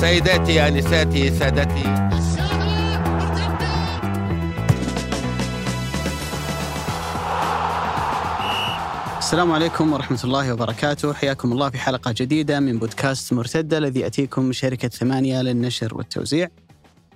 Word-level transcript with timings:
سيداتي 0.00 0.68
انساتي 0.68 1.38
سادتي. 1.38 1.82
السلام 9.18 9.52
عليكم 9.52 9.92
ورحمة 9.92 10.20
الله 10.24 10.52
وبركاته. 10.52 11.12
حياكم 11.12 11.52
الله 11.52 11.70
في 11.70 11.78
حلقة 11.78 12.14
جديدة 12.16 12.60
من 12.60 12.78
بودكاست 12.78 13.32
مرتدة 13.32 13.78
الذي 13.78 14.00
يأتيكم 14.00 14.42
من 14.42 14.52
شركة 14.52 14.88
ثمانية 14.88 15.42
للنشر 15.42 15.94
والتوزيع. 15.94 16.48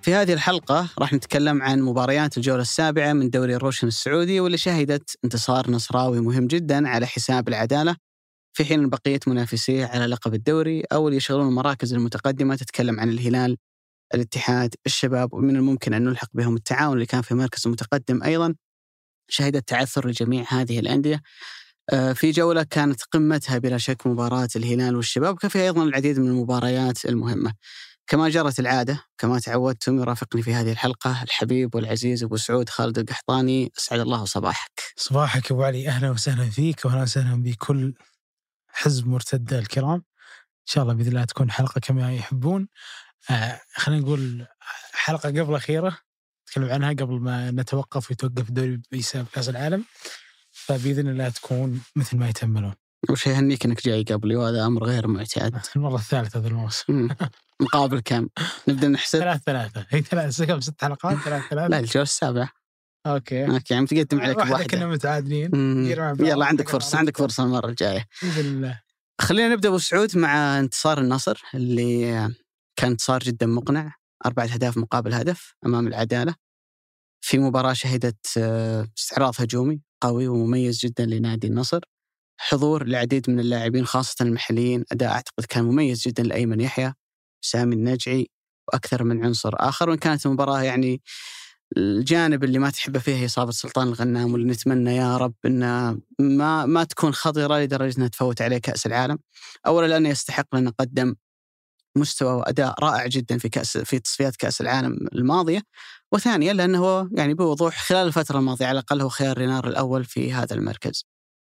في 0.03 0.15
هذه 0.15 0.33
الحلقة 0.33 0.89
راح 0.99 1.13
نتكلم 1.13 1.63
عن 1.63 1.81
مباريات 1.81 2.37
الجولة 2.37 2.63
السابعة 2.63 3.13
من 3.13 3.31
دوري 3.31 3.57
الروشن 3.57 3.87
السعودي 3.87 4.41
واللي 4.41 4.59
شهدت 4.59 5.17
انتصار 5.25 5.71
نصراوي 5.71 6.21
مهم 6.21 6.47
جدا 6.47 6.89
على 6.89 7.07
حساب 7.07 7.49
العدالة 7.49 7.97
في 8.53 8.65
حين 8.65 8.89
بقية 8.89 9.21
منافسيه 9.27 9.87
على 9.87 10.07
لقب 10.07 10.35
الدوري 10.35 10.83
أو 10.93 11.09
اللي 11.09 11.17
يشغلون 11.17 11.49
المراكز 11.49 11.95
المتقدمة 11.95 12.57
تتكلم 12.57 13.01
عن 13.01 13.09
الهلال 13.09 13.57
الاتحاد 14.15 14.75
الشباب 14.87 15.35
ومن 15.35 15.57
الممكن 15.57 15.95
أن 15.95 16.05
نلحق 16.05 16.29
بهم 16.33 16.57
التعاون 16.57 16.95
اللي 16.95 17.07
كان 17.07 17.23
في 17.23 17.35
مركز 17.35 17.69
متقدم 17.69 18.23
أيضا 18.23 18.55
شهدت 19.29 19.69
تعثر 19.69 20.09
لجميع 20.09 20.45
هذه 20.49 20.79
الأندية. 20.79 21.23
آه، 21.93 22.13
في 22.13 22.31
جولة 22.31 22.63
كانت 22.63 23.03
قمتها 23.03 23.59
بلا 23.59 23.79
شك 23.79 24.07
مباراة 24.07 24.49
الهلال 24.57 24.97
والشباب 24.97 25.37
كان 25.37 25.51
فيها 25.51 25.63
أيضا 25.63 25.83
العديد 25.83 26.19
من 26.19 26.29
المباريات 26.29 27.05
المهمة. 27.05 27.53
كما 28.07 28.29
جرت 28.29 28.61
العادة 28.61 29.05
كما 29.19 29.39
تعودتم 29.39 30.01
يرافقني 30.01 30.43
في 30.43 30.55
هذه 30.55 30.73
الحلقة 30.73 31.23
الحبيب 31.23 31.75
والعزيز 31.75 32.25
أبو 32.25 32.37
سعود 32.37 32.69
خالد 32.69 32.99
القحطاني 32.99 33.73
أسعد 33.79 34.01
الله 34.01 34.25
صباحك. 34.25 34.83
صباحك 34.97 35.53
أبو 35.53 35.63
علي 35.63 35.89
أهلا 35.89 36.11
وسهلا 36.11 36.51
فيك 36.51 36.85
وأهلا 36.85 37.03
وسهلا 37.03 37.43
بكل 37.43 37.95
حزب 38.73 39.07
مرتدة 39.07 39.59
الكرام. 39.59 39.95
إن 39.95 40.67
شاء 40.67 40.83
الله 40.83 40.95
بإذن 40.95 41.09
الله 41.09 41.25
تكون 41.25 41.51
حلقة 41.51 41.81
كما 41.81 42.15
يحبون. 42.15 42.69
آه 43.31 43.61
خلينا 43.75 44.03
نقول 44.03 44.47
حلقة 44.93 45.29
قبل 45.29 45.55
أخيرة 45.55 45.99
نتكلم 46.49 46.71
عنها 46.71 46.91
قبل 46.91 47.21
ما 47.21 47.51
نتوقف 47.51 48.11
ويتوقف 48.11 48.49
الدوري 48.49 48.83
بسبب 48.93 49.27
كأس 49.33 49.49
العالم. 49.49 49.85
فبإذن 50.51 51.09
الله 51.09 51.29
تكون 51.29 51.83
مثل 51.97 52.17
ما 52.17 52.29
يتملون 52.29 52.75
وش 53.11 53.27
يهنيك 53.27 53.65
إنك 53.65 53.85
جاي 53.85 54.03
قبلي؟ 54.03 54.37
وهذا 54.37 54.67
أمر 54.67 54.85
غير 54.85 55.07
معتاد. 55.07 55.61
المرة 55.77 55.95
الثالثة 55.95 56.41
هذا 56.41 56.49
الموسم. 56.49 57.09
مقابل 57.61 58.01
كم؟ 58.01 58.29
نبدأ 58.69 58.89
نحسب؟ 58.89 59.19
ثلاث 59.19 59.41
ثلاثة. 59.47 59.87
هي 59.91 60.03
ثلاث 60.03 60.43
كم 60.43 60.61
ست 60.61 60.85
حلقات 60.85 61.19
ثلاث 61.19 61.43
ثلاثة. 61.51 61.69
لا 61.69 61.79
الجوله 61.79 62.03
السابعة 62.03 62.62
okay. 63.07 63.47
okay 63.47 63.75
يعني 63.75 63.87
تقدم 63.87 64.21
عليك 64.21 64.37
بواحدة 64.37 64.65
كنا 64.65 64.87
متعادلين. 64.87 65.51
بعض. 65.95 66.21
يلا 66.21 66.47
عندك 66.47 66.69
فرصة 66.69 66.99
عندك 66.99 67.17
فرصة 67.17 67.45
المرة 67.45 67.67
الجاية. 67.69 68.07
بإذن 68.23 68.47
الله. 68.47 68.81
خلينا 69.21 69.49
نبدأ 69.49 69.69
أبو 69.69 69.79
سعود 69.79 70.19
مع 70.19 70.59
انتصار 70.59 70.99
النصر 70.99 71.43
اللي 71.55 72.13
كان 72.77 72.91
انتصار 72.91 73.21
جدا 73.23 73.47
مقنع. 73.47 73.95
أربعة 74.27 74.45
أهداف 74.45 74.77
مقابل 74.77 75.15
هدف 75.15 75.55
أمام 75.67 75.87
العدالة. 75.87 76.35
في 77.25 77.39
مباراة 77.39 77.73
شهدت 77.73 78.27
آه، 78.39 78.89
استعراض 78.99 79.35
هجومي 79.39 79.81
قوي 80.03 80.29
ومميز 80.29 80.79
جدا 80.79 81.07
لنادي 81.07 81.47
النصر. 81.47 81.81
حضور 82.41 82.83
العديد 82.83 83.31
من 83.31 83.41
اللاعبين 83.41 83.87
خاصة 83.87 84.25
المحليين. 84.25 84.85
أداء 84.93 85.11
أعتقد 85.11 85.45
كان 85.45 85.65
مميز 85.65 86.03
جدا 86.09 86.23
لأيمن 86.23 86.61
يحيى 86.61 86.93
سامي 87.45 87.75
النجعي 87.75 88.31
وأكثر 88.69 89.05
من 89.05 89.25
عنصر 89.25 89.53
آخر. 89.55 89.91
وإن 89.91 89.99
كانت 89.99 90.27
المباراة 90.27 90.63
يعني 90.63 91.03
الجانب 91.77 92.45
اللي 92.45 92.59
ما 92.59 92.71
تحبه 92.71 93.01
فيها 93.01 93.17
هي 93.17 93.27
إصابة 93.27 93.51
سلطان 93.51 93.89
الغنام 93.89 94.33
واللي 94.33 94.53
نتمنى 94.53 94.97
يا 94.97 95.17
رب 95.17 95.35
أنها 95.47 95.99
ما 96.19 96.67
ما 96.67 96.85
تكون 96.85 97.13
خطرة 97.13 97.59
لدرجة 97.59 97.97
أنها 97.99 98.09
تفوت 98.09 98.43
عليه 98.43 98.59
كأس 98.59 98.87
العالم 98.87 99.19
أولا 99.67 99.87
لأنه 99.87 100.09
يستحق 100.09 100.55
لأنه 100.55 100.71
قدم 100.79 101.15
مستوى 101.97 102.33
وأداء 102.33 102.75
رائع 102.85 103.07
جدا 103.07 103.39
في 103.39 103.49
كأس 103.49 103.79
في 103.79 103.99
تصفيات 103.99 104.37
كأس 104.37 104.61
العالم 104.61 105.09
الماضية 105.15 105.63
وثانيا 106.13 106.53
لأنه 106.53 106.79
هو 106.79 107.09
يعني 107.13 107.35
بوضوح 107.35 107.83
خلال 107.83 108.07
الفترة 108.07 108.39
الماضية 108.39 108.67
على 108.67 108.79
الأقل 108.79 109.01
هو 109.01 109.09
خيار 109.09 109.39
رينار 109.39 109.69
الأول 109.69 110.05
في 110.05 110.33
هذا 110.33 110.55
المركز. 110.55 111.07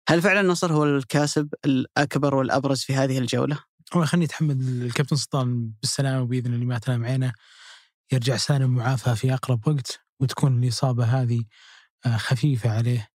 هل 0.09 0.22
فعلا 0.22 0.41
النصر 0.41 0.72
هو 0.72 0.84
الكاسب 0.84 1.49
الأكبر 1.65 2.34
والأبرز 2.34 2.81
في 2.81 2.94
هذه 2.94 3.19
الجولة؟ 3.19 3.59
الله 3.94 4.06
خليني 4.06 4.25
اتحمد 4.25 4.60
الكابتن 4.60 5.16
سلطان 5.16 5.71
بالسلامة 5.81 6.26
باذن 6.26 6.55
الله 6.55 6.65
ما 6.65 6.78
تنام 6.78 7.05
عينه 7.05 7.32
يرجع 8.12 8.37
سالم 8.37 8.71
معافى 8.71 9.16
في 9.16 9.34
أقرب 9.34 9.69
وقت 9.69 10.06
وتكون 10.21 10.65
الإصابة 10.65 11.04
هذه 11.04 11.44
آه، 12.06 12.16
خفيفة 12.16 12.71
عليه. 12.71 13.09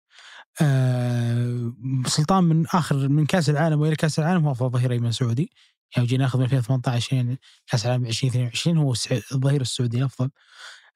آه، 0.62 1.72
سلطان 2.06 2.44
من 2.44 2.66
آخر 2.66 3.08
من 3.08 3.26
كأس 3.26 3.50
العالم 3.50 3.80
وإلى 3.80 3.96
كأس 3.96 4.18
العالم 4.18 4.44
هو 4.44 4.52
أفضل 4.52 4.70
ظهير 4.70 4.92
أيمن 4.92 5.12
سعودي 5.12 5.50
يعني 5.96 6.08
جينا 6.08 6.24
ناخذ 6.24 6.38
من 6.38 6.44
2018 6.44 7.16
يعني 7.16 7.40
كأس 7.66 7.86
العالم 7.86 8.06
2022 8.06 8.76
هو 8.76 8.94
الظهير 9.32 9.60
السعودي 9.60 9.98
الأفضل 9.98 10.30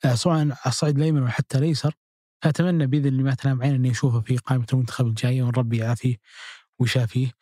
آه، 0.04 0.14
سواء 0.14 0.37
على 0.37 0.56
الصعيد 0.66 0.97
الأيمن 0.98 1.22
أو 1.22 1.28
حتى 1.28 1.59
الأيسر 1.59 1.94
أتمنى 2.44 2.87
بإذن 2.87 3.06
الله 3.06 3.22
ما 3.22 3.34
تنام 3.34 3.62
عين 3.62 3.75
اني 3.75 3.91
اشوفه 3.91 4.20
في 4.20 4.37
قائمة 4.37 4.66
المنتخب 4.72 5.06
الجايه 5.06 5.43
وان 5.43 5.53
ربي 5.53 5.76
يعافيه 5.78 6.16
ويشافيه. 6.78 7.32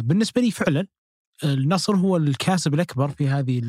بالنسبة 0.00 0.40
لي 0.40 0.50
فعلا 0.50 0.86
النصر 1.44 1.96
هو 1.96 2.16
الكاسب 2.16 2.74
الأكبر 2.74 3.08
في 3.08 3.28
هذه 3.28 3.60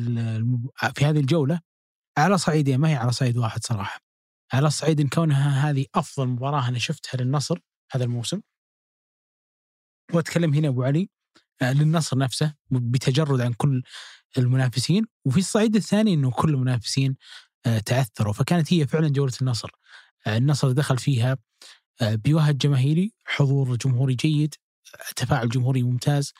في 0.94 1.04
هذه 1.04 1.18
الجولة 1.18 1.60
على 2.18 2.38
صعيدين 2.38 2.78
ما 2.78 2.88
هي 2.88 2.94
على 2.94 3.12
صعيد 3.12 3.36
واحد 3.36 3.64
صراحة. 3.64 4.00
على 4.52 4.66
الصعيد 4.66 5.00
إن 5.00 5.08
كونها 5.08 5.70
هذه 5.70 5.86
أفضل 5.94 6.26
مباراة 6.28 6.68
أنا 6.68 6.78
شفتها 6.78 7.18
للنصر 7.18 7.58
هذا 7.92 8.04
الموسم. 8.04 8.40
وأتكلم 10.12 10.54
هنا 10.54 10.68
أبو 10.68 10.82
علي 10.82 11.08
آه، 11.62 11.72
للنصر 11.72 12.18
نفسه 12.18 12.54
بتجرد 12.70 13.40
عن 13.40 13.52
كل 13.52 13.82
المنافسين 14.38 15.06
وفي 15.24 15.38
الصعيد 15.38 15.76
الثاني 15.76 16.14
إنه 16.14 16.30
كل 16.30 16.50
المنافسين 16.50 17.16
آه، 17.66 17.78
تعثروا 17.78 18.32
فكانت 18.32 18.72
هي 18.72 18.86
فعلا 18.86 19.08
جولة 19.08 19.32
النصر 19.42 19.70
آه، 20.26 20.36
النصر 20.36 20.72
دخل 20.72 20.98
فيها 20.98 21.38
بوهج 22.02 22.56
جماهيري 22.58 23.12
حضور 23.24 23.76
جمهوري 23.76 24.14
جيد 24.14 24.54
تفاعل 25.16 25.48
جمهوري 25.48 25.82
ممتاز 25.82 26.32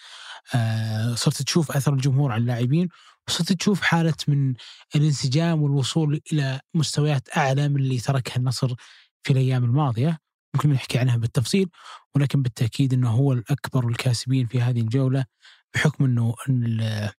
صرت 1.14 1.42
تشوف 1.42 1.70
أثر 1.70 1.92
الجمهور 1.92 2.32
على 2.32 2.40
اللاعبين 2.40 2.88
وصرت 3.28 3.52
تشوف 3.52 3.80
حالة 3.82 4.14
من 4.28 4.54
الانسجام 4.96 5.62
والوصول 5.62 6.20
إلى 6.32 6.60
مستويات 6.74 7.28
أعلى 7.36 7.68
من 7.68 7.76
اللي 7.76 7.98
تركها 7.98 8.36
النصر 8.36 8.74
في 9.22 9.32
الأيام 9.32 9.64
الماضية. 9.64 10.18
ممكن 10.54 10.70
نحكي 10.70 10.98
عنها 10.98 11.16
بالتفصيل 11.16 11.68
ولكن 12.14 12.42
بالتأكيد 12.42 12.92
إنه 12.94 13.10
هو 13.10 13.32
الأكبر 13.32 13.88
الكاسبين 13.88 14.46
في 14.46 14.60
هذه 14.62 14.80
الجولة 14.80 15.24
بحكم 15.74 16.04
إنه 16.04 16.34
ال- 16.48 17.10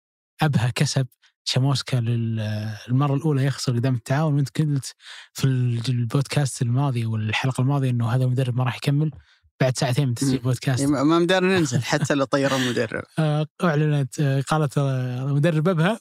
أبها 0.42 0.70
كسب 0.76 1.08
شاموسكا 1.44 1.98
للمره 1.98 3.16
الأولى 3.16 3.46
يخسر 3.46 3.76
قدام 3.76 3.96
التعاون. 3.96 4.34
وأنت 4.34 4.62
قلت 4.62 4.94
في 5.34 5.44
البودكاست 5.90 6.62
الماضي 6.62 7.06
والحلقة 7.06 7.62
الماضية 7.62 7.90
إنه 7.90 8.10
هذا 8.10 8.24
المدرب 8.24 8.56
ما 8.58 8.64
راح 8.64 8.76
يكمل. 8.76 9.12
بعد 9.60 9.78
ساعتين 9.78 10.08
من 10.08 10.14
تسجيل 10.14 10.34
مم. 10.34 10.38
البودكاست 10.38 10.84
ما 10.84 11.20
مدار 11.20 11.44
ننزل 11.44 11.84
حتى 11.84 12.14
لو 12.14 12.26
طير 12.26 12.56
المدرب. 12.56 13.04
آه، 13.20 13.48
أعلنت 13.64 14.20
آه، 14.20 14.42
قالت 14.42 14.80
مدرب 15.20 15.68
أبها 15.68 16.00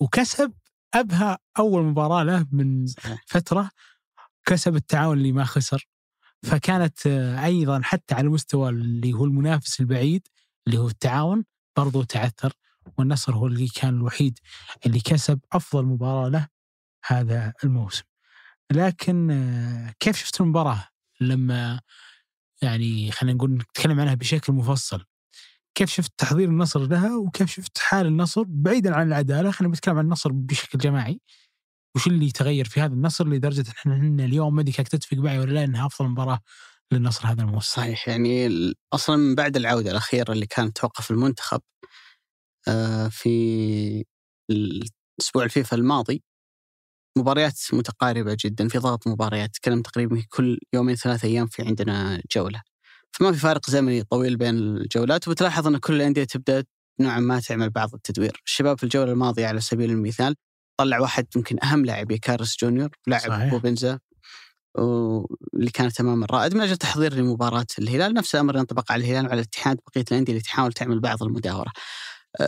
وكسب 0.00 0.52
أبها 0.94 1.38
أول 1.58 1.82
مباراة 1.82 2.22
له 2.22 2.46
من 2.52 2.86
صحيح. 2.86 3.24
فترة 3.26 3.70
كسب 4.46 4.76
التعاون 4.76 5.18
اللي 5.18 5.32
ما 5.32 5.44
خسر 5.44 5.88
فكانت 6.42 7.06
آه، 7.06 7.44
أيضا 7.44 7.80
حتى 7.82 8.14
على 8.14 8.26
المستوى 8.26 8.68
اللي 8.68 9.12
هو 9.12 9.24
المنافس 9.24 9.80
البعيد 9.80 10.28
اللي 10.66 10.78
هو 10.78 10.88
التعاون 10.88 11.44
برضو 11.76 12.02
تعثر 12.02 12.52
والنصر 12.98 13.34
هو 13.34 13.46
اللي 13.46 13.68
كان 13.68 13.94
الوحيد 13.94 14.38
اللي 14.86 15.00
كسب 15.00 15.40
أفضل 15.52 15.84
مباراة 15.84 16.28
له 16.28 16.48
هذا 17.06 17.52
الموسم 17.64 18.04
لكن 18.72 19.92
كيف 20.00 20.16
شفت 20.16 20.40
المباراة 20.40 20.88
لما 21.20 21.80
يعني 22.62 23.10
خلينا 23.10 23.36
نقول 23.36 23.50
نتكلم 23.50 24.00
عنها 24.00 24.14
بشكل 24.14 24.52
مفصل. 24.52 25.04
كيف 25.74 25.90
شفت 25.90 26.12
تحضير 26.18 26.48
النصر 26.48 26.86
لها 26.86 27.16
وكيف 27.16 27.50
شفت 27.50 27.78
حال 27.78 28.06
النصر 28.06 28.42
بعيدا 28.46 28.94
عن 28.94 29.08
العدالة؟ 29.08 29.50
خلينا 29.50 29.74
نتكلم 29.74 29.98
عن 29.98 30.04
النصر 30.04 30.32
بشكل 30.32 30.78
جماعي. 30.78 31.20
وش 31.96 32.06
اللي 32.06 32.30
تغير 32.30 32.64
في 32.64 32.80
هذا 32.80 32.94
النصر 32.94 33.28
لدرجة 33.28 33.64
إن 33.86 33.92
إحنا 33.92 34.24
اليوم 34.24 34.54
ما 34.54 34.60
أدري 34.60 34.72
تتفق 34.72 35.16
معي 35.16 35.38
ولا 35.38 35.52
لا 35.52 35.64
إنها 35.64 35.86
أفضل 35.86 36.08
مباراة 36.08 36.40
للنصر 36.92 37.26
هذا 37.26 37.42
الموسم. 37.42 37.76
صحيح 37.76 38.08
يعني 38.08 38.48
أصلا 38.92 39.16
من 39.16 39.34
بعد 39.34 39.56
العودة 39.56 39.90
الأخيرة 39.90 40.32
اللي 40.32 40.46
كانت 40.46 40.76
توقف 40.76 41.10
المنتخب 41.10 41.60
آه، 42.68 43.08
في 43.08 44.04
الأسبوع 44.50 45.44
الفيفا 45.44 45.76
الماضي 45.76 46.22
مباريات 47.16 47.60
متقاربة 47.72 48.36
جدا 48.44 48.68
في 48.68 48.78
ضغط 48.78 49.08
مباريات 49.08 49.50
تكلم 49.54 49.82
تقريبا 49.82 50.22
كل 50.28 50.58
يومين 50.72 50.96
ثلاثة 50.96 51.28
أيام 51.28 51.46
في 51.46 51.62
عندنا 51.62 52.22
جولة 52.32 52.62
فما 53.12 53.32
في 53.32 53.38
فارق 53.38 53.70
زمني 53.70 54.02
طويل 54.02 54.36
بين 54.36 54.54
الجولات 54.54 55.28
وبتلاحظ 55.28 55.66
إن 55.66 55.76
كل 55.76 55.94
الأندية 55.94 56.24
تبدأ 56.24 56.64
نوعا 57.00 57.20
ما 57.20 57.40
تعمل 57.40 57.70
بعض 57.70 57.94
التدوير 57.94 58.42
الشباب 58.46 58.78
في 58.78 58.84
الجولة 58.84 59.12
الماضية 59.12 59.46
على 59.46 59.60
سبيل 59.60 59.90
المثال 59.90 60.34
طلع 60.76 61.00
واحد 61.00 61.26
يمكن 61.36 61.64
أهم 61.64 61.84
لاعبي 61.84 62.18
كارس 62.18 62.56
جونيور 62.60 62.90
لاعب. 63.06 63.50
بوبنزا 63.50 63.98
واللي 64.78 65.70
كانت 65.74 66.00
امام 66.00 66.24
الرائد 66.24 66.54
من 66.54 66.60
أجل 66.60 66.76
تحضير 66.76 67.14
لمباراة 67.14 67.66
الهلال 67.78 68.14
نفس 68.14 68.34
الامر 68.34 68.56
ينطبق 68.56 68.92
على 68.92 69.04
الهلال 69.04 69.26
وعلى 69.26 69.40
الاتحاد 69.40 69.78
بقية 69.86 70.04
الأندية 70.12 70.32
اللي 70.32 70.42
تحاول 70.42 70.72
تعمل 70.72 71.00
بعض 71.00 71.22
المداورة. 71.22 71.72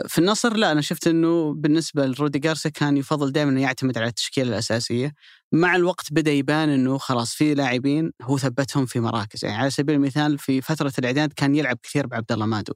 في 0.07 0.19
النصر 0.19 0.57
لا 0.57 0.73
أنا 0.73 0.81
شفت 0.81 1.07
إنه 1.07 1.55
بالنسبة 1.55 2.07
لرودي 2.07 2.39
جارسيا 2.39 2.71
كان 2.71 2.97
يفضل 2.97 3.33
دائما 3.33 3.51
إنه 3.51 3.61
يعتمد 3.63 3.99
على 3.99 4.07
التشكيلة 4.07 4.49
الأساسية. 4.49 5.13
مع 5.53 5.77
الوقت 5.77 6.13
بدأ 6.13 6.31
يبان 6.31 6.69
إنه 6.69 6.99
خلاص 6.99 7.35
في 7.35 7.55
لاعبين 7.55 8.13
هو 8.23 8.39
ثبتهم 8.39 8.87
في 8.87 9.01
مراكز. 9.01 9.45
يعني 9.45 9.57
على 9.57 9.71
سبيل 9.71 9.95
المثال 9.95 10.39
في 10.39 10.61
فترة 10.61 10.93
الإعداد 10.99 11.33
كان 11.33 11.55
يلعب 11.55 11.79
كثير 11.83 12.07
بعبد 12.07 12.33
الله 12.33 12.47
مادو. 12.47 12.73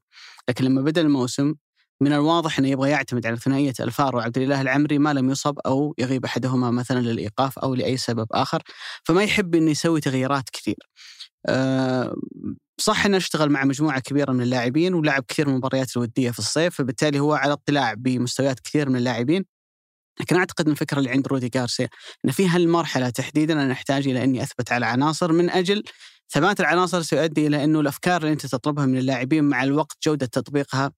لكن 0.48 0.64
لما 0.64 0.82
بدأ 0.82 1.00
الموسم 1.00 1.54
من 2.00 2.12
الواضح 2.12 2.58
إنه 2.58 2.68
يبغى 2.68 2.90
يعتمد 2.90 3.26
على 3.26 3.36
ثنائية 3.36 3.74
ألفار 3.80 4.16
وعبد 4.16 4.38
الاله 4.38 4.60
العمري 4.60 4.98
ما 4.98 5.12
لم 5.12 5.30
يصب 5.30 5.58
أو 5.66 5.94
يغيب 5.98 6.24
أحدهما 6.24 6.70
مثلا 6.70 7.00
للإيقاف 7.00 7.58
أو 7.58 7.74
لأي 7.74 7.96
سبب 7.96 8.26
آخر. 8.32 8.62
فما 9.04 9.22
يحب 9.22 9.54
إنه 9.54 9.70
يسوي 9.70 10.00
تغييرات 10.00 10.50
كثير. 10.52 10.76
أه 11.46 12.14
صح 12.80 13.06
إنه 13.06 13.16
اشتغل 13.16 13.50
مع 13.50 13.64
مجموعة 13.64 14.00
كبيرة 14.00 14.32
من 14.32 14.42
اللاعبين 14.42 14.94
ولعب 14.94 15.24
كثير 15.28 15.46
من 15.46 15.52
المباريات 15.52 15.96
الودية 15.96 16.30
في 16.30 16.38
الصيف 16.38 16.74
فبالتالي 16.74 17.20
هو 17.20 17.34
على 17.34 17.52
اطلاع 17.52 17.94
بمستويات 17.94 18.60
كثير 18.60 18.88
من 18.88 18.96
اللاعبين. 18.96 19.44
لكن 20.20 20.36
أعتقد 20.36 20.66
إن 20.66 20.72
الفكرة 20.72 20.98
اللي 20.98 21.10
عند 21.10 21.28
رودي 21.28 21.48
جارسيا 21.48 21.88
إن 22.24 22.30
في 22.30 22.48
هالمرحلة 22.48 23.10
تحديدا 23.10 23.62
أنا 23.62 23.72
أحتاج 23.72 24.08
إلى 24.08 24.24
إني 24.24 24.42
أثبت 24.42 24.72
على 24.72 24.86
عناصر 24.86 25.32
من 25.32 25.50
أجل 25.50 25.82
ثبات 26.32 26.60
العناصر 26.60 27.02
سيؤدي 27.02 27.46
إلى 27.46 27.64
إنه 27.64 27.80
الأفكار 27.80 28.22
اللي 28.22 28.32
أنت 28.32 28.46
تطلبها 28.46 28.86
من 28.86 28.98
اللاعبين 28.98 29.44
مع 29.44 29.62
الوقت 29.62 29.96
جودة 30.06 30.26
تطبيقها 30.26 30.92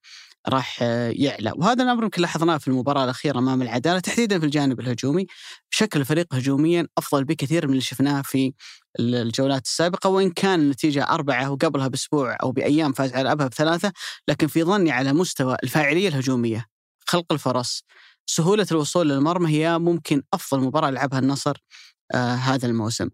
راح 0.49 0.82
يعلى 1.11 1.52
وهذا 1.56 1.82
الأمر 1.82 2.02
يمكن 2.02 2.23
لاحظناه 2.23 2.58
في 2.58 2.69
المباراة 2.69 3.05
الأخيرة 3.05 3.38
أمام 3.38 3.62
العدالة 3.62 3.99
تحديدا 3.99 4.38
في 4.38 4.46
الجانب 4.46 4.81
الهجومي 4.81 5.26
شكل 5.70 6.00
الفريق 6.00 6.35
هجوميا 6.35 6.87
أفضل 6.99 7.25
بكثير 7.25 7.67
من 7.67 7.73
اللي 7.73 7.82
شفناه 7.82 8.23
في 8.23 8.52
الجولات 9.00 9.64
السابقة 9.64 10.11
وإن 10.11 10.31
كان 10.31 10.61
النتيجة 10.61 11.02
أربعة 11.02 11.50
وقبلها 11.50 11.88
بأسبوع 11.88 12.37
أو 12.43 12.52
بأيام 12.52 12.93
فاز 12.93 13.12
على 13.12 13.32
أبها 13.32 13.49
بثلاثة 13.49 13.93
لكن 14.29 14.46
في 14.46 14.64
ظني 14.64 14.91
على 14.91 15.12
مستوى 15.12 15.56
الفاعلية 15.62 16.08
الهجومية 16.08 16.67
خلق 17.06 17.32
الفرص 17.32 17.85
سهولة 18.26 18.67
الوصول 18.70 19.08
للمرمى 19.08 19.50
هي 19.50 19.79
ممكن 19.79 20.23
أفضل 20.32 20.61
مباراة 20.61 20.90
لعبها 20.90 21.19
النصر 21.19 21.56
آه 22.14 22.35
هذا 22.35 22.67
الموسم. 22.69 23.08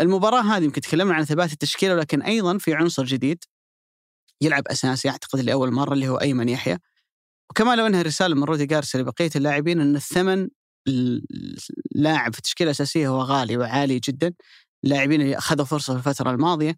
المباراة 0.00 0.40
هذه 0.40 0.64
يمكن 0.64 0.80
تكلمنا 0.80 1.14
عن 1.14 1.24
ثبات 1.24 1.52
التشكيلة 1.52 1.94
ولكن 1.94 2.22
أيضا 2.22 2.58
في 2.58 2.74
عنصر 2.74 3.04
جديد 3.04 3.44
يلعب 4.40 4.68
أساسي 4.68 5.08
أعتقد 5.08 5.40
لأول 5.40 5.72
مرة 5.72 5.94
اللي 5.94 6.08
هو 6.08 6.16
أيمن 6.16 6.48
يحيى. 6.48 6.78
وكما 7.50 7.76
لو 7.76 7.86
إنها 7.86 8.02
رسالة 8.02 8.34
من 8.34 8.44
رودي 8.44 8.66
جارسيا 8.66 9.00
لبقية 9.00 9.30
اللاعبين 9.36 9.80
إن 9.80 9.96
الثمن 9.96 10.48
اللاعب 11.96 12.32
في 12.32 12.38
التشكيله 12.38 12.70
الاساسيه 12.70 13.08
هو 13.08 13.20
غالي 13.20 13.56
وعالي 13.56 13.98
جدا. 13.98 14.32
اللاعبين 14.84 15.20
اللي 15.20 15.38
أخذوا 15.38 15.64
فرصة 15.64 15.92
في 15.92 16.08
الفترة 16.08 16.30
الماضية 16.30 16.76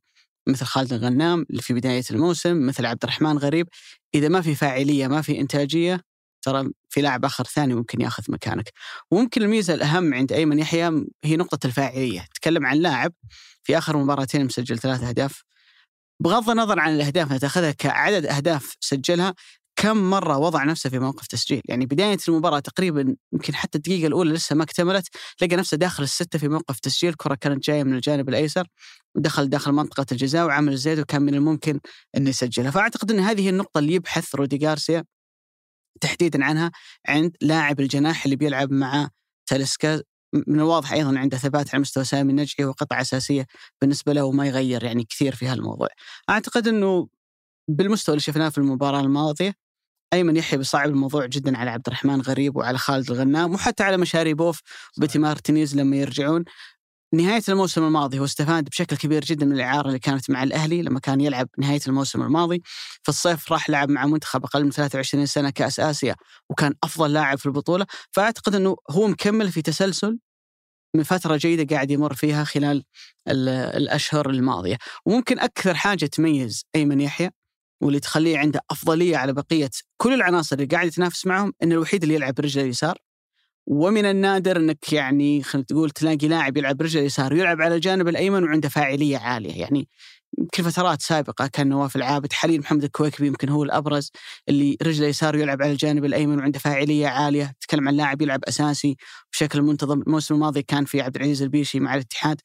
مثل 0.49 0.65
خالد 0.65 0.93
الغنام 0.93 1.47
اللي 1.51 1.63
في 1.63 1.75
بداية 1.75 2.03
الموسم 2.11 2.67
مثل 2.67 2.87
عبد 2.87 3.05
الرحمن 3.05 3.39
غريب. 3.39 3.69
إذا 4.15 4.29
ما 4.29 4.41
في 4.41 4.55
فاعلية 4.55 5.07
ما 5.09 5.23
في 5.23 5.41
إنتاجية 5.41 6.01
ترى 6.43 6.71
في 6.89 7.01
لاعب 7.01 7.25
آخر 7.25 7.45
ثاني 7.45 7.75
ممكن 7.75 8.01
يأخذ 8.01 8.23
مكانك. 8.29 8.73
وممكن 9.11 9.43
الميزة 9.43 9.75
الأهم 9.75 10.15
عند 10.15 10.33
أيمن 10.33 10.59
يحيى 10.59 11.07
هي 11.25 11.37
نقطة 11.37 11.67
الفاعلية. 11.67 12.27
تكلم 12.35 12.67
عن 12.67 12.77
لاعب 12.77 13.13
في 13.63 13.79
آخر 13.79 13.97
مباراتين 13.97 14.45
مسجل 14.45 14.79
ثلاث 14.79 15.03
أهداف 15.03 15.43
بغض 16.21 16.51
النظر 16.51 16.81
عن 16.81 16.95
الأهداف 16.95 17.33
تاخذها 17.33 17.71
كعدد 17.71 18.27
أهداف 18.27 18.77
سجلها 18.81 19.35
كم 19.77 20.11
مرة 20.11 20.39
وضع 20.39 20.65
نفسه 20.65 20.91
في 20.91 20.99
موقف 20.99 21.27
تسجيل؟ 21.27 21.61
يعني 21.65 21.87
بداية 21.87 22.19
المباراة 22.29 22.59
تقريبا 22.59 23.17
يمكن 23.33 23.55
حتى 23.55 23.79
الدقيقة 23.79 24.07
الأولى 24.07 24.33
لسه 24.33 24.57
ما 24.57 24.65
اكتملت 24.65 25.09
لقى 25.43 25.57
نفسه 25.57 25.77
داخل 25.77 26.03
الستة 26.03 26.39
في 26.39 26.49
موقف 26.49 26.81
تسجيل 26.81 27.15
كرة 27.15 27.35
كانت 27.35 27.65
جاية 27.65 27.85
من 27.85 27.95
الجانب 27.95 28.29
الأيسر 28.29 28.67
ودخل 29.15 29.49
داخل 29.49 29.73
منطقة 29.73 30.07
الجزاء 30.13 30.47
وعمل 30.47 30.73
الزيد 30.73 30.99
وكان 30.99 31.23
من 31.23 31.35
الممكن 31.35 31.81
إنه 32.17 32.31
يسجلها. 32.31 32.71
فأعتقد 32.71 33.11
إن 33.11 33.21
هذه 33.21 33.49
النقطة 33.49 33.79
اللي 33.79 33.95
يبحث 33.95 34.35
رودي 34.35 34.67
غارسيا 34.67 35.05
تحديدا 36.01 36.45
عنها 36.45 36.71
عند 37.09 37.37
لاعب 37.41 37.81
الجناح 37.81 38.25
اللي 38.25 38.37
بيلعب 38.37 38.73
مع 38.73 39.09
تاليسكا 39.47 40.03
من 40.33 40.61
الواضح 40.61 40.93
أيضا 40.93 41.19
عنده 41.19 41.39
ثبات 41.39 41.75
على 41.75 41.81
مستوى 41.81 42.05
سامي 42.05 42.31
النجعي 42.31 42.65
وقطعه 42.65 43.01
أساسية 43.01 43.47
بالنسبة 43.81 44.13
له 44.13 44.25
وما 44.25 44.47
يغير 44.47 44.85
يعني 44.85 45.05
كثير 45.05 45.35
في 45.35 45.47
هالموضوع. 45.47 45.89
أعتقد 46.31 46.69
إنه 46.69 47.09
بالمستوى 47.69 48.13
اللي 48.13 48.23
شفناه 48.23 48.49
في 48.49 48.59
المباراة 48.59 49.01
الماضية 49.01 49.55
أيمن 50.13 50.37
يحيى 50.37 50.59
بيصعب 50.59 50.89
الموضوع 50.89 51.27
جدا 51.27 51.59
على 51.59 51.71
عبد 51.71 51.87
الرحمن 51.87 52.21
غريب 52.21 52.57
وعلى 52.57 52.79
خالد 52.79 53.11
الغنام 53.11 53.55
وحتى 53.55 53.83
على 53.83 53.97
مشاري 53.97 54.35
بوف 54.35 54.61
وبيتي 54.99 55.19
مارتينيز 55.19 55.77
لما 55.77 55.97
يرجعون 55.97 56.45
نهاية 57.15 57.43
الموسم 57.49 57.85
الماضي 57.85 58.19
هو 58.19 58.25
استفاد 58.25 58.65
بشكل 58.65 58.97
كبير 58.97 59.25
جدا 59.25 59.47
من 59.47 59.53
الإعارة 59.53 59.89
اللي 59.89 59.99
كانت 59.99 60.31
مع 60.31 60.43
الأهلي 60.43 60.83
لما 60.83 61.01
كان 61.01 61.21
يلعب 61.21 61.49
نهاية 61.59 61.81
الموسم 61.89 62.23
الماضي. 62.23 62.63
في 63.03 63.09
الصيف 63.09 63.53
راح 63.53 63.71
لعب 63.71 63.91
مع 63.91 64.07
منتخب 64.07 64.45
أقل 64.45 64.65
من 64.65 64.71
23 64.71 65.27
سنة 65.27 65.51
كأس 65.51 65.81
آسيا 65.81 66.15
وكان 66.51 66.75
أفضل 66.85 67.13
لاعب 67.13 67.39
في 67.39 67.47
البطولة. 67.47 67.87
فأعتقد 68.13 68.55
أنه 68.55 68.77
هو 68.91 69.09
مكمل 69.09 69.53
في 69.53 69.63
تسلسل 69.63 70.19
من 70.97 71.03
فترة 71.03 71.37
جيدة 71.37 71.77
قاعد 71.77 71.91
يمر 71.91 72.15
فيها 72.15 72.45
خلال 72.45 72.85
الأشهر 73.29 74.31
الماضية. 74.31 74.77
وممكن 75.07 75.39
أكثر 75.39 75.75
حاجة 75.75 76.07
تميز 76.07 76.65
أيمن 76.77 77.01
يحيى 77.01 77.31
واللي 77.83 78.01
تخليه 78.01 78.39
عنده 78.39 78.61
أفضلية 78.71 79.17
على 79.17 79.33
بقية 79.33 79.71
كل 79.97 80.15
العناصر 80.15 80.57
اللي 80.57 80.67
قاعد 80.67 80.87
يتنافس 80.87 81.27
معهم 81.27 81.53
إنه 81.63 81.75
الوحيد 81.75 82.03
اللي 82.03 82.15
يلعب 82.15 82.35
برجله 82.35 82.65
اليسار. 82.65 82.99
ومن 83.71 84.05
النادر 84.05 84.57
إنك 84.57 84.93
يعني 84.93 85.43
خلينا 85.43 85.67
تقول 85.67 85.91
تلاقي 85.91 86.29
لاعب 86.29 86.57
يلعب 86.57 86.77
برجله 86.77 87.01
اليسار 87.01 87.35
ويلعب 87.35 87.63
على 87.63 87.75
الجانب 87.75 88.09
الأيمن 88.09 88.45
وعنده 88.45 88.69
فاعلية 88.69 89.19
عالية. 89.19 89.61
يعني 89.61 89.89
يمكن 90.39 90.63
فترات 90.63 91.03
سابقة 91.03 91.47
كان 91.47 91.69
نواف 91.69 91.97
العابد 91.97 92.33
حاليا 92.33 92.59
محمد 92.59 92.85
الكويكبي 92.85 93.27
يمكن 93.27 93.49
هو 93.49 93.63
الأبرز 93.63 94.11
اللي 94.49 94.77
رجله 94.83 95.07
يسار 95.07 95.37
يلعب 95.37 95.63
على 95.63 95.73
الجانب 95.73 96.05
الأيمن 96.05 96.39
وعنده 96.39 96.59
فاعلية 96.59 97.07
عالية. 97.09 97.53
تكلم 97.61 97.89
عن 97.89 97.95
لاعب 97.95 98.23
يلعب 98.23 98.45
أساسي 98.45 98.97
بشكل 99.33 99.63
منتظم. 99.63 100.03
الموسم 100.03 100.35
الماضي 100.35 100.63
كان 100.63 100.85
في 100.85 101.01
عبد 101.01 101.17
العزيز 101.17 101.43
البيشي 101.43 101.81
مع 101.81 101.95
الاتحاد. 101.95 102.41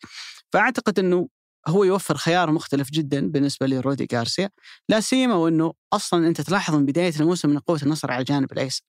فأعتقد 0.54 1.00
إنه 1.00 1.28
هو 1.68 1.84
يوفر 1.84 2.18
خيار 2.18 2.52
مختلف 2.52 2.90
جدا 2.92 3.32
بالنسبة 3.32 3.68
لرودي 3.68 4.08
غارسيا. 4.14 4.50
لا 4.90 5.00
سيما 5.00 5.36
وإنه 5.36 5.74
أصلا 5.94 6.28
أنت 6.28 6.42
تلاحظ 6.42 6.76
من 6.76 6.86
بداية 6.86 7.14
الموسم 7.20 7.50
من 7.50 7.60
قوة 7.60 7.80
النصر 7.84 8.12
على 8.12 8.20
الجانب 8.20 8.52
الأيسر. 8.52 8.82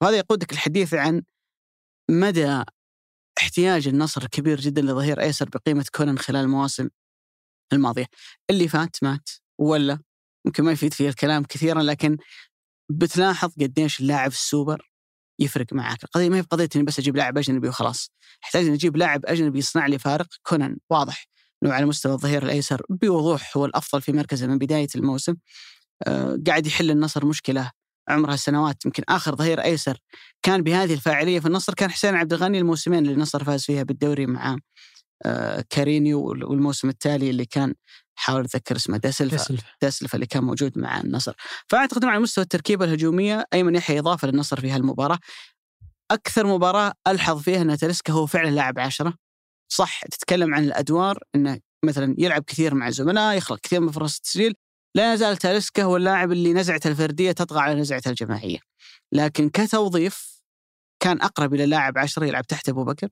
وهذا 0.00 0.16
يقودك 0.16 0.52
الحديث 0.52 0.94
عن 0.94 1.22
مدى 2.10 2.62
احتياج 3.38 3.88
النصر 3.88 4.26
كبير 4.26 4.60
جدا 4.60 4.82
لظهير 4.82 5.20
أيسر 5.20 5.48
بقيمة 5.48 5.86
كونان 5.94 6.18
خلال 6.18 6.40
المواسم 6.40 6.88
الماضية؟ 7.72 8.06
اللي 8.50 8.68
فات 8.68 8.96
مات 9.02 9.28
ولا 9.58 9.98
ممكن 10.46 10.64
ما 10.64 10.72
يفيد 10.72 10.94
فيه 10.94 11.08
الكلام 11.08 11.44
كثيرا 11.44 11.82
لكن 11.82 12.16
بتلاحظ 12.90 13.52
قديش 13.60 14.00
اللاعب 14.00 14.30
السوبر 14.30 14.90
يفرق 15.38 15.72
معك. 15.72 16.04
القضية 16.04 16.28
ما 16.28 16.36
هي 16.36 16.42
بقضية 16.42 16.68
إني 16.76 16.84
بس 16.84 16.98
أجيب 16.98 17.16
لاعب 17.16 17.38
أجنبي 17.38 17.68
وخلاص. 17.68 18.10
أحتاج 18.44 18.64
إني 18.64 18.74
أجيب 18.74 18.96
لاعب 18.96 19.26
أجنبي 19.26 19.58
يصنع 19.58 19.86
لي 19.86 19.98
فارق. 19.98 20.26
كونان 20.42 20.76
واضح 20.90 21.26
إنه 21.62 21.72
على 21.72 21.86
مستوى 21.86 22.12
الظهير 22.12 22.42
الأيسر 22.42 22.82
بوضوح 22.90 23.56
هو 23.56 23.64
الأفضل 23.64 24.02
في 24.02 24.12
مركزه 24.12 24.46
من 24.46 24.58
بداية 24.58 24.88
الموسم. 24.96 25.36
أه 26.06 26.38
قاعد 26.46 26.66
يحل 26.66 26.90
النصر 26.90 27.26
مشكلة 27.26 27.70
عمرها 28.10 28.36
سنوات 28.36 28.84
يمكن 28.86 29.02
آخر 29.08 29.36
ظهير 29.36 29.64
أيسر 29.64 29.98
كان 30.42 30.62
بهذه 30.62 30.94
الفاعلية 30.94 31.40
في 31.40 31.46
النصر 31.46 31.74
كان 31.74 31.90
حسين 31.90 32.14
عبد 32.14 32.32
الغني 32.32 32.58
الموسمين 32.58 32.98
اللي 32.98 33.12
النصر 33.12 33.44
فاز 33.44 33.64
فيها 33.64 33.82
بالدوري 33.82 34.26
مع 34.26 34.58
آه 35.24 35.64
كارينيو 35.70 36.20
والموسم 36.24 36.88
التالي 36.88 37.30
اللي 37.30 37.44
كان 37.44 37.74
حاول 38.14 38.44
أتذكر 38.44 38.76
اسمه 38.76 38.96
داسلفا 38.96 39.56
داسلفا 39.82 40.14
اللي 40.14 40.26
كان 40.26 40.44
موجود 40.44 40.78
مع 40.78 41.00
النصر. 41.00 41.34
فأعتقد 41.68 42.04
على 42.04 42.20
مستوى 42.20 42.42
التركيبة 42.42 42.84
الهجومية 42.84 43.44
أيمن 43.52 43.74
يحيى 43.74 43.98
إضافة 43.98 44.28
للنصر 44.28 44.60
في 44.60 44.70
هالمباراة. 44.70 45.18
أكثر 46.10 46.46
مباراة 46.46 46.92
ألحظ 47.06 47.42
فيها 47.42 47.62
ان 47.62 47.78
تلسكا 47.78 48.12
هو 48.12 48.26
فعلا 48.26 48.50
لاعب 48.50 48.78
عشرة. 48.78 49.14
صح 49.68 50.04
تتكلم 50.04 50.54
عن 50.54 50.64
الأدوار 50.64 51.18
إنه 51.34 51.60
مثلا 51.84 52.14
يلعب 52.18 52.42
كثير 52.42 52.74
مع 52.74 52.88
الزملاء 52.88 53.36
يخلق 53.36 53.60
كثير 53.60 53.80
من 53.80 53.90
فرص 53.90 54.16
التسجيل 54.16 54.54
لا 54.94 55.14
يزال 55.14 55.36
تاليسكا 55.36 55.82
هو 55.82 55.96
اللاعب 55.96 56.32
اللي 56.32 56.52
نزعته 56.52 56.90
الفردية 56.90 57.32
تطغى 57.32 57.60
على 57.60 57.80
نزعته 57.80 58.08
الجماعية. 58.08 58.58
لكن 59.12 59.48
كتوظيف 59.48 60.42
كان 61.00 61.22
أقرب 61.22 61.54
إلى 61.54 61.66
لاعب 61.66 61.98
عشرة 61.98 62.26
يلعب 62.26 62.46
تحت 62.46 62.68
أبو 62.68 62.84
بكر. 62.84 63.08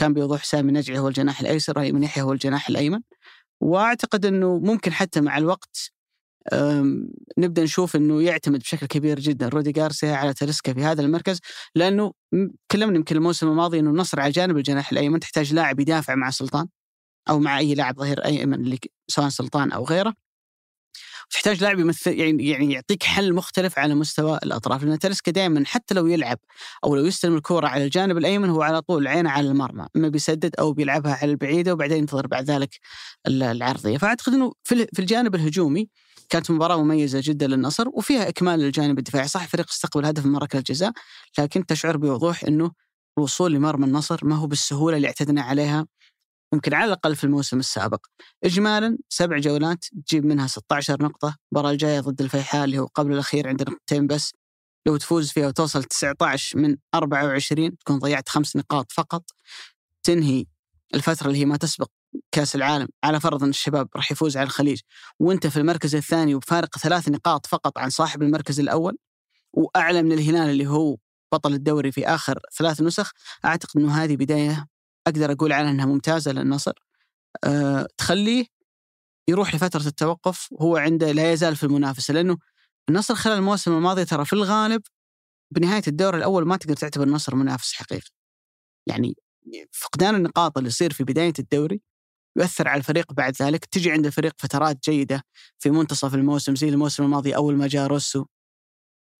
كان 0.00 0.14
بوضوح 0.14 0.44
سامي 0.44 0.72
نجعي 0.72 0.98
هو 0.98 1.08
الجناح 1.08 1.40
الأيسر 1.40 1.78
وايمن 1.78 2.02
يحيى 2.02 2.22
هو 2.22 2.32
الجناح 2.32 2.68
الأيمن. 2.68 3.00
وأعتقد 3.60 4.26
إنه 4.26 4.58
ممكن 4.58 4.92
حتى 4.92 5.20
مع 5.20 5.38
الوقت 5.38 5.92
نبدأ 7.38 7.62
نشوف 7.62 7.96
إنه 7.96 8.22
يعتمد 8.22 8.58
بشكل 8.60 8.86
كبير 8.86 9.20
جدا 9.20 9.48
رودي 9.48 9.80
غارسيا 9.80 10.14
على 10.14 10.34
تريسكا 10.34 10.72
في 10.74 10.84
هذا 10.84 11.02
المركز. 11.02 11.40
لأنه 11.74 12.12
تكلمنا 12.68 12.96
يمكن 12.96 13.16
الموسم 13.16 13.48
الماضي 13.48 13.78
إنه 13.78 13.90
النصر 13.90 14.20
على 14.20 14.32
جانب 14.32 14.56
الجناح 14.56 14.92
الأيمن 14.92 15.20
تحتاج 15.20 15.54
لاعب 15.54 15.80
يدافع 15.80 16.14
مع 16.14 16.30
سلطان 16.30 16.66
أو 17.28 17.38
مع 17.38 17.58
أي 17.58 17.74
لاعب 17.74 17.96
ظهير 17.96 18.24
أيمن 18.24 18.54
اللي 18.54 18.78
سواء 19.08 19.28
سلطان 19.28 19.72
أو 19.72 19.84
غيره. 19.84 20.25
تحتاج 21.30 21.62
لاعب 21.62 21.78
يمثل 21.78 22.12
يعني 22.20 22.48
يعني 22.48 22.72
يعطيك 22.72 23.02
حل 23.02 23.32
مختلف 23.34 23.78
على 23.78 23.94
مستوى 23.94 24.38
الأطراف. 24.42 24.84
لأن 24.84 24.98
تلسكا 24.98 25.32
دائما 25.32 25.64
حتى 25.66 25.94
لو 25.94 26.06
يلعب 26.06 26.38
أو 26.84 26.96
لو 26.96 27.04
يستلم 27.06 27.36
الكوره 27.36 27.66
على 27.68 27.84
الجانب 27.84 28.18
الأيمن 28.18 28.50
هو 28.50 28.62
على 28.62 28.82
طول 28.82 29.06
عينه 29.08 29.30
على 29.30 29.48
المرمى. 29.48 29.86
أما 29.96 30.08
بيسدد 30.08 30.54
أو 30.58 30.72
بيلعبها 30.72 31.14
على 31.22 31.30
البعيدة 31.30 31.72
وبعدين 31.72 31.98
ينتظر 31.98 32.26
بعد 32.26 32.50
ذلك 32.50 32.70
العرضية. 33.26 33.98
فأعتقد 33.98 34.32
إنه 34.32 34.52
في 34.64 34.98
الجانب 34.98 35.34
الهجومي 35.34 35.88
كانت 36.30 36.50
مباراة 36.50 36.82
مميزة 36.82 37.20
جدا 37.24 37.46
للنصر 37.46 37.88
وفيها 37.88 38.28
إكمال 38.28 38.60
للجانب 38.60 38.98
الدفاعي. 38.98 39.28
صح 39.28 39.42
الفريق 39.42 39.66
استقبل 39.70 40.06
هدف 40.06 40.26
من 40.26 40.36
ركلة 40.36 40.58
الجزاء 40.58 40.92
لكن 41.38 41.66
تشعر 41.66 41.96
بوضوح 41.96 42.44
أنه 42.44 42.70
الوصول 43.18 43.52
لمرمى 43.52 43.86
النصر 43.86 44.18
ما 44.24 44.36
هو 44.36 44.46
بالسهولة 44.46 44.96
اللي 44.96 45.08
اعتدنا 45.08 45.42
عليها 45.42 45.86
يمكن 46.52 46.74
على 46.74 46.84
الأقل 46.84 47.16
في 47.16 47.24
الموسم 47.24 47.58
السابق. 47.58 48.06
إجمالا 48.44 48.98
سبع 49.08 49.38
جولات 49.38 49.84
تجيب 50.06 50.24
منها 50.24 50.46
16 50.46 51.02
نقطة 51.02 51.36
المباراة 51.52 51.72
الجاية 51.72 52.00
ضد 52.00 52.20
الفيحاء 52.20 52.64
اللي 52.64 52.78
هو 52.78 52.86
قبل 52.86 53.12
الأخير 53.12 53.48
عندنا 53.48 53.70
نقطتين 53.70 54.06
بس. 54.06 54.32
لو 54.86 54.96
تفوز 54.96 55.30
فيها 55.30 55.46
وتوصل 55.48 55.84
19 55.84 56.58
من 56.58 56.76
24 56.94 57.78
تكون 57.78 57.98
ضيعت 57.98 58.28
خمس 58.28 58.56
نقاط 58.56 58.92
فقط. 58.92 59.30
تنهي 60.02 60.44
الفترة 60.94 61.26
اللي 61.26 61.38
هي 61.38 61.44
ما 61.44 61.56
تسبق 61.56 61.88
كأس 62.32 62.54
العالم 62.56 62.88
على 63.04 63.20
فرض 63.20 63.42
أن 63.42 63.50
الشباب 63.50 63.88
راح 63.96 64.12
يفوز 64.12 64.36
على 64.36 64.46
الخليج. 64.46 64.80
وأنت 65.20 65.46
في 65.46 65.56
المركز 65.56 65.94
الثاني 65.94 66.34
وبفارق 66.34 66.78
ثلاث 66.78 67.08
نقاط 67.08 67.46
فقط 67.46 67.78
عن 67.78 67.90
صاحب 67.90 68.22
المركز 68.22 68.60
الأول 68.60 68.96
وأعلى 69.52 70.02
من 70.02 70.12
الهلال 70.12 70.50
اللي 70.50 70.66
هو 70.66 70.96
بطل 71.32 71.52
الدوري 71.54 71.92
في 71.92 72.06
آخر 72.06 72.40
ثلاث 72.58 72.80
نسخ 72.80 73.12
أعتقد 73.44 73.80
أنه 73.80 74.04
هذه 74.04 74.16
بداية 74.16 74.66
أقدر 75.06 75.32
أقول 75.32 75.52
عنها 75.52 75.70
أنها 75.70 75.86
ممتازة 75.86 76.32
للنصر. 76.32 76.72
أه 77.44 77.88
تخليه 77.98 78.46
يروح 79.28 79.54
لفترة 79.54 79.86
التوقف 79.86 80.48
وهو 80.52 80.76
عنده 80.76 81.12
لا 81.12 81.32
يزال 81.32 81.56
في 81.56 81.64
المنافسة 81.64 82.14
لأنه 82.14 82.38
النصر 82.88 83.14
خلال 83.14 83.38
الموسم 83.38 83.72
الماضي 83.76 84.04
ترى 84.04 84.24
في 84.24 84.32
الغالب 84.32 84.82
بنهاية 85.54 85.82
الدور 85.88 86.16
الأول 86.16 86.46
ما 86.48 86.56
تقدر 86.56 86.76
تعتبر 86.76 87.04
النصر 87.06 87.36
منافس 87.36 87.74
حقيقي. 87.74 88.10
يعني 88.88 89.14
فقدان 89.72 90.14
النقاط 90.14 90.58
اللي 90.58 90.68
يصير 90.68 90.92
في 90.92 91.04
بداية 91.04 91.32
الدوري 91.38 91.82
يؤثر 92.38 92.68
على 92.68 92.78
الفريق 92.78 93.12
بعد 93.12 93.34
ذلك. 93.42 93.64
تجي 93.64 93.92
عند 93.92 94.06
الفريق 94.06 94.34
فترات 94.38 94.78
جيدة 94.90 95.22
في 95.58 95.70
منتصف 95.70 96.14
الموسم 96.14 96.56
زي 96.56 96.68
الموسم 96.68 97.04
الماضي 97.04 97.36
أول 97.36 97.56
ما 97.56 97.68
جاء 97.68 97.86
روسو. 97.86 98.26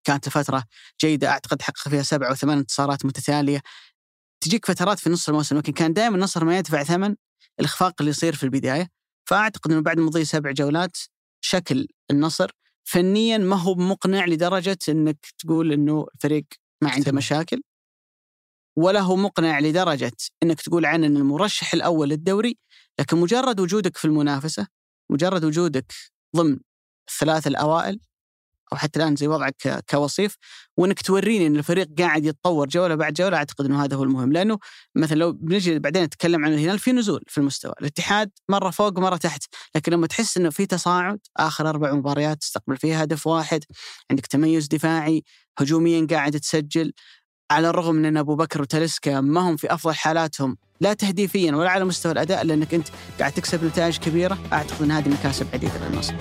كانت 0.06 0.28
فترة 0.28 0.64
جيدة 1.02 1.28
أعتقد 1.28 1.62
حقق 1.62 1.88
فيها 1.88 2.02
سبع 2.02 2.28
أو 2.30 2.34
ثمان 2.34 2.58
انتصارات 2.58 3.06
متتالية. 3.06 3.62
تجيك 4.46 4.66
فترات 4.66 4.98
في 4.98 5.10
نص 5.10 5.28
الموسم 5.28 5.58
لكن 5.58 5.72
كان 5.72 5.92
دائما 5.92 6.16
النصر 6.16 6.44
ما 6.44 6.58
يدفع 6.58 6.82
ثمن 6.82 7.16
الإخفاق 7.60 7.94
اللي 8.00 8.10
يصير 8.10 8.34
في 8.34 8.42
البداية. 8.42 8.88
فأعتقد 9.28 9.72
أنه 9.72 9.80
بعد 9.80 10.00
مضي 10.00 10.24
سبع 10.24 10.50
جولات 10.50 10.96
شكل 11.40 11.88
النصر 12.10 12.50
فنيا 12.84 13.38
ما 13.38 13.56
هو 13.56 13.74
مقنع 13.74 14.26
لدرجة 14.26 14.78
أنك 14.88 15.26
تقول 15.38 15.72
أنه 15.72 16.06
الفريق 16.14 16.44
ما 16.82 16.90
عنده 16.90 17.12
مشاكل 17.12 17.62
ولا 18.76 19.00
هو 19.00 19.16
مقنع 19.16 19.60
لدرجة 19.60 20.16
أنك 20.42 20.60
تقول 20.60 20.86
عنه 20.86 21.06
أن 21.06 21.16
المرشح 21.16 21.74
الأول 21.74 22.08
للدوري 22.08 22.58
لكن 23.00 23.16
مجرد 23.16 23.60
وجودك 23.60 23.96
في 23.96 24.04
المنافسة 24.04 24.66
مجرد 25.10 25.44
وجودك 25.44 25.92
ضمن 26.36 26.58
الثلاث 27.08 27.46
الأوائل 27.46 28.00
أو 28.72 28.76
حتى 28.76 28.98
الآن 28.98 29.16
زي 29.16 29.26
وضعك 29.26 29.84
كوصيف 29.90 30.36
وإنك 30.76 31.02
توريني 31.02 31.46
إن 31.46 31.56
الفريق 31.56 31.88
قاعد 31.98 32.24
يتطور 32.24 32.68
جولة 32.68 32.94
بعد 32.94 33.12
جولة 33.12 33.36
أعتقد 33.36 33.64
إنه 33.64 33.84
هذا 33.84 33.96
هو 33.96 34.02
المهم. 34.02 34.32
لأنه 34.32 34.58
مثلا 34.94 35.18
لو 35.18 35.32
بنجي 35.32 35.78
بعدين 35.78 36.02
نتكلم 36.02 36.44
عن 36.44 36.52
الهلال 36.52 36.78
في 36.78 36.92
نزول 36.92 37.22
في 37.28 37.38
المستوى، 37.38 37.72
الاتحاد 37.80 38.30
مرة 38.48 38.70
فوق 38.70 38.98
مرة 38.98 39.16
تحت، 39.16 39.42
لكن 39.74 39.92
لما 39.92 40.06
تحس 40.06 40.36
إنه 40.36 40.50
في 40.50 40.66
تصاعد 40.66 41.18
آخر 41.36 41.68
أربع 41.68 41.92
مباريات 41.92 42.40
تستقبل 42.40 42.76
فيها 42.76 43.04
هدف 43.04 43.26
واحد، 43.26 43.64
عندك 44.10 44.26
تميز 44.26 44.66
دفاعي، 44.66 45.24
هجوميا 45.58 46.06
قاعد 46.10 46.40
تسجل، 46.40 46.92
على 47.50 47.70
الرغم 47.70 47.94
من 47.94 48.04
إن 48.04 48.16
أبو 48.16 48.36
بكر 48.36 48.62
وتلسكا 48.62 49.20
ما 49.20 49.40
هم 49.40 49.56
في 49.56 49.74
أفضل 49.74 49.94
حالاتهم 49.94 50.56
لا 50.80 50.92
تهديفيا 50.92 51.52
ولا 51.52 51.70
على 51.70 51.84
مستوى 51.84 52.12
الأداء 52.12 52.44
لأنك 52.44 52.74
أنت 52.74 52.88
قاعد 53.18 53.32
تكسب 53.32 53.64
نتائج 53.64 53.98
كبيرة 53.98 54.38
أعتقد 54.52 54.82
إن 54.82 54.90
هذه 54.90 55.08
مكاسب 55.08 55.46
عديدة 55.54 55.88
للنصر. 55.88 56.14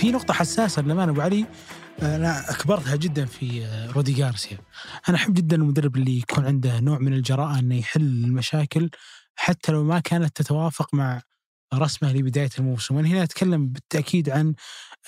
في 0.00 0.12
نقطة 0.12 0.34
حساسة 0.34 0.82
للأمانة 0.82 1.12
أبو 1.12 1.20
علي. 1.20 1.46
أنا 2.02 2.50
أكبرتها 2.50 2.96
جدا 2.96 3.24
في 3.24 3.66
رودي 3.94 4.12
جارسيا 4.12 4.58
أنا 5.08 5.16
أحب 5.16 5.34
جدا 5.34 5.56
المدرب 5.56 5.96
اللي 5.96 6.18
يكون 6.18 6.46
عنده 6.46 6.80
نوع 6.80 6.98
من 6.98 7.12
الجراءة 7.12 7.58
أنه 7.58 7.74
يحل 7.74 8.00
المشاكل 8.00 8.90
حتى 9.34 9.72
لو 9.72 9.84
ما 9.84 10.00
كانت 10.00 10.36
تتوافق 10.36 10.94
مع 10.94 11.22
رسمه 11.74 12.12
لبداية 12.12 12.50
الموسم. 12.58 12.96
وأنا 12.96 13.08
هنا 13.08 13.22
أتكلم 13.22 13.68
بالتأكيد 13.68 14.30
عن 14.30 14.54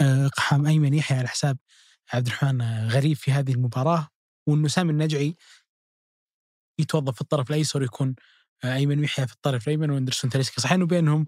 إقحام 0.00 0.66
أيمن 0.66 0.94
يحيى 0.94 1.18
على 1.18 1.28
حساب 1.28 1.58
عبد 2.12 2.26
الرحمن 2.26 2.88
غريب 2.88 3.16
في 3.16 3.32
هذه 3.32 3.52
المباراة. 3.52 4.08
وأنه 4.46 4.68
سامي 4.68 4.92
النجعي 4.92 5.36
يتوظف 6.78 7.14
في 7.14 7.20
الطرف 7.20 7.50
الأيسر 7.50 7.80
ويكون 7.80 8.14
أيمن 8.64 9.04
يحيى 9.04 9.26
في 9.26 9.32
الطرف 9.32 9.68
الأيمن 9.68 9.90
وأندرسون 9.90 10.30
تاليسكا. 10.30 10.60
صحيح 10.60 10.72
إنه 10.72 10.86
بينهم 10.86 11.26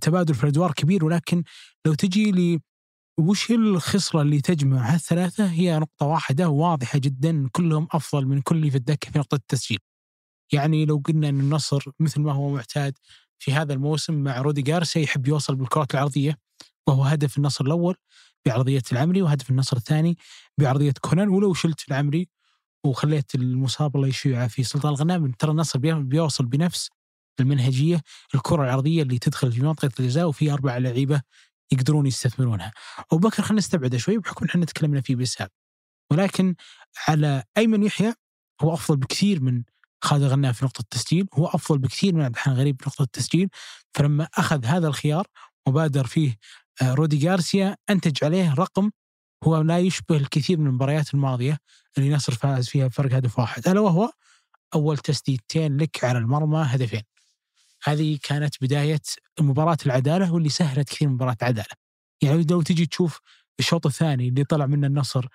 تبادل 0.00 0.34
في 0.34 0.44
الأدوار 0.44 0.72
كبير 0.72 1.04
ولكن 1.04 1.42
لو 1.86 1.94
تجي 1.94 2.60
وش 3.18 3.50
الخصلة 3.50 4.22
اللي 4.22 4.40
تجمع 4.40 4.94
هالثلاثة؟ 4.94 5.46
هي 5.46 5.78
نقطة 5.78 6.06
واحدة 6.06 6.48
واضحة 6.48 6.98
جدا 6.98 7.48
كلهم 7.52 7.88
أفضل 7.92 8.26
من 8.26 8.40
كل 8.40 8.70
في 8.70 8.76
الدكة 8.76 9.10
في 9.10 9.18
نقطة 9.18 9.34
التسجيل. 9.34 9.78
يعني 10.52 10.84
لو 10.84 11.02
قلنا 11.06 11.28
أن 11.28 11.40
النصر 11.40 11.84
مثل 12.00 12.20
ما 12.20 12.32
هو 12.32 12.50
معتاد 12.50 12.98
في 13.38 13.52
هذا 13.52 13.72
الموسم 13.72 14.14
مع 14.14 14.40
رودي 14.40 14.62
جارسيا 14.62 15.02
يحب 15.02 15.28
يوصل 15.28 15.56
بالكرات 15.56 15.94
العرضية 15.94 16.38
وهو 16.88 17.02
هدف 17.02 17.38
النصر 17.38 17.64
الأول 17.64 17.96
بعرضية 18.46 18.82
العمري 18.92 19.22
وهدف 19.22 19.50
النصر 19.50 19.76
الثاني 19.76 20.18
بعرضية 20.58 20.94
كونان. 21.00 21.28
ولو 21.28 21.54
شلت 21.54 21.88
العمري 21.88 22.28
وخليت 22.86 23.34
المصاب 23.34 23.96
الله 23.96 24.08
يشفيه 24.08 24.46
في 24.46 24.64
سلطان 24.64 24.92
الغنام 24.92 25.32
ترى 25.32 25.50
النصر 25.50 25.78
بيوصل 26.02 26.46
بنفس 26.46 26.90
المنهجية 27.40 28.02
الكرة 28.34 28.64
العرضية 28.64 29.02
اللي 29.02 29.18
تدخل 29.18 29.52
في 29.52 29.60
منطقة 29.62 29.90
الجزاء 30.00 30.28
وفي 30.28 30.52
أربع 30.52 30.78
لعيبة 30.78 31.22
يقدرون 31.72 32.06
يستثمرونها. 32.06 32.72
أبو 33.12 33.28
بكر 33.28 33.42
خلينا 33.42 33.58
نستبعده 33.58 33.98
شوي 33.98 34.18
بحكم 34.18 34.44
إحنا 34.46 34.64
تكلمنا 34.64 35.00
فيه 35.00 35.16
بإسهاب 35.16 35.50
ولكن 36.12 36.54
على 37.08 37.42
أيمن 37.56 37.82
يحيى 37.82 38.14
هو 38.62 38.74
أفضل 38.74 38.96
بكثير 38.96 39.42
من 39.42 39.62
خالد 40.04 40.22
غنام 40.22 40.52
في 40.52 40.64
نقطة 40.64 40.80
التسجيل. 40.80 41.28
هو 41.34 41.46
أفضل 41.46 41.78
بكثير 41.78 42.14
من 42.14 42.22
عبد 42.22 42.34
الحان 42.34 42.54
غريب 42.54 42.82
في 42.82 42.88
نقطة 42.88 43.02
التسجيل. 43.02 43.48
فلما 43.94 44.28
أخذ 44.34 44.64
هذا 44.64 44.88
الخيار 44.88 45.26
وبادر 45.66 46.06
فيه 46.06 46.36
آه، 46.82 46.94
رودي 46.94 47.16
جارسيا 47.16 47.76
أنتج 47.90 48.24
عليه 48.24 48.54
رقم 48.54 48.90
هو 49.44 49.60
لا 49.60 49.78
يشبه 49.78 50.16
الكثير 50.16 50.58
من 50.58 50.66
المباريات 50.66 51.14
الماضية 51.14 51.58
اللي 51.98 52.14
نصر 52.14 52.34
فاز 52.34 52.68
فيها 52.68 52.88
فرق 52.88 53.14
هدف 53.14 53.38
واحد. 53.38 53.68
ألا 53.68 53.80
وهو 53.80 54.10
أول 54.74 54.98
تسديدتين 54.98 55.76
لك 55.76 56.04
على 56.04 56.18
المرمى 56.18 56.64
هدفين. 56.68 57.02
هذه 57.84 58.18
كانت 58.22 58.54
بداية 58.60 59.00
مباراة 59.40 59.76
العدالة 59.86 60.32
واللي 60.32 60.48
سهلت 60.48 60.88
كثير 60.88 61.08
مباراة 61.08 61.36
العدالة. 61.42 61.74
يعني 62.22 62.46
لو 62.50 62.62
تجي 62.62 62.86
تشوف 62.86 63.20
الشوط 63.58 63.86
الثاني 63.86 64.28
اللي 64.28 64.44
طلع 64.44 64.66
منه 64.66 64.86
النصر 64.86 65.26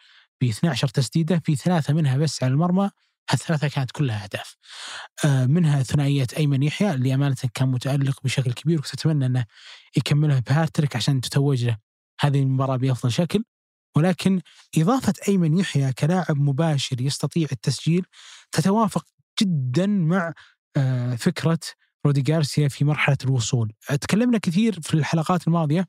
ب 0.41 0.43
12 0.43 0.87
تسديدة 0.87 1.41
في 1.45 1.55
ثلاثة 1.55 1.93
منها 1.93 2.17
بس 2.17 2.43
على 2.43 2.53
المرمى 2.53 2.89
الثلاثة 3.33 3.67
كانت 3.67 3.91
كلها 3.91 4.23
أهداف. 4.23 4.55
آه، 5.25 5.45
منها 5.45 5.83
ثنائية 5.83 6.27
أيمن 6.37 6.63
يحيى 6.63 6.91
اللي 6.91 7.13
أمانة 7.13 7.35
كان 7.53 7.67
متألق 7.67 8.23
بشكل 8.23 8.53
كبير 8.53 8.79
وكنت 8.79 9.05
أنه 9.05 9.45
يكملها 9.97 10.39
بهاتريك 10.39 10.95
عشان 10.95 11.21
تتوج 11.21 11.65
له 11.65 11.77
هذه 12.21 12.39
المباراة 12.39 12.75
بأفضل 12.77 13.11
شكل. 13.11 13.43
ولكن 13.97 14.41
إضافة 14.77 15.13
أيمن 15.27 15.57
يحيى 15.57 15.93
كلاعب 15.93 16.37
مباشر 16.37 17.01
يستطيع 17.01 17.47
التسجيل 17.51 18.05
تتوافق 18.51 19.05
جدا 19.41 19.87
مع 19.87 20.33
آه، 20.77 21.15
فكرة 21.15 21.59
رودي 22.05 22.21
جارسيا 22.21 22.67
في 22.67 22.85
مرحلة 22.85 23.17
الوصول. 23.25 23.73
تكلمنا 24.01 24.37
كثير 24.37 24.81
في 24.81 24.93
الحلقات 24.93 25.47
الماضية 25.47 25.87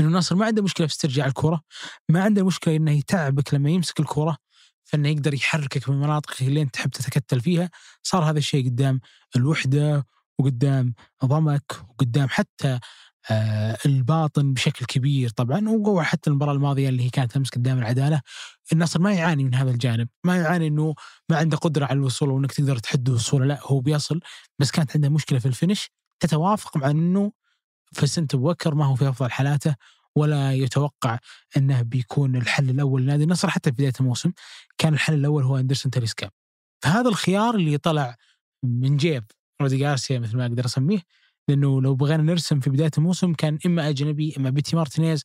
إنه 0.00 0.08
النصر 0.08 0.36
ما 0.36 0.46
عنده 0.46 0.62
مشكلة 0.62 0.86
في 0.86 0.92
استرجاع 0.92 1.26
الكرة 1.26 1.60
ما 2.08 2.22
عنده 2.22 2.46
مشكلة 2.46 2.76
إنه 2.76 2.92
يتعبك 2.92 3.54
لما 3.54 3.70
يمسك 3.70 4.00
الكرة 4.00 4.36
فإنه 4.84 5.08
يقدر 5.08 5.34
يحركك 5.34 5.88
من 5.88 5.96
مناطق 6.00 6.34
اللي 6.42 6.62
أنت 6.62 6.74
تحب 6.74 6.90
تتكتل 6.90 7.40
فيها. 7.40 7.70
صار 8.02 8.30
هذا 8.30 8.38
الشيء 8.38 8.64
قدام 8.68 9.00
الوحدة 9.36 10.06
وقدام 10.38 10.94
ضمك 11.24 11.72
وقدام 11.88 12.28
حتى 12.28 12.78
الباطن 13.86 14.52
بشكل 14.52 14.86
كبير 14.86 15.28
طبعا. 15.30 15.68
وهو 15.68 16.02
حتى 16.02 16.30
المباراة 16.30 16.52
الماضية 16.52 16.88
اللي 16.88 17.04
هي 17.04 17.10
كانت 17.10 17.36
امس 17.36 17.50
قدام 17.50 17.78
العدالة 17.78 18.20
النصر 18.72 19.00
ما 19.00 19.12
يعاني 19.14 19.44
من 19.44 19.54
هذا 19.54 19.70
الجانب. 19.70 20.08
ما 20.24 20.36
يعاني 20.36 20.66
إنه 20.66 20.94
ما 21.30 21.36
عنده 21.36 21.56
قدرة 21.56 21.84
على 21.86 21.98
الوصول 21.98 22.30
وانك 22.30 22.52
تقدر 22.52 22.78
تحد 22.78 23.08
وصوله 23.08 23.46
لا 23.46 23.60
هو 23.62 23.80
بيصل. 23.80 24.20
بس 24.58 24.70
كانت 24.70 24.96
عنده 24.96 25.08
مشكلة 25.08 25.38
في 25.38 25.46
الفينش. 25.46 25.90
تتوافق 26.20 26.76
مع 26.76 26.90
إنه 26.90 27.32
فنسنت 27.94 28.36
أبو 28.36 28.55
بكر 28.55 28.74
ما 28.74 28.86
هو 28.86 28.94
في 28.94 29.08
أفضل 29.08 29.30
حالاته 29.30 29.76
ولا 30.16 30.52
يتوقع 30.52 31.18
إنه 31.56 31.82
بيكون 31.82 32.36
الحل 32.36 32.70
الأول 32.70 33.02
لنادي 33.02 33.24
النصر 33.24 33.50
حتى 33.50 33.70
في 33.70 33.76
بداية 33.76 33.92
الموسم. 34.00 34.32
كان 34.78 34.94
الحل 34.94 35.14
الأول 35.14 35.42
هو 35.44 35.56
أندرسون 35.58 35.90
تاليسكا 35.90 36.30
فهذا 36.84 37.08
الخيار 37.08 37.54
اللي 37.54 37.78
طلع 37.78 38.16
من 38.62 38.96
جيب 38.96 39.24
رودي 39.62 39.76
جارسيا 39.78 40.18
مثل 40.18 40.36
ما 40.36 40.46
أقدر 40.46 40.64
أسميه 40.64 41.00
لأنه 41.48 41.82
لو 41.82 41.94
بغينا 41.94 42.22
نرسم 42.22 42.60
في 42.60 42.70
بداية 42.70 42.90
الموسم 42.98 43.34
كان 43.34 43.58
إما 43.66 43.88
أجنبي 43.88 44.34
إما 44.38 44.50
بيتي 44.50 44.76
مارتينيز 44.76 45.24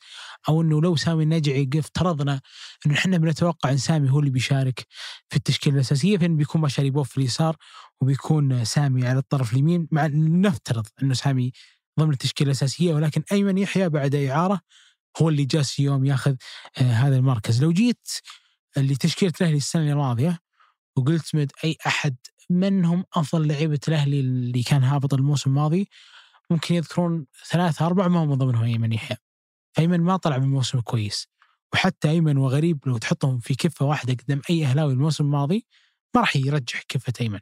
أو 0.50 0.62
إنه 0.62 0.82
لو 0.82 0.96
سامي 0.96 1.24
النجعي 1.24 1.70
افترضنا 1.76 2.42
إنه 2.86 2.96
إحنا 2.96 3.18
بنتوقع 3.18 3.72
إن 3.72 3.78
سامي 3.78 4.10
هو 4.12 4.20
اللي 4.20 4.30
بيشارك 4.32 4.86
في 5.30 5.36
التشكيلة 5.38 5.76
الأساسية. 5.76 6.18
فين 6.18 6.38
بيكون 6.38 6.62
بشاري 6.62 6.90
بوف 6.90 7.10
في 7.10 7.18
اليسار 7.18 7.56
وبيكون 8.02 8.66
سامي 8.66 9.08
على 9.08 9.20
الطرف 9.20 9.54
اليمين 9.54 9.88
مع 9.92 10.08
نفترض 10.14 10.88
إنه 11.04 11.14
سامي 11.14 11.52
ضمن 12.00 12.12
التشكيلة 12.14 12.48
الأساسية 12.52 12.94
ولكن 12.94 13.24
أيمن 13.32 13.58
يحيى 13.58 13.90
بعد 13.90 14.16
إعارة 14.16 14.62
هو 15.22 15.30
اللي 15.30 15.46
جالس 15.46 15.80
اليوم 15.80 16.06
ياخذ 16.06 16.36
آه 16.78 16.82
هذا 16.82 17.18
المركز. 17.18 17.64
لو 17.64 17.72
جيت 17.72 18.08
لتشكيلة 18.78 19.34
الأهلي 19.42 19.58
السنة 19.58 19.92
الماضية 19.92 20.40
وقلت 20.96 21.36
مد 21.36 21.52
أي 21.64 21.78
أحد 21.88 22.16
من 22.50 22.86
هم 22.86 23.04
أفضل 23.16 23.48
لعيبة 23.48 23.80
الأهلي 23.88 24.20
اللي 24.20 24.64
كان 24.64 24.84
هابط 24.84 25.14
الموسم 25.14 25.50
الماضي 25.50 25.90
ممكن 26.50 26.76
يذكرون 26.76 27.26
ثلاثة 27.50 27.86
أربعة 27.86 28.08
ما 28.08 28.26
من 28.26 28.36
ضمنهم 28.36 28.64
أيمن 28.64 28.94
يحيى. 28.94 29.18
فأيمن 29.74 30.02
ما 30.02 30.18
طلع 30.18 30.38
من 30.38 30.48
موسم 30.50 30.80
كويس 30.80 31.28
وحتى 31.74 32.10
أيمن 32.10 32.38
وغريب 32.38 32.80
لو 32.86 32.98
تحطهم 32.98 33.40
في 33.40 33.56
كفة 33.56 33.86
واحدة 33.86 34.14
قدام 34.14 34.42
أي 34.50 34.66
أهلاوي 34.66 34.94
الموسم 34.94 35.24
الماضي 35.24 35.66
ما 36.16 36.22
راح 36.22 36.36
يرجح 36.36 36.84
كفة 36.88 37.14
أيمن. 37.22 37.40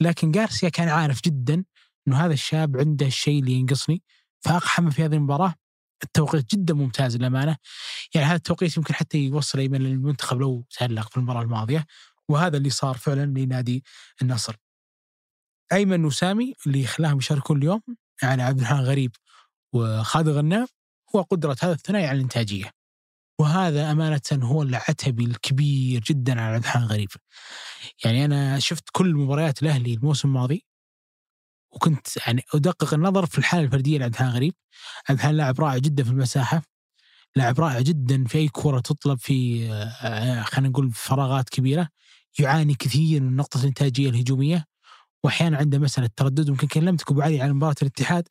لكن 0.00 0.30
جارسيا 0.30 0.68
كان 0.68 0.88
عارف 0.88 1.20
جدا 1.24 1.64
أنه 2.08 2.16
هذا 2.16 2.32
الشاب 2.32 2.76
عنده 2.76 3.06
الشيء 3.06 3.40
اللي 3.40 3.52
ينقصني 3.52 4.02
فأقحم 4.40 4.90
في 4.90 5.04
هذه 5.04 5.14
المباراة. 5.14 5.54
التوقيت 6.04 6.54
جدا 6.54 6.74
ممتاز 6.74 7.16
للأمانة. 7.16 7.56
يعني 8.14 8.26
هذا 8.26 8.36
التوقيت 8.36 8.76
يمكن 8.76 8.94
حتى 8.94 9.18
يوصل 9.18 9.58
أيمن 9.58 9.82
للمنتخب 9.82 10.40
لو 10.40 10.64
تألق 10.78 11.10
في 11.10 11.16
المباراة 11.16 11.42
الماضية. 11.42 11.86
وهذا 12.30 12.56
اللي 12.56 12.70
صار 12.70 12.96
فعلا 12.96 13.24
لنادي 13.26 13.84
النصر. 14.22 14.56
أيمن 15.72 16.04
وسامي 16.04 16.54
اللي 16.66 16.86
خلاهم 16.86 17.18
يشاركون 17.18 17.58
اليوم 17.58 17.82
يعني 18.22 18.42
عبد 18.42 18.58
الرحمن 18.58 18.80
غريب 18.80 19.12
وخالد 19.74 20.28
غنام 20.28 20.66
هو 21.16 21.22
قدرة 21.22 21.56
هذا 21.62 21.72
الثنائي 21.72 22.06
على 22.06 22.16
الإنتاجية. 22.16 22.70
وهذا 23.40 23.92
أمانة 23.92 24.20
هو 24.32 24.62
العتبي 24.62 25.24
الكبير 25.24 26.00
جدا 26.00 26.40
على 26.40 26.54
عبد 26.54 26.64
الرحمن 26.64 26.84
غريب. 26.84 27.08
يعني 28.04 28.24
أنا 28.24 28.58
شفت 28.58 28.84
كل 28.92 29.14
مباريات 29.14 29.62
الأهلي 29.62 29.94
الموسم 29.94 30.28
الماضي 30.28 30.64
وكنت 31.72 32.16
يعني 32.26 32.42
أدقق 32.54 32.94
النظر 32.94 33.26
في 33.26 33.38
الحالة 33.38 33.64
الفردية 33.64 33.98
لعبد 33.98 34.14
الرحمن 34.14 34.34
غريب. 34.34 34.54
عبد 35.10 35.18
الرحمن 35.18 35.36
لاعب 35.36 35.60
رائع 35.60 35.78
جدا 35.78 36.04
في 36.04 36.10
المساحة 36.10 36.62
لاعب 37.36 37.60
رائع 37.60 37.80
جدا 37.80 38.24
في 38.24 38.38
أي 38.38 38.48
كرة 38.48 38.80
تطلب 38.80 39.18
في 39.18 39.68
آه، 40.02 40.42
خلينا 40.42 40.68
نقول 40.68 40.92
فراغات 40.92 41.48
كبيرة. 41.48 41.88
يعاني 42.40 42.74
كثير 42.74 43.22
من 43.22 43.36
نقطة 43.36 43.60
الإنتاجية 43.60 44.10
الهجومية. 44.10 44.64
وأحيانا 45.24 45.56
عنده 45.56 45.78
مسألة 45.78 46.10
تردد 46.16 46.50
ممكن 46.50 46.66
كلمتك 46.66 47.10
أبو 47.10 47.22
علي 47.22 47.40
عن 47.40 47.52
مباراة 47.52 47.74
الاتحاد 47.82 48.28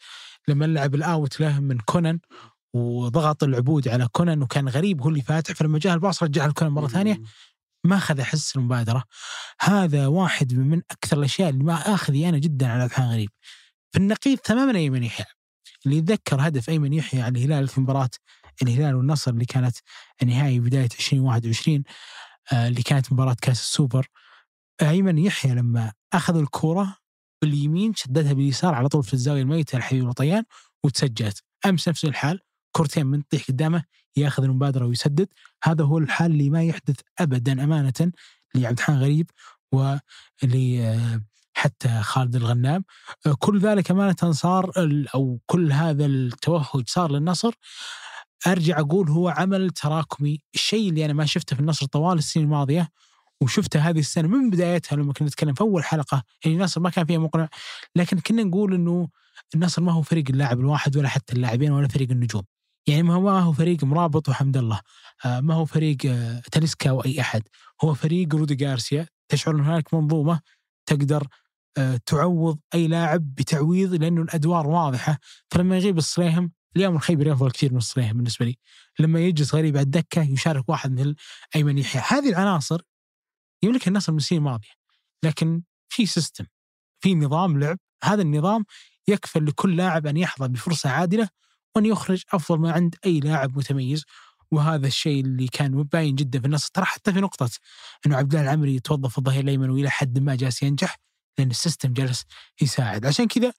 لما 0.48 0.66
لعب 0.66 0.96
الأوت 0.96 1.40
له 1.40 1.60
من 1.60 1.80
كونان 1.80 2.20
وضغط 2.74 3.44
العبود 3.44 3.88
على 3.88 4.08
كونان 4.12 4.42
وكان 4.42 4.70
غريب 4.70 5.02
هو 5.02 5.10
اللي 5.10 5.22
فاتح 5.22 5.54
فلما 5.54 5.80
جاء 5.80 5.94
الباص 5.94 6.24
رجعها 6.24 6.48
لكونان 6.48 6.74
مرة 6.74 6.88
ثانية. 6.88 7.22
ما 7.84 7.98
أخذ 7.98 8.20
أحس 8.20 8.56
المبادرة. 8.56 9.04
هذا 9.62 10.08
واحد 10.08 10.54
من 10.54 10.82
أكثر 10.92 11.18
الأشياء 11.20 11.50
اللي 11.50 11.64
ما 11.64 11.74
آخذي 11.74 12.30
أنا 12.30 12.38
جدا 12.38 12.68
على 12.68 12.84
عبد 12.84 13.12
غريب. 13.12 13.30
في 13.92 14.00
النقيض 14.00 14.38
تماما 14.38 14.80
أيمن 14.80 15.04
يحيى. 15.04 15.26
اللي 15.86 15.98
يتذكر 15.98 16.48
هدف 16.48 16.70
أيمن 16.70 16.94
يحيى 16.94 17.22
على 17.22 17.40
الهلال 17.40 17.68
في 17.68 17.82
مباراة 17.82 18.10
الهلال 18.62 18.96
والنصر 18.96 19.32
اللي 19.32 19.46
كانت 19.46 19.76
نهائي 20.24 20.60
بداية 20.60 20.90
2021 21.00 21.76
آه، 21.78 21.82
اللي 22.54 22.82
كانت 22.82 23.14
مباراة 23.14 23.36
كاس 23.42 23.60
السوبر. 23.60 24.08
أيمن 24.82 25.18
يحيى 25.18 25.56
لما 25.56 25.94
أخذ 26.14 26.38
الكرة 26.38 26.98
باليمين 27.42 27.94
شدتها 27.96 28.34
باليسار 28.34 28.74
على 28.74 28.88
طول 28.88 29.04
في 29.04 29.14
الزاوية 29.14 29.42
الميتة 29.42 29.78
لحبيب 29.78 30.10
الطيان 30.10 30.44
وتسجلت. 30.84 31.44
أمس 31.66 31.88
نفس 31.90 32.06
الحال 32.06 32.40
كرتين 32.72 33.06
من 33.06 33.28
تطيح 33.28 33.48
قدامه 33.48 33.84
ياخذ 34.16 34.44
المبادرة 34.44 34.86
ويسدد. 34.86 35.28
هذا 35.64 35.84
هو 35.84 35.98
الحال 35.98 36.32
اللي 36.32 36.50
ما 36.50 36.64
يحدث 36.64 36.96
أبدا 37.20 37.64
أمانة 37.64 38.12
لعبد 38.56 38.78
الحان 38.78 38.98
غريب 38.98 39.32
ولي 39.72 40.88
آه، 40.88 41.22
حتى 41.54 42.02
خالد 42.02 42.36
الغنام. 42.36 42.84
آه، 43.26 43.36
كل 43.40 43.60
ذلك 43.60 43.92
أمانة 43.92 44.32
صار 44.32 44.72
أو 45.16 45.40
كل 45.46 45.72
هذا 45.72 46.06
التوهج 46.06 46.84
صار 46.90 47.12
للنصر. 47.12 47.54
أرجع 48.48 48.80
أقول 48.80 49.10
هو 49.10 49.30
عمل 49.30 49.70
تراكمي، 49.70 50.42
الشيء 50.56 50.90
اللي 50.90 51.06
أنا 51.06 51.14
ما 51.14 51.26
شفته 51.26 51.56
في 51.56 51.62
النصر 51.62 51.86
طوال 51.86 52.18
السنين 52.18 52.46
الماضية 52.46 52.90
وشفته 53.42 53.80
هذه 53.80 54.00
السنة 54.00 54.28
من 54.28 54.50
بدايتها 54.50 54.96
لما 54.96 55.14
كنا 55.14 55.28
نتكلم 55.28 55.54
في 55.54 55.62
أول 55.62 55.84
حلقة 55.84 56.24
يعني 56.46 56.58
النصر 56.58 56.82
ما 56.82 56.90
كان 56.90 57.06
فيها 57.06 57.18
مقنع 57.18 57.50
لكن 57.96 58.20
كنا 58.20 58.44
نقول 58.44 58.74
إنه 58.74 59.10
النصر 59.56 59.82
ما 59.82 59.92
هو 59.92 60.02
فريق 60.02 60.26
اللاعب 60.30 60.60
الواحد 60.60 60.98
ولا 60.98 61.08
حتى 61.08 61.34
اللاعبين 61.34 61.72
ولا 61.72 61.88
فريق 61.88 62.12
النجوم. 62.12 62.44
يعني 62.88 63.04
ما 63.04 63.40
هو 63.40 63.54
فريق 63.54 63.84
مرابط 63.84 64.30
وحمد 64.30 64.58
الله 64.58 64.82
آه، 65.26 65.40
ما 65.40 65.54
هو 65.54 65.66
فريق 65.66 65.98
آه، 66.06 66.42
تاليسكا 66.52 66.90
أو 66.90 67.06
اي 67.06 67.22
أحد 67.22 67.44
هو 67.84 67.94
فريق 67.94 68.36
رودي 68.36 68.56
جارسيا 68.56 69.08
تشعر 69.30 69.56
إن 69.56 69.60
هناك 69.60 69.94
منظومة 69.94 70.42
تقدر 70.86 71.28
آه، 71.78 72.00
تعوض 72.06 72.60
أي 72.74 72.88
لاعب 72.88 73.36
بتعويض 73.36 73.94
لأنه 73.94 74.22
الأدوار 74.22 74.68
واضحة 74.68 75.20
فلما 75.52 75.78
يغيب 75.78 75.98
الصريهم 75.98 76.52
اليوم 76.78 76.96
الخيبري 76.96 77.32
افضل 77.32 77.52
كثير 77.52 77.72
من 77.72 77.78
الصريح 77.78 78.12
بالنسبة 78.12 78.46
لي. 78.46 78.58
لما 79.00 79.20
يجلس 79.20 79.56
غريب 79.56 79.78
على 79.78 79.84
الدكه 79.84 80.22
يشارك 80.22 80.70
واحد 80.70 80.92
مثل 80.92 81.16
ايمن 81.56 81.78
يحيى. 81.78 82.02
هذه 82.08 82.30
العناصر 82.30 82.82
يملكها 83.64 83.90
النصر 83.90 84.12
من 84.12 84.18
السنين 84.18 84.42
الماضية 84.42 84.70
لكن 85.24 85.64
في 85.90 86.06
system 86.06 86.46
في 87.00 87.16
نظام 87.16 87.60
لعب. 87.60 87.80
هذا 88.04 88.22
النظام 88.22 88.66
يكفل 89.08 89.46
لكل 89.46 89.78
لاعب 89.78 90.08
أن 90.08 90.18
يحظى 90.18 90.48
بفرصة 90.48 90.90
عادلة 90.90 91.30
وأن 91.76 91.86
يخرج 91.86 92.24
أفضل 92.34 92.60
ما 92.60 92.72
عند 92.72 92.96
أي 93.06 93.20
لاعب 93.20 93.58
متميز. 93.58 94.06
وهذا 94.52 94.88
الشيء 94.88 95.24
اللي 95.26 95.48
كان 95.48 95.84
باين 95.84 96.16
جدا 96.16 96.40
في 96.40 96.46
النصر 96.46 96.70
ترى 96.74 96.86
حتى 96.86 97.14
في 97.14 97.22
نقطة 97.22 97.50
إنه 98.06 98.18
عبد 98.18 98.36
الله 98.36 98.46
العمري 98.46 98.76
يتوظف 98.76 99.12
في 99.12 99.18
الظهير 99.18 99.44
الأيمن 99.44 99.70
وإلى 99.70 99.90
حد 99.90 100.20
ما 100.20 100.36
جالس 100.36 100.64
ينجح. 100.64 101.07
لأن 101.40 101.50
ال 101.50 101.56
system 101.56 101.94
جالس 101.94 102.26
يساعد. 102.62 103.06
عشان 103.06 103.28
كذا 103.28 103.54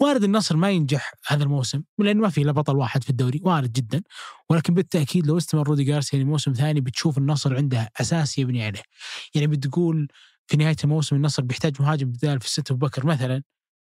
وارد 0.00 0.24
النصر 0.24 0.56
ما 0.56 0.70
ينجح 0.70 1.12
هذا 1.26 1.42
الموسم 1.44 1.82
لأن 1.98 2.16
ما 2.18 2.28
في 2.28 2.42
إلا 2.42 2.52
بطل 2.52 2.76
واحد 2.76 3.04
في 3.04 3.10
الدوري 3.10 3.40
وارد 3.44 3.72
جدا. 3.72 4.02
ولكن 4.50 4.74
بالتأكيد 4.74 5.26
لو 5.26 5.36
استمر 5.38 5.68
رودي 5.68 5.84
جارسيا 5.84 6.18
لموسم 6.18 6.52
ثاني 6.52 6.80
بتشوف 6.80 7.18
النصر 7.18 7.56
عنده 7.56 7.88
أساس 8.00 8.38
يبني 8.38 8.64
عليه. 8.66 8.82
يعني 9.34 9.46
بتقول 9.46 10.08
في 10.46 10.56
نهاية 10.56 10.76
الموسم 10.84 11.16
النصر 11.16 11.42
بيحتاج 11.42 11.82
مهاجم 11.82 12.08
بدال 12.12 12.40
في 12.40 12.50
ست 12.50 12.72
بكر 12.72 13.06
مثلا. 13.06 13.42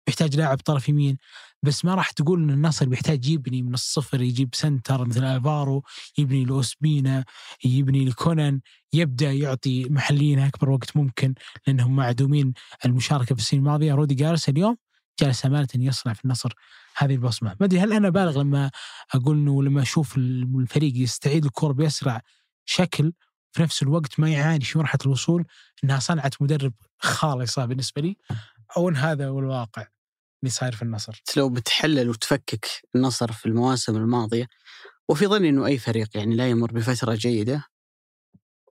بيحتاج 0.07 0.37
لاعب 0.37 0.59
طرف 0.59 0.89
يمين. 0.89 1.19
بس 1.63 1.85
ما 1.85 1.95
راح 1.95 2.11
تقول 2.11 2.43
إن 2.43 2.51
النصر 2.51 2.89
بيحتاج 2.89 3.29
يبني 3.29 3.63
من 3.63 3.75
الصفر 3.75 4.23
يجيب 4.23 4.55
سنتر 4.55 5.05
مثل 5.05 5.25
ألفارو 5.25 5.83
يبني 6.19 6.45
لأوسبينا 6.45 7.25
يبني 7.65 8.05
لكونان 8.05 8.61
يبدأ 8.93 9.33
يعطي 9.33 9.85
محليين 9.85 10.39
أكبر 10.39 10.71
وقت 10.71 10.97
ممكن 10.97 11.35
لأنهم 11.67 11.97
معدومين 11.97 12.53
المشاركة 12.85 13.35
في 13.35 13.41
السنين 13.41 13.63
الماضية. 13.63 13.95
رودي 13.95 14.15
جارس 14.15 14.49
اليوم 14.49 14.77
جالس 15.21 15.47
أمانة 15.47 15.69
يصنع 15.75 16.13
في 16.13 16.25
النصر 16.25 16.53
هذه 16.97 17.15
البصمة، 17.15 17.57
ما 17.61 17.67
أدري 17.67 17.81
هل 17.81 17.93
أنا 17.93 18.11
بالغ 18.11 18.41
لما 18.41 18.71
أقول 19.15 19.37
إنه 19.37 19.63
لما 19.63 19.83
أشوف 19.83 20.17
الفريق 20.17 20.93
يستعيد 20.97 21.45
الكره 21.45 21.73
بأسرع 21.73 22.21
شكل 22.65 23.13
في 23.53 23.63
نفس 23.63 23.83
الوقت 23.83 24.21
ما 24.21 24.31
يعاني 24.31 24.65
في 24.65 24.79
مرحله 24.79 25.01
الوصول. 25.07 25.45
إنها 25.85 25.99
صنعت 25.99 26.43
مدرب 26.43 26.73
خالصة 26.99 27.65
بالنسبة 27.65 28.03
لي. 28.03 28.17
أو 28.77 28.89
إن 28.89 28.97
هذا 28.97 29.29
هو 29.29 29.39
الواقع. 29.39 29.87
اللي 30.45 30.53
صاير 30.53 30.77
في 30.77 30.83
النصر 30.83 31.23
لو 31.37 31.49
بتحلل 31.49 32.11
وتفكك 32.11 32.67
النصر 32.97 33.33
في 33.33 33.47
المواسم 33.47 33.97
الماضية 33.97 34.47
وفي 35.09 35.27
ظني 35.27 35.49
إنه 35.49 35.67
أي 35.67 35.79
فريق 35.79 36.17
يعني 36.17 36.37
لا 36.37 36.49
يمر 36.49 36.73
بفترة 36.73 37.15
جيدة 37.15 37.65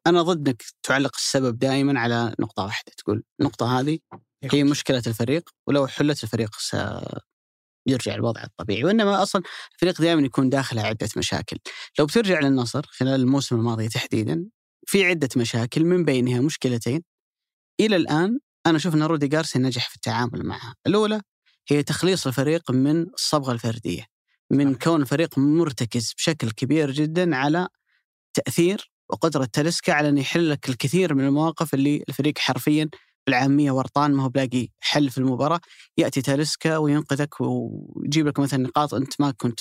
أنا 0.07 0.21
ضد 0.21 0.47
إنك 0.47 0.63
تعلق 0.83 1.15
السبب 1.15 1.59
دائما 1.59 1.99
على 1.99 2.35
نقطة 2.39 2.63
واحدة 2.63 2.91
تقول 2.97 3.23
النقطة 3.39 3.79
هذه 3.79 3.99
هي 4.51 4.63
مشكلة 4.63 5.03
الفريق 5.07 5.49
ولو 5.67 5.87
حلت 5.87 6.23
الفريق 6.23 6.55
سيرجع 6.55 8.15
الوضع 8.15 8.43
الطبيعي 8.43 8.83
وإنما 8.83 9.23
أصلا 9.23 9.41
الفريق 9.73 10.01
دائما 10.01 10.21
يكون 10.21 10.49
داخله 10.49 10.81
عدة 10.81 11.09
مشاكل 11.17 11.57
لو 11.99 12.05
بترجع 12.05 12.39
للنصر 12.39 12.85
خلال 12.85 13.21
الموسم 13.21 13.55
الماضي 13.55 13.89
تحديدا 13.89 14.45
في 14.87 15.05
عدة 15.05 15.29
مشاكل 15.37 15.85
من 15.85 16.05
بينها 16.05 16.41
مشكلتين 16.41 17.03
إلى 17.79 17.95
الآن 17.95 18.39
أنا 18.65 18.77
أشوف 18.77 18.95
إن 18.95 19.03
رودي 19.03 19.27
جارسيا 19.27 19.61
نجح 19.61 19.89
في 19.89 19.95
التعامل 19.95 20.45
معها. 20.45 20.75
الأولى 20.87 21.21
هي 21.69 21.83
تخليص 21.83 22.27
الفريق 22.27 22.71
من 22.71 23.01
الصبغة 23.01 23.51
الفردية 23.51 24.05
من 24.51 24.75
كون 24.75 25.01
الفريق 25.01 25.39
مرتكز 25.39 26.13
بشكل 26.17 26.51
كبير 26.51 26.91
جدا 26.91 27.35
على 27.35 27.67
تأثير 28.33 28.91
وقدرة 29.09 29.45
تلسكا 29.53 29.93
على 29.93 30.09
انه 30.09 30.21
يحل 30.21 30.49
لك 30.49 30.69
الكثير 30.69 31.13
من 31.15 31.25
المواقف 31.25 31.73
اللي 31.73 32.03
الفريق 32.09 32.37
حرفيا 32.39 32.89
بالعاميه 33.27 33.71
ورطان 33.71 34.13
ما 34.13 34.23
هو 34.23 34.29
بلاقي 34.29 34.67
حل 34.79 35.09
في 35.09 35.17
المباراة. 35.17 35.59
يأتي 35.97 36.21
تاليسكا 36.21 36.77
وينقذك 36.77 37.41
ويجيب 37.41 38.27
لك 38.27 38.39
مثلا 38.39 38.63
نقاط 38.63 38.93
أنت 38.93 39.21
ما 39.21 39.31
كنت 39.31 39.59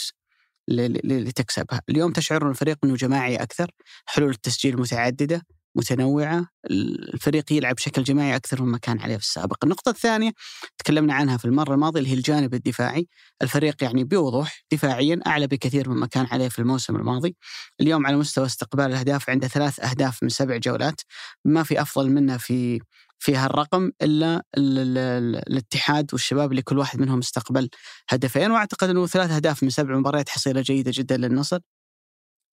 لتكسبها، 0.68 1.80
اليوم 1.88 2.12
تشعر 2.12 2.42
إن 2.42 2.50
الفريق 2.50 2.78
إنه 2.84 2.94
جماعي 2.94 3.36
أكثر، 3.36 3.70
حلول 4.06 4.30
التسجيل 4.30 4.80
متعددة، 4.80 5.42
متنوعة 5.74 6.46
الفريق 6.70 7.52
يلعب 7.52 7.74
بشكل 7.74 8.02
جماعي 8.02 8.36
أكثر 8.36 8.62
مما 8.62 8.78
كان 8.78 9.00
عليه 9.00 9.16
في 9.16 9.22
السابق. 9.22 9.56
النقطة 9.64 9.90
الثانية 9.90 10.32
تكلمنا 10.78 11.14
عنها 11.14 11.36
في 11.36 11.44
المرة 11.44 11.74
الماضية 11.74 12.00
اللي 12.00 12.10
هي 12.10 12.14
الجانب 12.14 12.54
الدفاعي، 12.54 13.08
الفريق 13.42 13.84
يعني 13.84 14.04
بوضوح 14.04 14.62
دفاعيا 14.72 15.20
أعلى 15.26 15.46
بكثير 15.46 15.88
مما 15.90 16.06
كان 16.06 16.26
عليه 16.30 16.48
في 16.48 16.58
الموسم 16.58 16.96
الماضي. 16.96 17.36
اليوم 17.80 18.06
على 18.06 18.16
مستوى 18.16 18.46
استقبال 18.46 18.84
الأهداف 18.84 19.30
عنده 19.30 19.48
ثلاث 19.48 19.80
أهداف 19.80 20.22
من 20.22 20.28
سبع 20.28 20.56
جولات، 20.56 21.00
ما 21.44 21.62
في 21.62 21.82
أفضل 21.82 22.10
منه 22.10 22.36
في 22.36 22.80
في 23.18 23.36
هالرقم 23.36 23.90
إلا 24.02 24.42
ال 24.56 24.78
ال 24.78 24.98
ال 24.98 25.36
الاتحاد 25.36 26.08
والشباب 26.12 26.50
اللي 26.50 26.62
كل 26.62 26.78
واحد 26.78 27.00
منهم 27.00 27.18
استقبل 27.18 27.68
هدفين 28.10 28.50
وأعتقد 28.50 28.88
إنه 28.90 29.06
ثلاث 29.06 29.30
أهداف 29.30 29.62
من 29.62 29.70
سبع 29.70 29.98
مباريات 29.98 30.28
حصيلة 30.28 30.60
جيدة 30.60 30.92
جدا 30.94 31.16
للنصر 31.16 31.58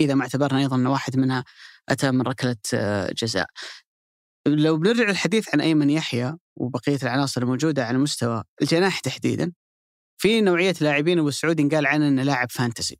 إذا 0.01 0.13
ما 0.13 0.21
اعتبرنا 0.21 0.59
أيضا 0.59 0.75
إن 0.75 0.87
واحد 0.87 1.17
منها 1.17 1.43
أتى 1.89 2.11
من 2.11 2.21
ركلة 2.21 2.55
آه، 2.73 3.13
جزاء. 3.17 3.47
لو 4.47 4.77
بنرجع 4.77 5.03
للحديث 5.03 5.47
عن 5.53 5.61
أيمن 5.61 5.89
يحيى 5.89 6.35
وبقية 6.55 6.99
العناصر 7.03 7.41
الموجودة 7.41 7.85
على 7.85 7.97
مستوى 7.97 8.43
الجناح 8.61 8.99
تحديدا 8.99 9.51
في 10.21 10.41
نوعية 10.41 10.75
لاعبين 10.81 11.19
أبو 11.19 11.31
سعود 11.31 11.73
قال 11.75 11.87
عنه 11.87 12.07
إنه 12.07 12.23
لاعب 12.23 12.51
فانتسي. 12.51 12.99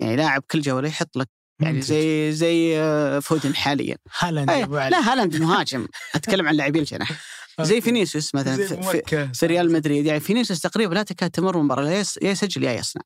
يعني 0.00 0.16
لاعب 0.16 0.42
كل 0.50 0.60
جوله 0.60 0.88
يحط 0.88 1.16
لك 1.16 1.28
يعني 1.60 1.80
زي 1.80 2.32
زي 2.32 2.80
آه، 2.80 3.18
فودن 3.18 3.54
حاليا. 3.54 3.96
هالاند 4.18 4.50
أيه 4.50 4.88
لا 4.88 5.12
هالاند 5.12 5.36
مهاجم. 5.36 5.86
أتكلم 6.14 6.48
عن 6.48 6.54
لاعبين 6.54 6.82
الجناح. 6.82 7.12
زي 7.60 7.80
فينيسيوس 7.80 8.34
مثلا 8.34 8.56
زي 8.56 8.82
في. 8.82 9.28
في 9.34 9.46
ريال 9.46 9.72
مدريد. 9.72 10.06
يعني 10.06 10.20
فينيسيوس 10.20 10.60
تقريبا 10.60 10.94
لا 10.94 11.02
تكاد 11.02 11.30
تمر 11.30 11.62
مباراة 11.62 11.84
لا 11.84 12.00
يسجل 12.22 12.64
يا 12.64 12.72
يصنع. 12.72 13.02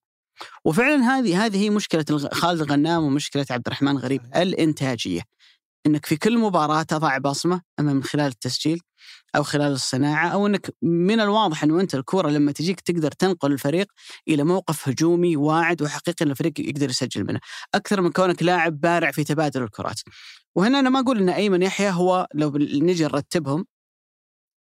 وفعلا 0.64 0.96
هذه 0.96 1.46
هذه 1.46 1.62
هي 1.64 1.70
مشكلة 1.70 2.04
خالد 2.32 2.60
الغنام 2.60 3.02
ومشكلة 3.02 3.46
عبد 3.50 3.66
الرحمن 3.66 3.98
غريب 3.98 4.22
الإنتاجية. 4.36 5.22
إنك 5.86 6.06
في 6.06 6.16
كل 6.16 6.38
مباراة 6.38 6.82
تضع 6.82 7.18
بصمة 7.18 7.60
أما 7.80 7.92
من 7.92 8.02
خلال 8.02 8.26
التسجيل 8.26 8.80
أو 9.36 9.42
خلال 9.42 9.72
الصناعة 9.72 10.28
أو 10.28 10.46
إنك 10.46 10.70
من 10.82 11.20
الواضح 11.20 11.64
إنه 11.64 11.80
أنت 11.80 11.94
الكورة 11.94 12.30
لما 12.30 12.52
تجيك 12.52 12.80
تقدر 12.80 13.10
تنقل 13.10 13.52
الفريق 13.52 13.86
إلى 14.28 14.44
موقف 14.44 14.88
هجومي 14.88 15.36
واعد 15.36 15.82
وحقيقي 15.82 16.24
إن 16.24 16.30
الفريق 16.30 16.52
يقدر 16.60 16.90
يسجل 16.90 17.24
منه. 17.24 17.40
أكثر 17.74 18.00
من 18.00 18.12
كونك 18.12 18.42
لاعب 18.42 18.80
بارع 18.80 19.10
في 19.10 19.24
تبادل 19.24 19.62
الكرات. 19.62 20.00
وهنا 20.54 20.80
أنا 20.80 20.90
ما 20.90 21.00
أقول 21.00 21.18
إن 21.18 21.28
أيمن 21.28 21.62
يحيى 21.62 21.90
هو 21.90 22.26
لو 22.34 22.52
نجي 22.58 23.04
نرتبهم 23.04 23.66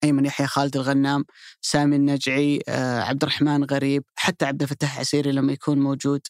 ايمن 0.04 0.24
يحيى 0.26 0.46
خالد 0.46 0.76
الغنام 0.76 1.24
سامي 1.60 1.96
النجعي 1.96 2.60
آه، 2.68 3.00
عبد 3.00 3.22
الرحمن 3.22 3.64
غريب 3.64 4.04
حتى 4.16 4.44
عبد 4.44 4.62
الفتاح 4.62 4.98
عسيري 4.98 5.32
لما 5.32 5.52
يكون 5.52 5.78
موجود 5.78 6.20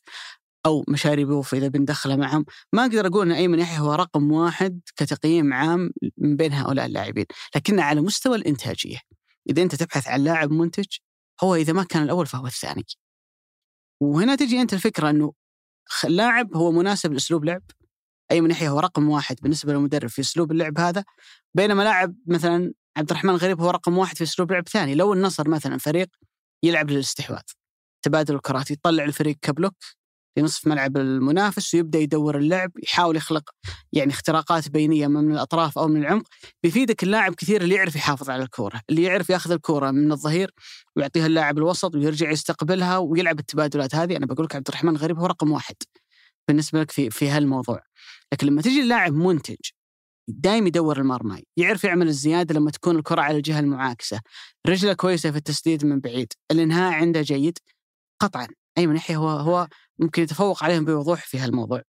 أو 0.67 0.85
مشاري 0.89 1.25
بوف 1.25 1.55
إذا 1.55 1.69
بندخله 1.69 2.17
معهم. 2.17 2.45
ما 2.73 2.83
أقدر 2.83 3.07
أقول 3.07 3.27
إن 3.27 3.33
ايمن 3.37 3.59
يحيى 3.59 3.79
هو 3.79 3.95
رقم 3.95 4.33
واحد 4.33 4.81
كتقييم 4.97 5.53
عام 5.53 5.91
من 6.19 6.37
بين 6.37 6.53
هؤلاء 6.53 6.87
اللاعبين 6.87 7.25
لكن 7.57 7.81
على 7.81 8.01
مستوى 8.01 8.37
الإنتاجية. 8.37 8.99
إذا 9.51 9.63
أنت 9.63 9.75
تبحث 9.75 10.09
عن 10.09 10.21
لاعب 10.25 10.51
منتج 10.51 10.87
هو 11.45 11.55
إذا 11.55 11.73
ما 11.73 11.85
كان 11.85 12.03
الأول 12.03 12.27
فهو 12.27 12.47
الثاني. 12.47 12.85
وهنا 14.01 14.35
تجي 14.35 14.61
أنت 14.63 14.73
الفكرة 14.75 15.11
إنه 15.11 15.33
خ- 15.89 16.07
لاعب 16.07 16.57
هو 16.57 16.73
مناسب 16.73 17.13
لأسلوب 17.13 17.45
لعب. 17.45 17.63
ايمن 18.31 18.51
يحيى 18.51 18.69
هو 18.69 18.81
رقم 18.81 19.09
واحد 19.09 19.37
بالنسبة 19.43 19.73
للمدرب 19.73 20.09
في 20.09 20.21
أسلوب 20.21 20.53
اللعب 20.53 20.79
هذا. 20.79 21.05
بينما 21.55 21.83
لاعب 21.83 22.15
مثلا 22.27 22.73
عبد 22.97 23.11
الرحمن 23.11 23.37
غريب 23.37 23.61
هو 23.61 23.71
رقم 23.71 23.99
واحد 23.99 24.17
في 24.17 24.25
أسلوب 24.25 24.53
لعب 24.53 24.69
ثاني. 24.69 24.95
لو 24.95 25.13
النصر 25.13 25.49
مثلا 25.49 25.79
فريق 25.79 26.09
يلعب 26.65 26.91
للاستحواذ 26.91 27.43
تبادل 28.03 28.35
الكرات 28.35 28.71
يطلع 28.71 29.05
الفريق 29.05 29.37
كبلوك 29.43 29.75
في 30.35 30.43
نصف 30.43 30.67
ملعب 30.67 30.97
المنافس 30.97 31.75
ويبدأ 31.75 31.99
يدور 31.99 32.39
اللعب 32.39 32.71
يحاول 32.83 33.17
يخلق 33.17 33.51
يعني 33.93 34.13
اختراقات 34.13 34.69
بينية 34.69 35.07
من 35.07 35.33
الأطراف 35.33 35.79
أو 35.79 35.89
من 35.89 36.01
العمق 36.01 36.27
بيفيدك 36.63 37.03
اللاعب 37.03 37.35
كثير 37.35 37.63
اللي 37.63 37.75
يعرف 37.75 37.97
يحافظ 37.97 38.31
على 38.31 38.43
الكورة 38.43 38.81
اللي 38.91 39.03
يعرف 39.03 39.31
ياخذ 39.31 39.53
الكورة 39.53 39.91
من 39.91 40.13
الظهير 40.13 40.51
ويعطيها 40.97 41.27
اللاعب 41.27 41.59
الوسط 41.59 41.95
ويرجع 41.95 42.31
يستقبلها 42.31 42.99
ويلعب 42.99 43.39
التبادلات 43.39 43.95
هذه. 43.95 44.17
أنا 44.17 44.27
بقول 44.27 44.45
لك 44.45 44.57
عبد 44.57 44.69
الرحمن 44.69 44.97
غريب 44.97 45.19
هو 45.19 45.27
رقم 45.27 45.51
واحد 45.51 45.77
بالنسبة 46.49 46.81
لك 46.81 46.91
في 46.91 47.11
في 47.11 47.29
هالموضوع. 47.29 47.83
لكن 48.33 48.47
لما 48.47 48.63
تجي 48.63 48.81
اللاعب 48.81 49.13
منتج 49.15 49.57
دايم 50.41 50.67
يدور 50.67 50.99
المرمى 50.99 51.43
يعرف 51.57 51.85
يعمل 51.85 52.09
الزيادة 52.09 52.55
لما 52.55 52.71
تكون 52.71 52.97
الكرة 52.97 53.21
على 53.21 53.37
الجهة 53.37 53.61
المعاكسة. 53.61 54.21
رجلة 54.67 54.93
كويسة 54.93 55.31
في 55.31 55.37
التسديد 55.37 55.85
من 55.85 56.01
بعيد 56.01 56.33
الإنهاء 56.51 56.93
عنده 56.93 57.23
جيد. 57.23 57.59
قطعا 58.21 58.49
أيمن 58.79 58.97
يحيى 58.97 59.17
هو 59.17 59.29
هو 59.29 59.69
ممكن 59.99 60.23
يتفوق 60.23 60.65
عليهم 60.65 60.85
بوضوح 60.85 61.27
في 61.27 61.39
هالموضوع. 61.39 61.83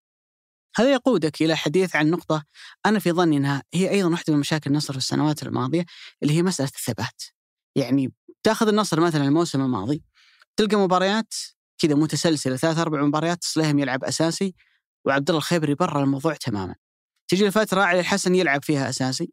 هذا 0.76 0.94
يقودك 0.94 1.42
إلى 1.42 1.56
حديث 1.56 1.96
عن 1.96 2.10
نقطة 2.10 2.44
أنا 2.86 3.00
في 3.00 3.12
ظني 3.12 3.38
أنها 3.38 3.64
هي 3.74 3.90
أيضا 3.90 4.10
واحدة 4.10 4.34
من 4.34 4.40
مشاكل 4.40 4.70
النصر 4.70 4.94
في 4.94 5.00
السنوات 5.00 5.44
الماضية 5.44 5.86
اللي 6.24 6.34
هي 6.34 6.44
مسألة 6.44 6.70
الثبات. 6.76 7.24
يعني 7.76 8.14
تاخذ 8.44 8.68
النصر 8.68 9.00
مثلا 9.00 9.26
الموسم 9.26 9.62
الماضي 9.62 10.04
تلقى 10.58 10.78
مباريات 10.78 11.34
كذا 11.78 11.96
متسلسلة 11.96 12.56
ثلاث 12.56 12.78
أربع 12.78 13.02
مباريات 13.02 13.44
سليهم 13.44 13.80
يلعب 13.80 14.04
أساسي 14.04 14.56
وعبد 15.06 15.30
الله 15.30 15.38
الخيبري 15.38 15.76
برا 15.76 16.04
الموضوع 16.04 16.34
تماما. 16.34 16.76
تجي 17.28 17.48
الفترة 17.48 17.82
علي 17.82 18.00
الحسن 18.00 18.36
يلعب 18.36 18.64
فيها 18.64 18.90
أساسي 18.90 19.32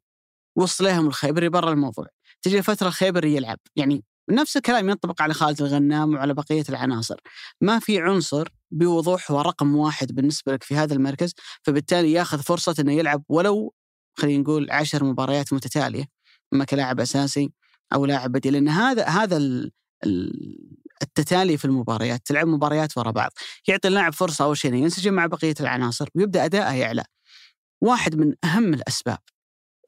وصليهم 0.57 1.07
الخيبري 1.07 1.49
برا 1.49 1.73
الموضوع. 1.73 2.07
تجي 2.43 2.59
الفترة 2.59 2.89
الخيبري 2.89 3.37
يلعب. 3.37 3.59
يعني 3.77 4.05
نفس 4.31 4.57
الكلام 4.57 4.89
ينطبق 4.89 5.23
على 5.23 5.35
خالد 5.35 5.63
الغنام 5.63 6.15
وعلى 6.15 6.35
بقية 6.35 6.65
العناصر. 6.69 7.21
ما 7.61 7.79
في 7.79 8.01
عنصر 8.01 8.49
بوضوح 8.71 9.31
هو 9.31 9.41
رقم 9.41 9.77
واحد 9.77 10.15
بالنسبة 10.15 10.53
لك 10.53 10.63
في 10.63 10.77
هذا 10.77 10.95
المركز 10.95 11.35
فبالتالي 11.63 12.13
ياخذ 12.13 12.43
فرصة 12.43 12.75
أنه 12.81 12.93
يلعب 12.93 13.23
ولو 13.29 13.75
خلينا 14.19 14.43
نقول 14.43 14.71
عشر 14.71 15.05
مباريات 15.05 15.53
متتالية. 15.53 16.05
إما 16.53 16.65
كلاعب 16.65 17.01
أساسي 17.01 17.53
أو 17.95 18.07
لاعب 18.07 18.33
بديل 18.33 18.53
لأن 18.53 18.69
هذا 18.69 19.05
هذا 19.07 19.37
ال- 19.37 19.73
ال- 20.07 20.79
التتالي 21.03 21.57
في 21.57 21.65
المباريات. 21.65 22.21
تلعب 22.27 22.47
مباريات 22.47 22.99
ورا 22.99 23.11
بعض. 23.11 23.31
يعطي 23.69 23.89
اللاعب 23.89 24.13
فرصة 24.13 24.45
أول 24.45 24.57
شيء 24.59 24.71
إنه 24.71 24.81
ينسجم 24.81 25.15
مع 25.15 25.27
بقية 25.27 25.55
العناصر 25.61 26.09
ويبدأ 26.15 26.45
أداءه 26.45 26.73
يعلى. 26.75 27.05
واحد 27.81 28.15
من 28.17 28.35
أهم 28.45 28.75
الأسباب 28.75 29.19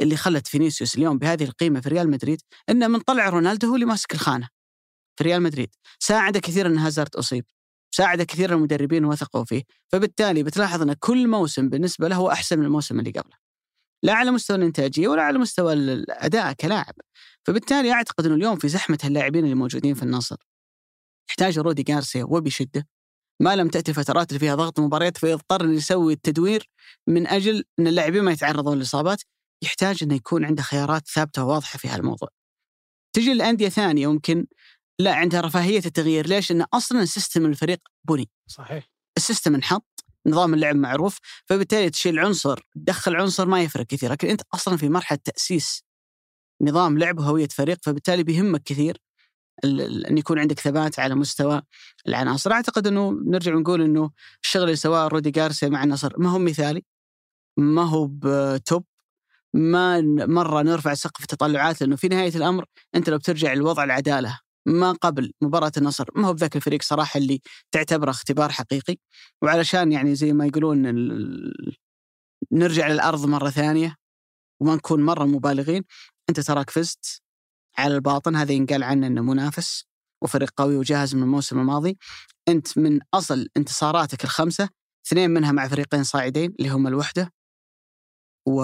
اللي 0.01 0.17
خلت 0.17 0.47
فينيسيوس 0.47 0.95
اليوم 0.95 1.19
بهذه 1.19 1.45
القيمة 1.45 1.81
في 1.81 1.89
ريال 1.89 2.11
مدريد 2.11 2.41
إنه 2.71 2.89
من 2.89 3.01
طلع 3.01 3.29
رونالدو 3.29 3.69
هو 3.69 3.75
اللي 3.75 3.87
ماسك 3.87 4.15
الخانة 4.15 4.49
في 5.19 5.25
ريال 5.25 5.43
مدريد. 5.43 5.75
ساعد 5.99 6.39
كثير 6.39 6.67
إن 6.67 6.79
هازارد 6.79 7.17
أصيب 7.17 7.45
ساعد 7.95 8.23
كثير 8.23 8.53
المدربين 8.55 9.05
وثقوا 9.05 9.45
فيه 9.45 9.63
فبالتالي 9.93 10.43
بتلاحظ 10.43 10.83
إن 10.83 10.93
كل 10.93 11.29
موسم 11.29 11.69
بالنسبة 11.69 12.09
له 12.09 12.17
هو 12.17 12.31
أحسن 12.31 12.59
من 12.59 12.65
الموسم 12.65 12.99
اللي 12.99 13.11
قبله. 13.11 13.37
لا 14.03 14.13
على 14.13 14.31
مستوى 14.31 14.57
الإنتاجية 14.57 15.09
ولا 15.09 15.23
على 15.23 15.39
مستوى 15.39 15.73
ال- 15.73 15.91
الأداء 15.91 16.53
كلاعب. 16.53 16.95
فبالتالي 17.47 17.93
أعتقد 17.93 18.27
إنه 18.27 18.35
اليوم 18.35 18.57
في 18.57 18.69
زحمة 18.69 18.99
اللاعبين 19.05 19.45
اللي 19.45 19.55
موجودين 19.55 19.95
في 19.95 20.03
النصر. 20.03 20.37
يحتاج 21.31 21.59
رودي 21.59 21.83
جارسيا 21.83 22.25
وبشدة 22.25 22.89
ما 23.41 23.57
لم 23.57 23.69
تأتي 23.69 23.91
الفترات 23.91 24.29
اللي 24.29 24.39
فيها 24.39 24.55
ضغط 24.55 24.81
مباريات 24.81 25.17
فيضطر 25.17 25.65
إنه 25.65 25.77
يسوي 25.77 26.13
التدوير 26.13 26.71
من 27.07 27.27
أجل 27.27 27.65
إن 27.79 27.87
اللاعبين 27.87 28.23
ما 28.23 28.33
يتعرضون 28.33 28.79
لإصابات 28.79 29.23
يحتاج 29.63 30.03
إنه 30.03 30.15
يكون 30.15 30.45
عنده 30.45 30.63
خيارات 30.63 31.09
ثابتة 31.09 31.45
وواضحة 31.45 31.79
في 31.79 31.89
هالموضوع. 31.89 32.29
تجي 33.13 33.33
الانديه 33.33 33.69
ثانية 33.69 34.13
ممكن 34.13 34.47
لا 34.99 35.15
عندها 35.15 35.41
رفاهية 35.41 35.83
التغيير 35.87 36.27
ليش؟ 36.27 36.53
لأن 36.53 36.63
أصلا 36.75 37.05
system 37.05 37.47
الفريق 37.47 37.79
بني، 38.05 38.31
صحيح 38.47 38.89
ال 39.17 39.22
system 39.22 39.55
انحط 39.55 40.05
نظام 40.27 40.55
اللعب 40.55 40.77
معروف 40.77 41.19
فبالتالي 41.47 41.91
تشيل 41.91 42.19
عنصر 42.19 42.61
تدخل 42.75 43.17
عنصر 43.17 43.47
ما 43.47 43.63
يفرق 43.63 43.87
كثير 43.87 44.13
لكن 44.13 44.29
أنت 44.29 44.43
أصلا 44.55 44.77
في 44.77 44.89
مرحلة 44.89 45.19
تأسيس 45.25 45.85
نظام 46.63 46.99
لعب 46.99 47.19
وهوية 47.19 47.49
فريق 47.49 47.79
فبالتالي 47.83 48.23
بيهمك 48.23 48.63
كثير 48.63 48.99
أن 49.65 50.19
يكون 50.19 50.39
عندك 50.39 50.61
ثبات 50.61 50.99
على 50.99 51.15
مستوى 51.15 51.63
العناصر. 52.09 52.53
أعتقد 52.53 52.87
إنه 52.87 53.11
نرجع 53.27 53.55
ونقول 53.55 53.83
إنه 53.83 54.11
الشغل 54.45 54.63
اللي 54.63 54.77
سواه 54.77 55.09
رودي 55.09 55.31
جارسيا 55.31 55.69
مع 55.69 55.85
النصر 55.85 56.13
ما 56.19 56.31
هو 56.31 56.39
مثالي 56.39 56.85
ما 57.57 57.83
هو 57.83 58.09
ب 58.13 58.31
top 58.31 58.85
ما 59.55 60.01
مرة 60.27 60.63
نرفع 60.63 60.95
سقف 60.95 61.23
التطلعات 61.23 61.81
لأنه 61.81 61.97
في 61.97 62.09
نهاية 62.09 62.37
الأمر 62.37 62.65
أنت 62.95 63.11
لو 63.11 63.19
بترجع 63.19 63.53
لوضع 63.53 63.85
العدالة 63.85 64.39
ما 64.67 64.93
قبل 64.93 65.33
مباراة 65.43 65.73
النصر 65.77 66.09
ما 66.17 66.29
هو 66.29 66.33
بذاك 66.33 66.57
الفريق 66.57 66.83
صراحة 66.83 67.19
اللي 67.19 67.41
تعتبره 67.73 68.11
اختبار 68.11 68.51
حقيقي. 68.53 68.97
وعلشان 69.43 69.93
يعني 69.93 70.15
زي 70.15 70.33
ما 70.33 70.47
يقولون 70.47 70.87
ال- 70.87 71.77
نرجع 72.53 72.89
للأرض 72.89 73.27
مرة 73.27 73.51
ثانية 73.51 73.97
وما 74.61 74.75
نكون 74.75 75.03
مرة 75.03 75.25
مبالغين 75.25 75.85
أنت 76.29 76.41
تراك 76.41 76.71
فزت 76.71 77.23
على 77.79 77.95
الباطن 77.95 78.37
هذا 78.37 78.53
ينقال 78.53 78.83
عنه 78.83 79.07
أنه 79.07 79.23
منافس 79.23 79.85
وفريق 80.23 80.51
قوي 80.57 80.77
وجاهز 80.77 81.15
من 81.15 81.23
الموسم 81.23 81.59
الماضي. 81.59 81.99
أنت 82.49 82.79
من 82.79 83.01
أصل 83.15 83.49
انتصاراتك 83.57 84.25
الخمسة 84.25 84.69
اثنين 85.07 85.31
منها 85.31 85.53
مع 85.53 85.69
فريقين 85.69 86.05
صاعدين 86.05 86.55
اللي 86.59 86.71
هم 86.71 86.87
الوحدة 86.87 87.33
و 88.49 88.63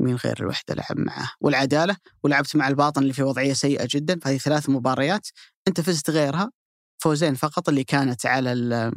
مين 0.00 0.16
غير 0.16 0.40
الوحدة 0.40 0.74
لعب 0.74 0.98
معه؟ 0.98 1.32
والعدالة. 1.40 1.96
ولعبت 2.24 2.56
مع 2.56 2.68
الباطن 2.68 3.02
اللي 3.02 3.12
في 3.12 3.22
وضعية 3.22 3.52
سيئة 3.52 3.88
جدا 3.90 4.18
فهذه 4.20 4.38
ثلاث 4.38 4.68
مباريات 4.68 5.28
أنت 5.68 5.80
فزت 5.80 6.10
غيرها 6.10 6.50
فوزين 7.02 7.34
فقط 7.34 7.68
اللي 7.68 7.84
كانت 7.84 8.26
على 8.26 8.52
ال- 8.52 8.92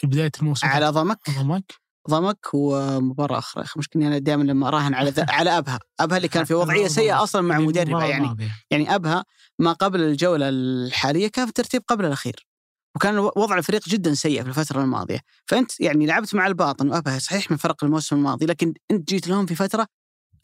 في 0.00 0.06
بداية 0.06 0.30
الموسم. 0.40 0.66
على 0.66 0.88
ضمك. 0.88 1.18
ضمك. 1.30 1.72
ضمك 2.10 2.38
ومباراه 2.54 3.38
أخرى 3.38 3.64
أخي. 3.64 3.78
مشكلة 3.78 4.06
أنا 4.06 4.18
دائما 4.18 4.42
لما 4.42 4.68
أراهن 4.68 4.94
على 4.94 5.12
على 5.28 5.58
أبها. 5.58 5.78
أبها 6.00 6.16
اللي 6.16 6.28
كان 6.28 6.44
في 6.44 6.54
وضعية 6.60 6.88
سيئة 6.88 7.22
أصلا 7.22 7.42
مع 7.42 7.58
مدربة 7.58 8.04
يعني. 8.04 8.36
يعني 8.70 8.94
أبها 8.94 9.24
ما 9.58 9.72
قبل 9.72 10.00
الجولة 10.00 10.48
الحالية 10.48 11.28
كان 11.28 11.44
في 11.44 11.48
الترتيب 11.48 11.82
قبل 11.88 12.04
الأخير. 12.04 12.46
وكان 12.96 13.18
وضع 13.18 13.58
الفريق 13.58 13.88
جدا 13.88 14.14
سيء 14.14 14.42
في 14.42 14.48
الفترة 14.48 14.82
الماضية. 14.82 15.20
فأنت 15.46 15.80
يعني 15.80 16.06
لعبت 16.06 16.34
مع 16.34 16.46
الباطن 16.46 16.90
وأبها 16.90 17.18
صحيح 17.18 17.50
من 17.50 17.56
فرق 17.56 17.84
الموسم 17.84 18.16
الماضي 18.16 18.46
لكن 18.46 18.74
أنت 18.90 19.08
جيت 19.08 19.28
لهم 19.28 19.46
في 19.46 19.54
فترة 19.54 19.86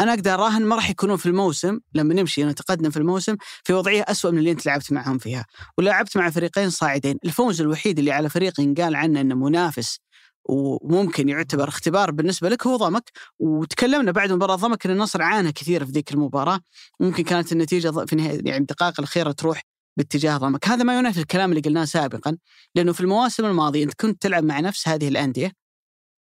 أنا 0.00 0.14
أقدر 0.14 0.34
أراهن 0.34 0.62
ما 0.62 0.76
راح 0.76 0.90
يكونون 0.90 1.16
في 1.16 1.26
الموسم. 1.26 1.78
لما 1.94 2.14
نمشي 2.14 2.44
نتقدم 2.44 2.90
في 2.90 2.96
الموسم 2.96 3.36
في 3.64 3.72
وضعية 3.72 4.04
أسوأ 4.08 4.30
من 4.30 4.38
اللي 4.38 4.50
أنت 4.50 4.66
لعبت 4.66 4.92
معهم 4.92 5.18
فيها. 5.18 5.46
ولعبت 5.78 6.16
مع 6.16 6.30
فريقين 6.30 6.70
صاعدين. 6.70 7.18
الفوز 7.24 7.60
الوحيد 7.60 7.98
اللي 7.98 8.12
على 8.12 8.28
فريق 8.28 8.54
قال 8.78 8.96
عنه 8.96 9.20
إنه 9.20 9.34
منافس 9.34 9.98
وممكن 10.44 11.28
يعتبر 11.28 11.68
اختبار 11.68 12.10
بالنسبة 12.10 12.48
لك 12.48 12.66
هو 12.66 12.76
ضمك. 12.76 13.10
وتكلمنا 13.38 14.12
بعد 14.12 14.32
مباراة 14.32 14.56
ضمك 14.56 14.86
إن 14.86 14.92
النصر 14.92 15.22
عانى 15.22 15.52
كثير 15.52 15.86
في 15.86 15.92
ذيك 15.92 16.12
المباراة. 16.12 16.60
ممكن 17.00 17.24
كانت 17.24 17.52
النتيجة 17.52 17.90
في 18.06 18.16
نهاية 18.16 18.40
يعني 18.44 18.56
الدقائق 18.56 18.94
الأخيرة 18.98 19.32
تروح 19.32 19.62
باتجاه 19.96 20.36
ضمك. 20.36 20.68
هذا 20.68 20.84
ما 20.84 20.98
ينافي 20.98 21.20
الكلام 21.20 21.50
اللي 21.50 21.60
قلناه 21.60 21.84
سابقا 21.84 22.36
لأنه 22.74 22.92
في 22.92 23.00
المواسم 23.00 23.44
الماضية 23.44 23.84
أنت 23.84 23.94
كنت 23.94 24.22
تلعب 24.22 24.44
مع 24.44 24.60
نفس 24.60 24.88
هذه 24.88 25.08
الأندية 25.08 25.52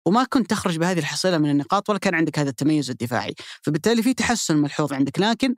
وما 0.07 0.23
كنت 0.23 0.49
تخرج 0.49 0.77
بهذه 0.77 0.99
الحصيلة 0.99 1.37
من 1.37 1.49
النقاط 1.49 1.89
ولا 1.89 1.99
كان 1.99 2.15
عندك 2.15 2.39
هذا 2.39 2.49
التميز 2.49 2.89
الدفاعي. 2.89 3.35
فبالتالي 3.61 4.03
في 4.03 4.13
تحسن 4.13 4.57
ملحوظ 4.57 4.93
عندك 4.93 5.19
لكن 5.19 5.55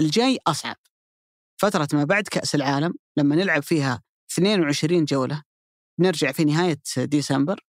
الجاي 0.00 0.38
أصعب. 0.46 0.76
فترة 1.60 1.88
ما 1.92 2.04
بعد 2.04 2.28
كأس 2.28 2.54
العالم 2.54 2.94
لما 3.16 3.36
نلعب 3.36 3.62
فيها 3.62 4.02
22 4.32 5.04
جولة 5.04 5.42
نرجع 5.98 6.32
في 6.32 6.44
نهاية 6.44 6.78
ديسمبر 6.96 7.60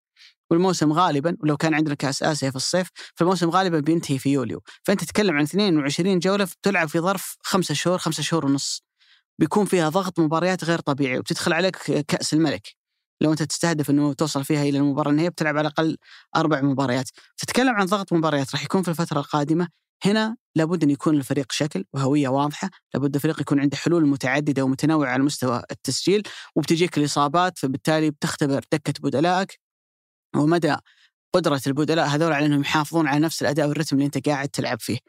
والموسم 0.52 0.94
غالبا 0.94 1.38
ولو 1.40 1.58
كان 1.58 1.74
عندنا 1.74 1.96
كأس 1.96 2.24
آسيا 2.24 2.50
في 2.50 2.56
الصيف 2.56 2.90
فالموسم 3.16 3.50
غالبا 3.50 3.80
بينتهي 3.80 4.20
في 4.20 4.30
يوليو. 4.30 4.62
فأنت 4.84 5.04
تتكلم 5.04 5.36
عن 5.38 5.44
22 5.44 6.20
جولة 6.20 6.48
تلعب 6.64 6.88
في 6.90 7.00
ظرف 7.00 7.38
خمسة 7.42 7.74
شهور 7.74 7.98
خمسة 7.98 8.24
شهور 8.24 8.46
ونص. 8.46 8.84
بيكون 9.40 9.66
فيها 9.66 9.90
ضغط 9.90 10.20
مباريات 10.20 10.64
غير 10.64 10.80
طبيعي 10.80 11.18
وبتدخل 11.20 11.54
عليك 11.54 11.78
كأس 12.08 12.34
الملك. 12.34 12.68
لو 13.22 13.32
أنت 13.32 13.44
تستهدف 13.44 13.90
إنه 13.90 14.14
توصل 14.14 14.46
فيها 14.46 14.64
إلى 14.64 14.78
المباراة 14.78 15.12
النهائية 15.12 15.30
بتلعب 15.30 15.58
على 15.58 15.68
الأقل 15.68 15.98
أربع 16.36 16.62
مباريات. 16.62 17.10
تتكلم 17.38 17.76
عن 17.76 17.86
ضغط 17.86 18.14
مباريات 18.14 18.52
راح 18.56 18.64
يكون 18.64 18.82
في 18.84 18.88
الفترة 18.88 19.20
القادمة 19.20 19.68
هنا 20.06 20.38
لابد 20.56 20.84
أن 20.84 20.90
يكون 20.90 21.18
الفريق 21.18 21.52
شكل 21.52 21.86
وهوية 21.94 22.28
واضحة، 22.30 22.70
لابد 22.94 23.16
الفريق 23.16 23.42
يكون 23.42 23.60
عنده 23.60 23.78
حلول 23.78 24.08
متعددة 24.08 24.64
ومتنوعة 24.64 25.10
على 25.10 25.24
مستوى 25.24 25.64
التسجيل 25.72 26.24
وبتجيك 26.56 26.98
الإصابات 26.98 27.58
فبالتالي 27.58 28.12
بتختبر 28.12 28.66
دكة 28.72 28.94
بدلائك 29.00 29.60
ومدى 30.36 30.76
قدرة 31.34 31.62
البدلاء 31.68 32.08
هذول 32.08 32.34
على 32.34 32.46
إنهم 32.46 32.62
يحافظون 32.62 33.08
على 33.08 33.20
نفس 33.20 33.42
الأداء 33.42 33.68
والرتم 33.68 33.96
اللي 33.96 34.06
أنت 34.06 34.30
قاعد 34.30 34.50
تلعب 34.50 34.82
فيه. 34.82 35.00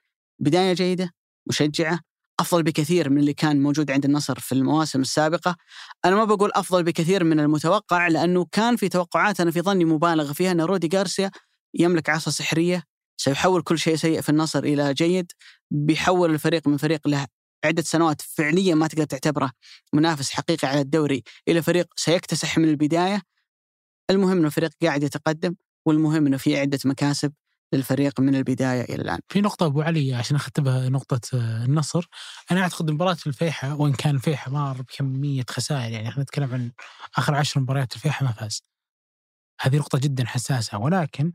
بداية 0.40 0.72
جيدة 0.72 1.10
مشجعة 1.48 2.00
أفضل 2.40 2.62
بكثير 2.62 3.10
من 3.10 3.18
اللي 3.18 3.34
كان 3.34 3.62
موجود 3.62 3.90
عند 3.90 4.04
النصر 4.04 4.38
في 4.38 4.52
المواسم 4.52 5.00
السابقة. 5.00 5.56
أنا 6.04 6.16
ما 6.16 6.24
بقول 6.24 6.50
أفضل 6.54 6.82
بكثير 6.82 7.24
من 7.24 7.40
المتوقع 7.40 8.08
لأنه 8.08 8.46
كان 8.52 8.76
في 8.76 8.88
توقعات 8.88 9.40
أنا 9.40 9.50
في 9.50 9.60
ظني 9.60 9.84
مبالغ 9.84 10.32
فيها 10.32 10.52
إن 10.52 10.60
رودي 10.60 10.96
غارسيا 10.96 11.30
يملك 11.74 12.10
عصا 12.10 12.30
سحرية 12.30 12.82
سيحول 13.20 13.62
كل 13.62 13.78
شيء 13.78 13.96
سيء 13.96 14.20
في 14.20 14.28
النصر 14.28 14.58
إلى 14.58 14.94
جيد 14.94 15.32
بيحول 15.70 16.30
الفريق 16.30 16.68
من 16.68 16.76
فريق 16.76 17.08
له 17.08 17.26
عدة 17.64 17.82
سنوات 17.82 18.22
فعليا 18.22 18.74
ما 18.74 18.86
تقدر 18.86 19.04
تعتبره 19.04 19.50
منافس 19.92 20.30
حقيقي 20.30 20.68
على 20.68 20.80
الدوري 20.80 21.22
إلى 21.48 21.62
فريق 21.62 21.86
سيكتسح 21.96 22.58
من 22.58 22.68
البداية. 22.68 23.22
المهم 24.10 24.36
إنه 24.38 24.46
الفريق 24.46 24.70
قاعد 24.82 25.02
يتقدم 25.02 25.54
والمهم 25.86 26.26
إنه 26.26 26.36
في 26.36 26.60
عدة 26.60 26.78
مكاسب 26.84 27.32
للفريق 27.72 28.20
من 28.20 28.34
البداية 28.34 28.82
إلى 28.82 29.02
الآن. 29.02 29.18
في 29.28 29.40
نقطة 29.40 29.66
أبو 29.66 29.82
علي 29.82 30.14
عشان 30.14 30.36
اختمها 30.36 30.88
نقطة 30.88 31.20
آه، 31.34 31.64
النصر 31.64 32.08
أنا 32.50 32.60
أعتقد 32.60 32.90
مباراة 32.90 33.16
الفيحة 33.26 33.74
وإن 33.74 33.92
كان 33.92 34.14
الفيحة 34.14 34.50
مار 34.50 34.82
بكمية 34.82 35.44
خسائر 35.50 35.92
يعني 35.92 36.08
إحنا 36.08 36.22
نتكلم 36.22 36.52
عن 36.54 36.72
آخر 37.16 37.34
عشر 37.34 37.60
مباريات 37.60 37.96
الفيحة 37.96 38.26
ما 38.26 38.32
فاز. 38.32 38.62
هذه 39.60 39.76
نقطة 39.76 39.98
جدا 39.98 40.26
حساسة 40.26 40.78
ولكن 40.78 41.32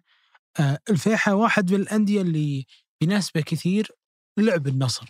آه، 0.59 0.79
الفيحة 0.89 1.33
واحد 1.33 1.73
من 1.73 1.81
الأندية 1.81 2.21
اللي 2.21 2.65
بنسبه 3.01 3.41
كثير 3.41 3.91
لعب 4.37 4.67
النصر. 4.67 5.09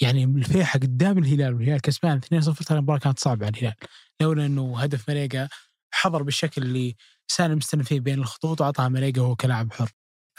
يعني 0.00 0.24
الفيحة 0.24 0.78
قدام 0.78 1.18
الهلال 1.18 1.54
والهلال 1.54 1.80
كسبان 1.80 2.18
2-0 2.18 2.64
ترى 2.64 2.78
المباراة 2.78 2.98
كانت 2.98 3.18
صعبة 3.18 3.46
على 3.46 3.56
الهلال 3.58 3.74
لولا 4.20 4.46
إنه 4.46 4.80
هدف 4.80 5.10
مريقا 5.10 5.48
حضر 5.94 6.22
بالشكل 6.22 6.62
اللي 6.62 6.96
سالم 7.28 7.56
مستلم 7.56 7.82
فيه 7.82 8.00
بين 8.00 8.18
الخطوط 8.18 8.60
وأعطاها 8.60 8.88
مريقا 8.88 9.20
وهو 9.20 9.36
كلاعب 9.36 9.72
حر. 9.72 9.90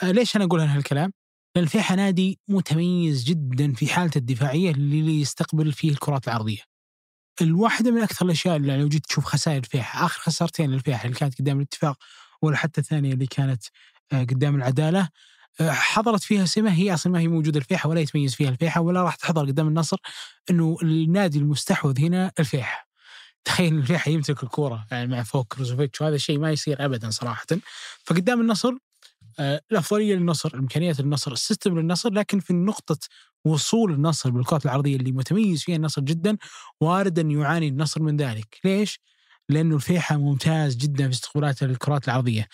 آه، 0.04 0.12
ليش 0.12 0.36
أنا 0.36 0.46
أقول 0.46 0.60
هالكلام؟ 0.60 1.14
لأن 1.56 1.64
الفيحة 1.64 1.96
نادي 1.96 2.40
متميز 2.48 3.24
جدا 3.24 3.74
في 3.74 3.88
حالته 3.88 4.18
الدفاعية 4.18 4.72
اللي 4.72 5.22
يستقبل 5.22 5.72
فيه 5.72 5.90
الكرات 5.90 6.28
العرضية. 6.28 6.62
الواحدة 7.42 7.92
من 7.92 8.02
أكثر 8.02 8.26
الأشياء 8.26 8.56
اللي 8.56 8.78
لو 8.78 8.88
جيت 8.88 9.06
تشوف 9.06 9.26
خسائر 9.26 9.58
الفيحة 9.58 10.06
آخر 10.06 10.20
خسارتين 10.20 10.72
للفيحة 10.72 11.06
اللي 11.06 11.16
كانت 11.16 11.40
قدام 11.40 11.58
الاتفاق 11.58 11.98
ولا 12.42 12.58
حتى 12.58 12.82
الثانية 12.82 13.14
اللي 13.14 13.28
كانت 13.28 13.64
قدام 14.12 14.56
العدالة. 14.56 15.10
آه، 15.62 15.72
حضرت 15.72 16.24
فيها 16.24 16.46
سمة 16.46 16.74
هي 16.74 16.94
أصلا 16.94 17.14
ما 17.14 17.20
هي 17.20 17.28
موجودة 17.28 17.60
الفيحة 17.60 17.90
ولا 17.90 18.02
يتميز 18.02 18.36
فيها 18.36 18.50
الفيحة 18.50 18.82
ولا 18.82 19.04
راح 19.04 19.16
تحضر 19.16 19.46
قدام 19.46 19.68
النصر 19.68 19.98
إنه 20.50 20.78
النادي 20.84 21.40
المستحوذ 21.40 22.00
هنا 22.00 22.32
الفيحة. 22.40 22.88
تخيل 23.46 23.74
الفيحة 23.74 24.12
يمسك 24.12 24.44
الكورة 24.44 24.88
يعني 24.92 25.08
مع 25.08 25.24
فوق 25.24 25.48
كروزوفيتش 25.54 26.02
وهذا 26.02 26.16
الشيء 26.16 26.40
ما 26.40 26.52
يصير 26.52 26.86
ابدا 26.86 27.10
صراحة. 27.10 27.46
فقدام 28.04 28.42
النصر 28.42 28.72
آه، 29.40 29.62
الافضليه 29.72 30.16
للنصر 30.16 30.56
إمكانيات 30.56 31.00
النصر 31.00 31.32
ال 31.32 31.39
system 31.39 31.80
للنصر 31.80 32.14
لكن 32.14 32.40
في 32.40 32.54
نقطة 32.54 32.98
وصول 33.46 33.94
النصر 33.94 34.30
بالكرات 34.30 34.66
العرضية 34.66 34.96
اللي 34.96 35.12
متميز 35.12 35.64
فيها 35.64 35.76
النصر 35.76 36.02
جدا 36.02 36.38
وارد 36.82 37.20
أن 37.20 37.32
يعاني 37.32 37.68
النصر 37.68 38.02
من 38.02 38.18
ذلك. 38.18 38.60
ليش؟ 38.64 39.00
لأنه 39.50 39.76
الفيحة 39.76 40.18
ممتاز 40.18 40.76
جدا 40.76 41.08
في 41.10 41.14
استقبالات 41.14 41.64
الكرات 41.64 42.08
العرضية. 42.08 42.48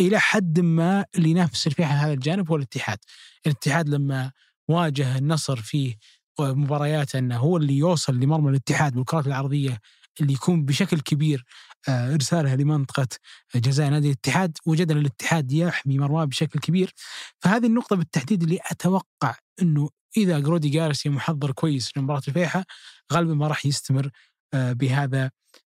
إلى 0.00 0.20
حد 0.20 0.60
ما 0.60 1.04
اللي 1.14 1.30
ينافس 1.30 1.66
الفيحة 1.66 1.94
هذا 1.94 2.12
الجانب 2.12 2.50
هو 2.50 2.56
الاتحاد. 2.56 2.98
الاتحاد 3.46 3.88
لما 3.88 4.32
واجه 4.68 5.18
النصر 5.18 5.56
في 5.56 5.96
مباريات 6.40 7.14
أنه 7.14 7.36
هو 7.36 7.56
اللي 7.56 7.76
يوصل 7.76 8.14
لمرمى 8.20 8.50
الاتحاد 8.50 8.94
بالكرات 8.94 9.26
العرضية 9.26 9.80
اللي 10.20 10.32
يكون 10.32 10.64
بشكل 10.64 11.00
كبير 11.00 11.44
آه، 11.88 12.14
إرسالها 12.14 12.56
لمنطقة 12.56 13.08
جزاء 13.54 13.90
نادي 13.90 14.06
الاتحاد 14.06 14.58
وجدنا 14.66 15.00
الاتحاد 15.00 15.52
يحمي 15.52 15.98
مرماه 15.98 16.24
بشكل 16.24 16.60
كبير. 16.60 16.94
فهذه 17.40 17.66
النقطة 17.66 17.96
بالتحديد 17.96 18.42
اللي 18.42 18.58
أتوقع 18.70 19.34
إنه 19.62 19.90
إذا 20.16 20.38
جرودي 20.38 20.68
جارسيا 20.68 21.10
محضر 21.10 21.52
كويس 21.52 21.96
لمباراة 21.96 22.22
الفيحة 22.28 22.64
غالبا 23.12 23.34
ما 23.34 23.48
راح 23.48 23.66
يستمر 23.66 24.10
آه، 24.54 24.72
بهذا 24.72 25.30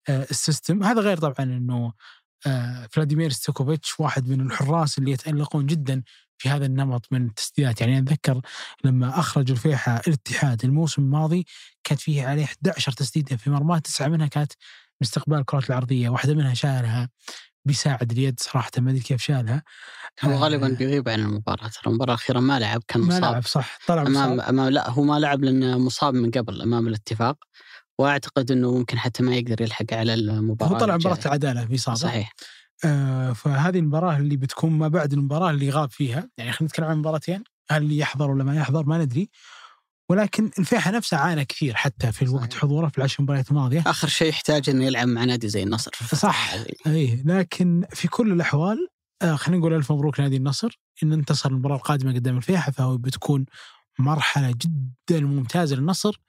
آه، 0.10 0.28
ال 0.32 0.38
system. 0.38 0.84
هذا 0.84 1.02
غير 1.02 1.18
طبعا 1.18 1.36
إنه 1.40 1.94
فلاديمير 2.92 3.30
ستوكوفيتش 3.30 4.00
واحد 4.00 4.30
من 4.30 4.42
الحراس 4.42 4.98
اللي 4.98 5.12
يتألقون 5.12 5.66
جدا 5.66 6.04
في 6.38 6.50
هذا 6.50 6.66
النمط 6.66 7.06
من 7.12 7.26
التسديدات. 7.26 7.82
يعني 7.82 7.98
أتذكر 7.98 8.42
لما 8.84 9.20
أخرج 9.20 9.52
الفيحة 9.52 10.02
الاتحاد 10.08 10.66
الموسم 10.66 11.02
الماضي 11.02 11.46
كانت 11.84 12.02
فيه 12.02 12.28
عليه 12.28 12.44
11 12.44 12.92
تسديدة 12.92 13.38
في 13.38 13.50
مرماه 13.50 13.80
تسعة 13.80 14.08
منها 14.08 14.28
كانت 14.28 14.52
من 15.02 15.08
استقبال 15.08 15.38
الكرات 15.38 15.70
العرضية 15.70 16.10
واحدة 16.10 16.34
منها 16.34 16.54
شالها 16.54 17.10
بيساعد 17.66 18.12
اليد 18.12 18.40
صراحة 18.40 18.72
ما 18.78 18.92
أدري 18.92 19.02
كيف 19.02 19.22
شالها 19.22 19.64
هو 20.22 20.34
غالبا 20.34 20.68
بيغيب 20.68 21.10
عن 21.10 21.20
المباراة 21.20 21.68
ترى 21.68 21.82
المباراة 21.88 22.14
الأخيرة 22.14 22.40
ما 22.40 22.60
لعب 22.60 22.84
كان 22.88 23.02
مصاب. 23.02 23.22
ما 23.22 23.28
لعب 23.28 23.46
صح 23.46 23.78
طلع 23.88 24.02
أمام, 24.02 24.36
مصاب. 24.36 24.50
أمام 24.50 24.70
لا 24.70 24.90
هو 24.90 25.04
ما 25.04 25.20
لعب 25.20 25.44
لأنه 25.44 25.78
مصاب 25.78 26.14
من 26.14 26.32
قبل 26.32 26.62
أمام 26.62 26.88
الاتفاق. 26.88 27.38
وأعتقد 27.98 28.52
إنه 28.52 28.72
ممكن 28.78 29.00
حتى 29.00 29.24
ما 29.24 29.36
يقدر 29.36 29.62
يلحق 29.62 29.94
على 29.94 30.14
المباراة 30.14 30.72
هو 30.72 30.78
طلع 30.78 30.96
مباراة 30.96 31.20
العداله 31.26 31.66
في 31.66 31.78
صعبه 31.78 31.98
صحيح. 31.98 32.34
آه 32.86 33.34
فهذه 33.34 33.80
المباراة 33.80 34.18
اللي 34.18 34.38
بتكون 34.38 34.72
ما 34.72 34.88
بعد 34.88 35.14
المباراة 35.14 35.50
اللي 35.50 35.70
غاب 35.70 35.92
فيها 35.92 36.30
يعني 36.38 36.52
خلينا 36.52 36.70
نتكلم 36.70 36.86
عن 36.86 36.98
مباراتين 36.98 37.44
هل 37.72 38.00
يحضر 38.00 38.32
ولا 38.32 38.44
ما 38.44 38.56
يحضر 38.56 38.86
ما 38.86 38.98
ندري. 38.98 39.30
ولكن 40.10 40.52
الفيحة 40.60 40.92
نفسه 40.92 41.18
عانى 41.18 41.46
كثير 41.46 41.76
حتى 41.76 42.12
في 42.12 42.22
الوقت 42.22 42.54
حضوره 42.54 42.88
في 42.88 42.98
العشر 42.98 43.24
مباريات 43.24 43.50
الماضية. 43.52 43.84
آخر 43.88 44.08
شيء 44.08 44.30
يحتاج 44.30 44.70
أنه 44.70 44.86
يلعب 44.86 45.08
مع 45.08 45.24
نادي 45.24 45.50
زي 45.50 45.64
النصر. 45.64 45.92
صح. 46.16 46.54
أي 46.88 47.24
لكن 47.26 47.86
في 47.94 48.08
كل 48.08 48.32
الأحوال 48.32 48.88
آه 49.22 49.36
خلينا 49.36 49.60
نقول 49.60 49.74
ألف 49.74 49.92
مبروك 49.92 50.20
نادي 50.20 50.36
النصر 50.38 50.80
إن 51.04 51.14
انتصر 51.14 51.50
المباراة 51.50 51.76
القادمة 51.76 52.14
قدام 52.14 52.38
الفيحة 52.38 52.72
فهو 52.72 52.98
بتكون 52.98 53.46
مرحلة 54.00 54.52
جدا 54.52 55.20
ممتازة 55.20 55.76
للنصر. 55.76 56.20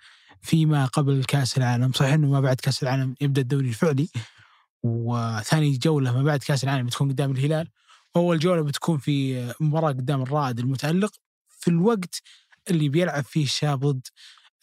فيما 0.42 0.87
قبل 0.87 1.24
كأس 1.24 1.59
العالم. 1.59 1.92
صحيح 1.92 2.12
إنه 2.12 2.29
ما 2.29 2.40
بعد 2.40 2.57
كأس 2.57 2.83
العالم 2.83 3.14
يبدأ 3.20 3.40
الدوري 3.40 3.68
الفعلي 3.68 4.09
وثاني 4.83 5.77
جولة 5.77 6.12
ما 6.12 6.22
بعد 6.22 6.38
كأس 6.38 6.64
العالم 6.64 6.87
بتكون 6.87 7.09
قدام 7.09 7.31
الهلال 7.31 7.68
وأول 8.14 8.38
جولة 8.38 8.62
بتكون 8.62 8.98
في 8.98 9.55
مباراة 9.61 9.88
قدام 9.88 10.22
الرائد 10.22 10.59
المتألق 10.59 11.12
في 11.48 11.68
الوقت 11.68 12.22
اللي 12.70 12.88
بيلعب 12.88 13.24
فيه 13.24 13.44
الشاب 13.44 13.81
ضد 13.81 14.07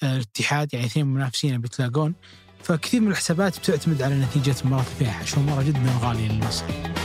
الاتحاد 0.03 0.73
يعني 0.73 0.85
اثنين 0.85 1.05
منافسين 1.05 1.61
بيتلاقون. 1.61 2.15
فكثير 2.63 3.01
من 3.01 3.11
الحسابات 3.11 3.59
بتعتمد 3.59 4.01
على 4.01 4.19
نتيجة 4.19 4.55
مباراة 4.65 4.81
الفيحاء 4.81 5.39
مباراة 5.39 5.63
جدا 5.63 5.99
غاليه 6.01 6.27
للمصري. 6.27 6.95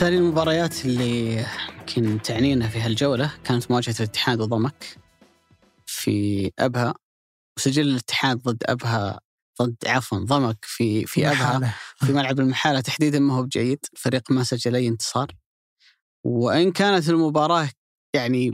ثاني 0.00 0.16
المباريات 0.16 0.84
اللي 0.84 1.46
يمكن 1.96 2.22
تعنينا 2.22 2.68
في 2.68 2.80
هالجولة 2.80 3.32
كانت 3.44 3.70
مواجهة 3.70 3.94
الاتحاد 4.00 4.40
وضمك 4.40 4.98
في 5.86 6.50
أبها 6.58 6.94
وسجل 7.56 7.88
الاتحاد 7.88 8.42
ضد 8.42 8.62
أبها 8.66 9.20
ضد 9.62 9.76
عفوا 9.86 10.18
ضمك 10.18 10.58
في 10.62 11.06
في 11.06 11.28
أبها. 11.28 11.74
في 11.96 12.12
ملعب 12.12 12.40
المحالة 12.40 12.80
تحديدا 12.80 13.18
ما 13.18 13.34
هو 13.34 13.42
بجيد. 13.42 13.78
الفريق 13.92 14.30
ما 14.30 14.44
سجل 14.44 14.76
أي 14.76 14.88
انتصار. 14.88 15.32
وإن 16.24 16.72
كانت 16.72 17.08
المباراة 17.08 17.68
يعني 18.14 18.52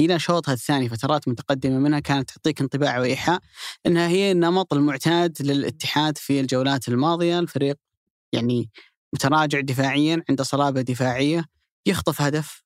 إلى 0.00 0.18
شوطها 0.18 0.52
الثاني 0.52 0.88
فترات 0.88 1.28
متقدمة 1.28 1.78
منها 1.78 2.00
كانت 2.00 2.30
تعطيك 2.30 2.60
انطباع 2.60 2.98
وإيحاء 2.98 3.40
أنها 3.86 4.08
هي 4.08 4.32
النمط 4.32 4.74
المعتاد 4.74 5.42
للاتحاد 5.42 6.18
في 6.18 6.40
الجولات 6.40 6.88
الماضية. 6.88 7.38
الفريق 7.38 7.76
يعني 8.32 8.70
متراجع 9.14 9.60
دفاعيا 9.60 10.22
عنده 10.28 10.44
صلابة 10.44 10.80
دفاعية 10.80 11.57
يخطف 11.88 12.22
هدف 12.22 12.62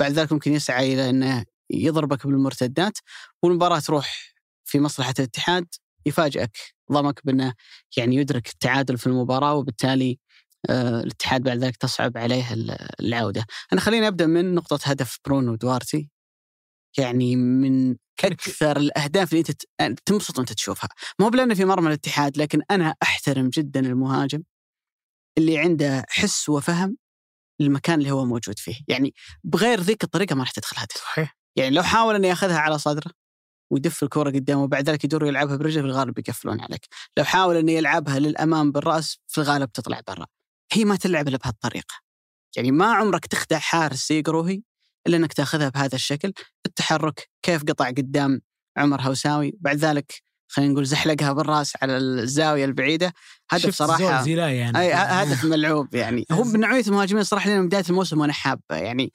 بعد 0.00 0.12
ذلك 0.12 0.32
ممكن 0.32 0.52
يسعى 0.52 0.94
إلى 0.94 1.10
أنه 1.10 1.44
يضربك 1.70 2.26
بالمرتدات 2.26 2.98
والمباراة 3.42 3.78
تروح 3.80 4.34
في 4.64 4.80
مصلحة 4.80 5.14
الاتحاد 5.18 5.66
يفاجئك 6.06 6.56
ضمك 6.92 7.20
بأنه 7.26 7.54
يعني 7.96 8.16
يدرك 8.16 8.48
التعادل 8.48 8.98
في 8.98 9.06
المباراة 9.06 9.54
وبالتالي 9.54 10.18
آه، 10.70 11.00
الاتحاد 11.00 11.42
بعد 11.42 11.58
ذلك 11.58 11.76
تصعب 11.76 12.18
عليه 12.18 12.52
ال- 12.52 12.76
العودة. 13.00 13.46
أنا 13.72 13.80
خليني 13.80 14.08
أبدأ 14.08 14.26
من 14.26 14.54
نقطة 14.54 14.78
هدف 14.84 15.18
برونو 15.26 15.54
دوارتي 15.54 16.10
يعني 16.98 17.36
من 17.36 17.96
أكثر 18.24 18.76
الأهداف 18.76 19.32
اللي 19.32 19.40
أنت 19.40 19.50
ت- 19.50 20.00
تنبسط 20.06 20.38
وأنت 20.38 20.52
تشوفها. 20.52 20.88
ما 21.18 21.26
هو 21.26 21.30
بلأنه 21.30 21.54
في 21.54 21.64
مرمى 21.64 21.88
الاتحاد 21.88 22.38
لكن 22.38 22.60
أنا 22.70 22.94
أحترم 23.02 23.48
جدا 23.48 23.80
المهاجم 23.80 24.42
اللي 25.38 25.58
عنده 25.58 26.04
حس 26.08 26.48
وفهم 26.48 26.96
للمكان 27.60 27.98
اللي 27.98 28.10
هو 28.10 28.24
موجود 28.24 28.58
فيه. 28.58 28.76
يعني 28.88 29.14
بغير 29.44 29.80
ذيك 29.80 30.04
الطريقة 30.04 30.34
ما 30.34 30.42
راح 30.42 30.50
تدخل 30.50 30.76
هدف 30.78 30.96
صحيح. 30.96 31.36
يعني 31.56 31.70
لو 31.70 31.82
حاول 31.82 32.14
انه 32.14 32.28
ياخذها 32.28 32.58
على 32.58 32.78
صدره 32.78 33.10
ويدف 33.70 34.02
الكرة 34.02 34.30
قدامه 34.30 34.62
وبعد 34.62 34.90
ذلك 34.90 35.04
يدور 35.04 35.26
يلعبها 35.26 35.56
برجله 35.56 35.82
في 35.82 35.88
الغالب 35.88 36.18
يقفلون 36.18 36.60
عليك. 36.60 36.86
لو 37.16 37.24
حاول 37.24 37.56
انه 37.56 37.72
يلعبها 37.72 38.18
للأمام 38.18 38.72
بالرأس 38.72 39.18
في 39.26 39.38
الغالب 39.38 39.72
تطلع 39.72 40.00
برا. 40.06 40.26
هي 40.72 40.84
ما 40.84 40.96
تلعب 40.96 41.28
إلا 41.28 41.38
بهالطريقة. 41.38 41.94
يعني 42.56 42.72
ما 42.72 42.92
عمرك 42.94 43.26
تخدع 43.26 43.58
حارس 43.58 44.08
زي 44.08 44.22
قروهي 44.22 44.62
إلا 45.06 45.16
إنك 45.16 45.32
تأخذها 45.32 45.68
بهذا 45.68 45.94
الشكل. 45.94 46.32
التحرك 46.66 47.28
كيف 47.42 47.62
قطع 47.62 47.88
قدام 47.88 48.40
عمر 48.76 49.00
هوساوي. 49.00 49.52
بعد 49.60 49.76
ذلك 49.76 50.22
خلينا 50.48 50.72
نقول 50.72 50.86
زحلقها 50.86 51.32
بالرأس 51.32 51.72
على 51.82 51.96
الزاوية 51.96 52.64
البعيدة. 52.64 53.12
هدف 53.50 53.74
صراحة 53.74 54.02
يعني. 54.48 54.78
أي 54.78 54.92
ه- 54.92 54.96
هدف 54.96 55.44
ملعوب 55.44 55.94
يعني. 55.94 56.24
هو 56.32 56.44
من 56.44 56.60
نوعية 56.60 56.84
المهاجمين 56.86 57.24
صراحة 57.24 57.50
لنا 57.50 57.60
من 57.60 57.66
بداية 57.66 57.84
الموسم 57.90 58.20
وأنا 58.20 58.32
حابة 58.32 58.62
يعني. 58.70 59.12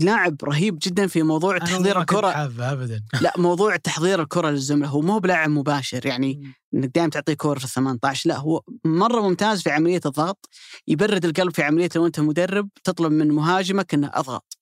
لاعب 0.00 0.36
رهيب 0.44 0.78
جدا 0.82 1.06
في 1.06 1.22
موضوع 1.22 1.58
تحضير 1.58 2.00
الكرة 2.00 2.28
ابدا. 2.72 3.02
لا 3.22 3.32
موضوع 3.36 3.76
تحضير 3.76 4.22
الكرة 4.22 4.50
للزملاء 4.50 4.88
هو 4.90 5.00
مو 5.00 5.18
بلاعب 5.18 5.50
مباشر 5.50 6.06
يعني. 6.06 6.54
إنك 6.74 6.88
دائما 6.94 7.10
تعطيه 7.10 7.34
كوره 7.34 7.58
في 7.58 7.64
ال 7.64 7.70
18 7.70 8.28
لا 8.28 8.36
هو 8.38 8.62
مرة 8.84 9.20
ممتاز 9.20 9.62
في 9.62 9.70
عملية 9.70 10.00
الضغط 10.06 10.48
يبرد 10.88 11.24
القلب 11.24 11.54
في 11.54 11.62
عملية 11.62 11.88
لو 11.96 12.06
أنت 12.06 12.20
مدرب 12.20 12.68
تطلب 12.84 13.12
من 13.12 13.28
مهاجمك 13.28 13.94
إنه 13.94 14.10
أضغط. 14.14 14.58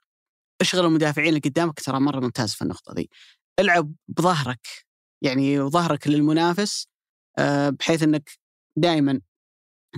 اشغل 0.61 0.85
المدافعين 0.87 1.29
اللي 1.29 1.41
قدامك 1.41 1.81
ترى 1.81 2.01
مرة 2.01 2.21
ممتاز 2.21 2.53
في 2.55 2.63
النقطة 2.63 2.95
دي. 2.95 3.11
العب 3.59 3.93
بظهرك 4.09 4.67
يعني 5.23 5.61
ظهرك 5.61 6.09
للمنافس 6.09 6.87
آه، 7.39 7.69
بحيث 7.71 8.03
إنك 8.03 8.31
دائما 8.77 9.21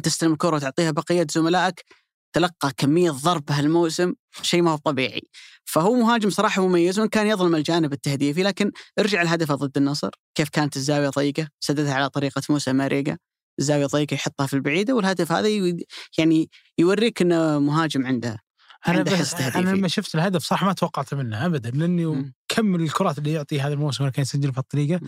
تستلم 0.03 0.33
الكره 0.33 0.57
وتعطيها 0.57 0.91
بقية 0.91 1.27
زملائك 1.31 1.85
تلقى 2.33 2.73
كمية 2.77 3.11
ضرب 3.11 3.51
هالموسم 3.51 4.14
شيء 4.43 4.62
ما 4.62 4.71
هو 4.71 4.77
طبيعي. 4.77 5.23
فهو 5.64 5.95
مهاجم 5.95 6.31
صراحة 6.31 6.67
مميز 6.69 6.99
وإن 6.99 7.09
كان 7.09 7.27
يظلم 7.27 7.55
الجانب 7.55 7.93
التهديفي 7.93 8.43
لكن 8.43 8.73
ارجع 8.99 9.23
الهدف 9.23 9.53
ضد 9.53 9.77
النصر. 9.77 10.11
كيف 10.35 10.49
كانت 10.49 10.77
الزاوية 10.77 11.09
ضيقة 11.09 11.49
سددها 11.61 11.95
على 11.95 12.11
طريقة 12.11 12.43
موسى 12.51 12.73
ماريجا 12.73 13.19
الزاوية 13.59 13.87
ضيقة 13.87 14.14
يحطها 14.14 14.47
في 14.47 14.55
البعيدة 14.55 14.95
والهدف 14.95 15.33
هذا 15.33 15.49
يعني 16.19 16.51
يوريك 16.79 17.23
إنه 17.23 17.59
مهاجم 17.59 18.07
عنده 18.07 18.38
أنا 18.88 19.03
بس. 19.03 19.35
أنا 19.35 19.71
لما 19.71 19.88
شفت 19.88 20.14
الهدف 20.14 20.43
صراحة 20.43 20.67
ما 20.67 20.73
توقعته 20.73 21.17
منه 21.17 21.47
ابدا 21.47 21.71
لأني. 21.71 22.33
كم 22.49 22.75
الكرات 22.75 23.19
اللي 23.19 23.33
يعطي 23.33 23.61
هذا 23.61 23.73
الموسم 23.75 24.05
اللي 24.05 24.12
كان 24.12 24.23
يسجل 24.23 24.51
بهالطريقه. 24.51 25.01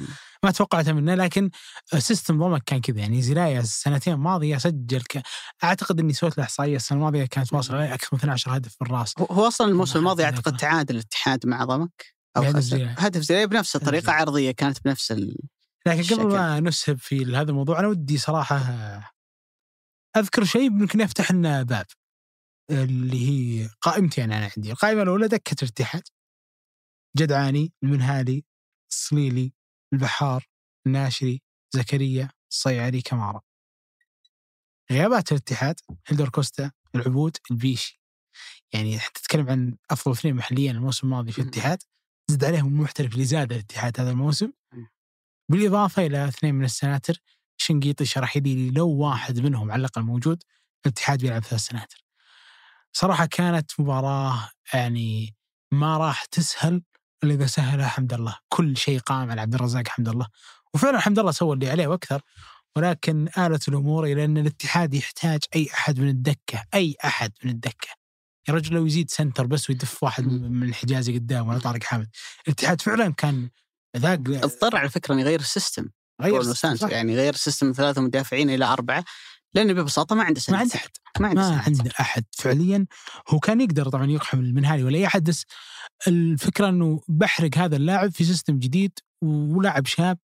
ما 0.44 0.50
توقعتها 0.50 0.92
منه 0.92 1.14
لكن 1.14 1.50
system 1.98 2.38
ضمك 2.38 2.62
كان 2.66 2.80
كذا 2.80 2.98
يعني 2.98 3.22
زيلايا 3.22 3.60
السنتين 3.61 4.14
الماضية 4.14 4.59
سجل 4.59 5.02
ك... 5.02 5.22
أعتقد 5.64 6.00
إني 6.00 6.12
سويت 6.12 6.38
له 6.38 6.44
إحصائية 6.44 6.76
السنة 6.76 6.98
الماضية 6.98 7.24
كانت 7.24 7.52
واصلة 7.52 7.94
أكثر 7.94 8.09
من 8.12 8.18
12 8.18 8.56
هدف 8.56 8.76
بالراس 8.80 9.14
هو- 9.18 9.24
هو 9.24 9.46
أصلا 9.46 9.66
الموسم 9.68 9.92
ما 9.94 9.98
الماضي 9.98 10.24
أعتقد. 10.24 10.56
تعادل 10.56 10.94
الاتحاد 10.94 11.46
مع 11.46 11.64
ضمك 11.64 12.04
أو. 12.37 12.42
هدف 12.98 13.22
زي 13.22 13.46
بنفس 13.46 13.76
الطريقة. 13.76 14.12
عرضية 14.12 14.50
كانت 14.50 14.78
بنفس 14.85 15.12
ال... 15.12 15.37
لكن. 15.87 16.14
قبل 16.14 16.26
ما 16.33 16.61
نسهب 16.61 16.98
في 16.98 17.37
هذا 17.37 17.50
الموضوع 17.50 17.80
أنا 17.80 17.88
ودي 17.88 18.18
صراحة 18.18 18.61
أذكر 20.16 20.44
شيء 20.44 20.62
يمكن 20.62 21.00
يفتح 21.00 21.33
لنا 21.33 21.62
باب 21.62 21.87
اللي 22.70 23.28
هي 23.28 23.70
قائمتي 23.80 24.24
أنا, 24.24 24.38
أنا 24.38 24.50
عندي، 24.56 24.72
القائمة 24.72 25.02
الأولى 25.02 25.28
دكة 25.28 25.56
الاتحاد 25.62 26.02
جدعاني، 27.16 27.72
المنهالي، 27.83 28.44
الصليلي، 28.90 29.52
البحار، 29.92 30.46
الناشري، 30.87 31.42
زكريا، 31.74 32.30
الصيعري، 32.50 33.02
كمارا. 33.02 33.40
غيابات 34.92 35.33
الاتحاد 35.33 35.80
هيلدر 36.06 36.28
كوستا، 36.28 36.70
العبود، 36.94 37.37
البيشي. 37.50 38.00
يعني 38.72 38.98
تتكلم 38.98 39.50
عن 39.50 39.76
أفضل 39.90 40.12
اثنين 40.12 40.35
محليا 40.35 40.72
الموسم 40.72 41.06
الماضي 41.06 41.33
في. 41.33 41.42
الاتحاد 41.42 41.83
زد 42.30 42.44
عليهم 42.44 42.66
المحترف 42.66 43.12
اللي 43.12 43.24
زاد 43.24 43.52
الاتحاد 43.52 44.00
هذا 44.00 44.11
الموسم. 44.11 44.52
بالإضافة 45.50 46.06
إلى 46.06 46.28
اثنين 46.28 46.54
من 46.54 46.64
السناتر 46.64 47.22
شنقيطي 47.56 48.04
شرحيلي 48.04 48.70
لو 48.70 48.88
واحد 48.88 49.40
منهم 49.40 49.70
على 49.70 49.80
الأقل 49.80 50.02
موجود 50.02 50.42
الاتحاد 50.87 51.20
بيلعب 51.20 51.42
ثلاث 51.42 51.61
سناتر. 51.61 52.04
صراحة 52.92 53.26
كانت 53.26 53.70
مباراة 53.79 54.50
يعني 54.74 55.35
ما 55.72 55.96
راح 55.98 56.24
تسهل 56.24 56.83
إلا 57.24 57.35
إذا 57.35 57.46
سهلها 57.46 57.88
حمد 57.88 58.12
الله، 58.12 58.37
كل 58.48 58.76
شيء 58.76 58.98
قام 58.98 59.31
على 59.31 59.40
عبد 59.40 59.55
الرزاق 59.55 59.88
حمد 59.88 60.09
الله، 60.09 60.26
وفعلا 60.74 61.00
حمد 61.00 61.18
الله 61.18 61.33
سوى 61.33 61.55
اللي 61.55 61.70
عليه 61.70 61.87
وأكثر 61.87 62.22
ولكن 62.76 63.29
آلت 63.38 63.68
الأمور 63.68 64.05
إلى 64.05 64.24
أن 64.24 64.38
الاتحاد 64.38 64.94
يحتاج 64.94 65.40
أي 65.57 65.68
أحد 65.74 66.00
من 66.00 66.09
الدكة، 66.09 66.64
أي 66.74 66.96
أحد 67.05 67.33
من 67.44 67.50
الدكة. 67.50 67.88
يا 68.48 68.55
رجل 68.55 68.74
لو 68.74 68.87
يزيد 68.87 69.11
سنتر 69.11 69.46
بس 69.46 69.70
ويدف 69.70 70.03
واحد. 70.03 70.24
من 70.24 70.68
الحجازي 70.68 71.18
قدام 71.18 71.48
ولا 71.48 71.59
طارق 71.59 71.83
حامد، 71.83 72.09
الاتحاد 72.46 72.81
فعلا 72.81 73.12
كان 73.12 73.50
ذاق 73.96 74.20
اضطر 74.29 74.76
على 74.76 74.88
فكرة 74.88 75.14
إنه 75.14 75.22
يغير 75.22 75.40
ال 75.40 75.47
system 75.47 75.88
غير. 76.22 76.33
يعني 76.90 77.16
غير 77.16 77.35
ال 77.34 77.39
system 77.39 77.66
من 77.66 77.72
ثلاثة 77.72 78.00
مدافعين 78.00 78.50
إلى 78.50 78.64
أربعة 78.64 79.05
لأنه 79.54 79.72
ببساطة 79.72 80.16
ما 80.16 80.22
عنده 80.22 80.40
سنة 80.40 80.56
ما 80.56 80.60
عنده 80.62 80.74
أحد. 80.74 80.90
ما 81.20 81.28
عنده 81.28 81.50
ما. 81.50 81.62
عنده 81.66 81.90
أحد 82.00 82.24
فعليا. 82.32 82.86
هو 83.28 83.38
كان 83.38 83.60
يقدر 83.60 83.88
طبعا 83.88 84.06
يقحم 84.10 84.40
المنهالي 84.40 84.84
ولا 84.84 84.96
اي 84.98 85.06
احد 85.06 85.24
بس 85.24 85.44
الفكرة 86.08 86.68
إنه 86.68 87.00
بحرق 87.08 87.58
هذا 87.58 87.76
اللاعب 87.76 88.10
في 88.12 88.24
system 88.24 88.58
جديد 88.58 88.92
ولاعب 89.22 89.86
شاب. 89.86 90.18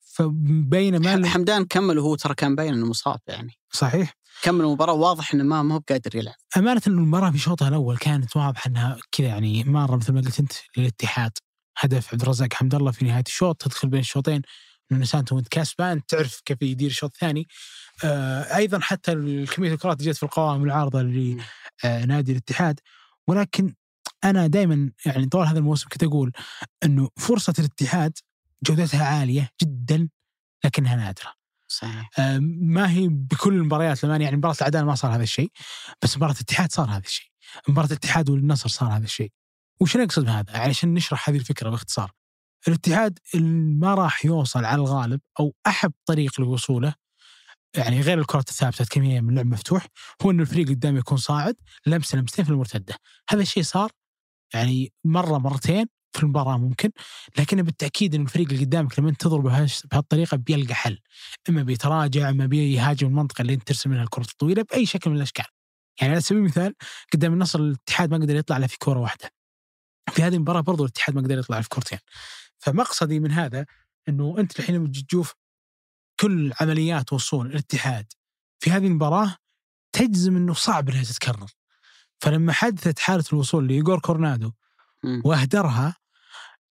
فبينما 0.00 1.10
ح- 1.10 1.12
ال- 1.14 1.26
حمدان 1.26 1.64
كمل 1.64 1.98
وهو 1.98 2.14
ترى 2.14 2.34
كان 2.34 2.54
باين 2.56 2.74
إنه 2.74 2.86
مصاب 2.86 3.18
يعني. 3.26 3.52
صحيح. 3.72 4.14
كمل 4.42 4.60
المباراة 4.64 4.92
واضح 4.92 5.34
إنه 5.34 5.44
ما 5.44 5.62
ما 5.62 5.74
هو 5.74 5.78
بقادر 5.78 6.16
يلعب. 6.16 6.34
أمانة 6.56 6.82
إنه 6.86 6.96
المباراة 6.96 7.30
في 7.30 7.38
شوطها 7.38 7.68
الأول 7.68 7.96
كانت 7.98 8.36
واضحة 8.36 8.68
إنها 8.68 8.96
كذا 9.12 9.26
يعني 9.26 9.64
مره 9.64 9.96
مثل 9.96 10.12
ما 10.12 10.20
قلت 10.20 10.40
انت 10.40 10.52
للاتحاد 10.76 11.32
هدف 11.78 12.12
عبد 12.12 12.22
الرزاق 12.22 12.54
حمد 12.54 12.74
الله 12.74 12.90
في 12.90 13.04
نهاية 13.04 13.24
الشوط 13.26 13.62
تدخل 13.62 13.88
بين 13.88 14.00
الشوطين. 14.00 14.42
سانتو 15.02 15.36
وانت 15.36 15.48
كسبان 15.48 16.06
تعرف 16.06 16.40
كيف 16.44 16.62
يدير 16.62 16.90
الشوط 16.90 17.10
الثاني 17.12 17.48
آه 18.04 18.56
أيضا 18.56 18.80
حتى 18.80 19.12
كميه 19.46 19.72
الكرات 19.72 20.00
اللي 20.00 20.10
جت 20.10 20.16
في 20.16 20.22
القوائم 20.22 20.64
العارضه. 20.64 21.02
لنادي 21.84 22.32
الاتحاد. 22.32 22.80
ولكن 23.26 23.74
أنا 24.24 24.46
دائما 24.46 24.90
يعني 25.06 25.26
طول 25.26 25.46
هذا 25.46 25.58
الموسم 25.58 25.88
كنت 25.88 26.02
أقول 26.02 26.32
إنه 26.84 27.08
فرصة 27.16 27.54
الاتحاد 27.58 28.18
جودتها 28.62 29.04
عالية 29.04 29.50
جدا 29.62 30.08
لكنها 30.64 30.96
نادرة. 30.96 31.32
صحيح. 31.68 32.10
آه، 32.18 32.38
ما 32.60 32.90
هي 32.90 33.08
بكل 33.08 33.54
المباريات 33.54 34.04
لما 34.04 34.16
يعني 34.16 34.36
مباراة 34.36 34.56
العداله 34.60 34.84
ما 34.84 34.94
صار 34.94 35.14
هذا 35.14 35.22
الشيء 35.22 35.50
بس 36.02 36.16
مباراة 36.16 36.32
الاتحاد 36.32 36.72
صار 36.72 36.90
هذا 36.90 37.02
الشيء. 37.06 37.26
مباراة 37.68 37.86
الاتحاد 37.86 38.30
والنصر 38.30 38.68
صار 38.68 38.96
هذا 38.96 39.04
الشيء. 39.04 39.32
وش 39.80 39.96
نقصد 39.96 40.24
بهذا؟ 40.24 40.58
علشان 40.58 40.94
نشرح 40.94 41.28
هذه 41.28 41.36
الفكرة 41.36 41.70
باختصار. 41.70 42.12
الاتحاد 42.68 43.18
ما 43.80 43.94
راح 43.94 44.24
يوصل 44.24 44.64
على 44.64 44.80
الغالب 44.80 45.20
أو 45.40 45.54
أحب 45.66 45.92
طريق 46.06 46.40
لوصوله 46.40 46.94
يعني 47.76 48.00
غير 48.00 48.18
الكرات 48.18 48.48
الثابتة 48.48 48.84
كمية 48.84 49.20
من 49.20 49.34
لعب 49.34 49.46
مفتوح 49.46 49.86
هو 50.22 50.30
إنه 50.30 50.42
الفريق 50.42 50.68
قدام 50.68 50.96
يكون 50.96 51.18
صاعد 51.18 51.56
لمسة 51.86 52.18
لمستين 52.18 52.44
في 52.44 52.50
المرتدة. 52.50 52.96
هذا 53.30 53.42
الشيء 53.42 53.62
صار 53.62 53.90
يعني 54.54 54.92
مرة 55.04 55.38
مرتين 55.38 55.86
في 56.12 56.22
المباراة 56.22 56.58
ممكن 56.58 56.90
لكن 57.38 57.62
بالتأكيد 57.62 58.14
إن 58.14 58.22
الفريق 58.22 58.48
اللي 58.50 58.64
قدامك 58.64 58.98
لما 58.98 59.10
انت 59.10 59.20
تضربه 59.20 59.66
بهالطريقة 59.92 60.36
بيلقى 60.36 60.74
حل. 60.74 60.98
إما 61.48 61.62
بيتراجع 61.62 62.28
إما 62.30 62.46
بيهاجم 62.46 63.06
المنطقة 63.06 63.42
اللي 63.42 63.54
أنت 63.54 63.68
ترسم 63.68 63.90
منها 63.90 64.02
الكرة 64.02 64.22
الطويلة 64.22 64.62
بأي 64.62 64.86
شكل 64.86 65.10
من 65.10 65.16
الأشكال. 65.16 65.44
يعني 66.00 66.12
على 66.12 66.20
سبيل 66.20 66.42
المثال 66.42 66.74
قدام 67.12 67.32
النصر 67.32 67.58
الاتحاد 67.58 68.10
ما 68.10 68.16
قدر 68.16 68.36
يطلع 68.36 68.56
إلا 68.56 68.66
في 68.66 68.78
كوره 68.78 68.98
واحدة. 68.98 69.30
في 70.10 70.22
هذه 70.22 70.34
المباراة 70.34 70.60
برضو 70.60 70.84
الاتحاد 70.84 71.14
ما 71.14 71.20
قدر 71.20 71.38
يطلع 71.38 71.60
في 71.60 71.68
كورتين 71.68 71.98
فمقصدي 72.60 73.20
من 73.20 73.30
هذا 73.32 73.66
إنه 74.08 74.34
أنت 74.38 74.60
الحين 74.60 74.92
تشوف 74.92 75.34
كل 76.20 76.52
عمليات 76.60 77.12
وصول 77.12 77.46
الاتحاد 77.46 78.12
في 78.60 78.70
هذه 78.70 78.86
المباراة 78.86 79.36
تجزم 79.92 80.36
إنه 80.36 80.54
صعب 80.54 80.88
إنها 80.88 81.02
تتكرر. 81.02 81.50
فلما 82.20 82.52
حدثت 82.52 82.98
حالة 82.98 83.24
الوصول 83.32 83.68
لايجور 83.68 84.00
كورنادو. 84.00 84.52
وأهدرها 85.24 85.96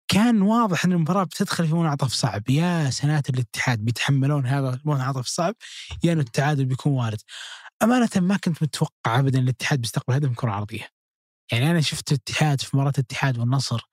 كان 0.08 0.42
واضح 0.42 0.84
إن 0.84 0.92
المباراة 0.92 1.24
بتدخل 1.24 1.68
في 1.68 1.74
منعطف 1.74 2.12
صعب. 2.12 2.50
يا 2.50 2.90
سنوات 2.90 3.30
الاتحاد 3.30 3.78
بيتحملون 3.78 4.46
هذا 4.46 4.74
المنعطف 4.74 5.20
الصعب 5.20 5.54
يا 6.04 6.12
إنه 6.12 6.20
التعادل 6.20 6.64
بيكون 6.64 6.92
وارد. 6.92 7.20
أمانة 7.82 8.08
ما 8.16 8.36
كنت 8.36 8.62
متوقع 8.62 9.18
ابدا 9.18 9.38
الاتحاد 9.38 9.80
بيستقبل 9.80 10.14
هدف 10.14 10.28
من 10.28 10.34
كرة 10.34 10.50
عرضية. 10.50 10.88
يعني 11.52 11.70
أنا 11.70 11.80
شفت 11.80 12.12
الاتحاد 12.12 12.60
في 12.60 12.76
مباراة 12.76 12.92
الاتحاد 12.98 13.38
والنصر 13.38 13.88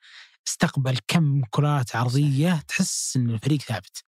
استقبل 0.47 0.97
كم 1.07 1.41
كرات 1.49 1.95
عرضية 1.95 2.63
تحس 2.67 3.15
إن 3.15 3.29
الفريق 3.29 3.61
ثابت. 3.61 4.03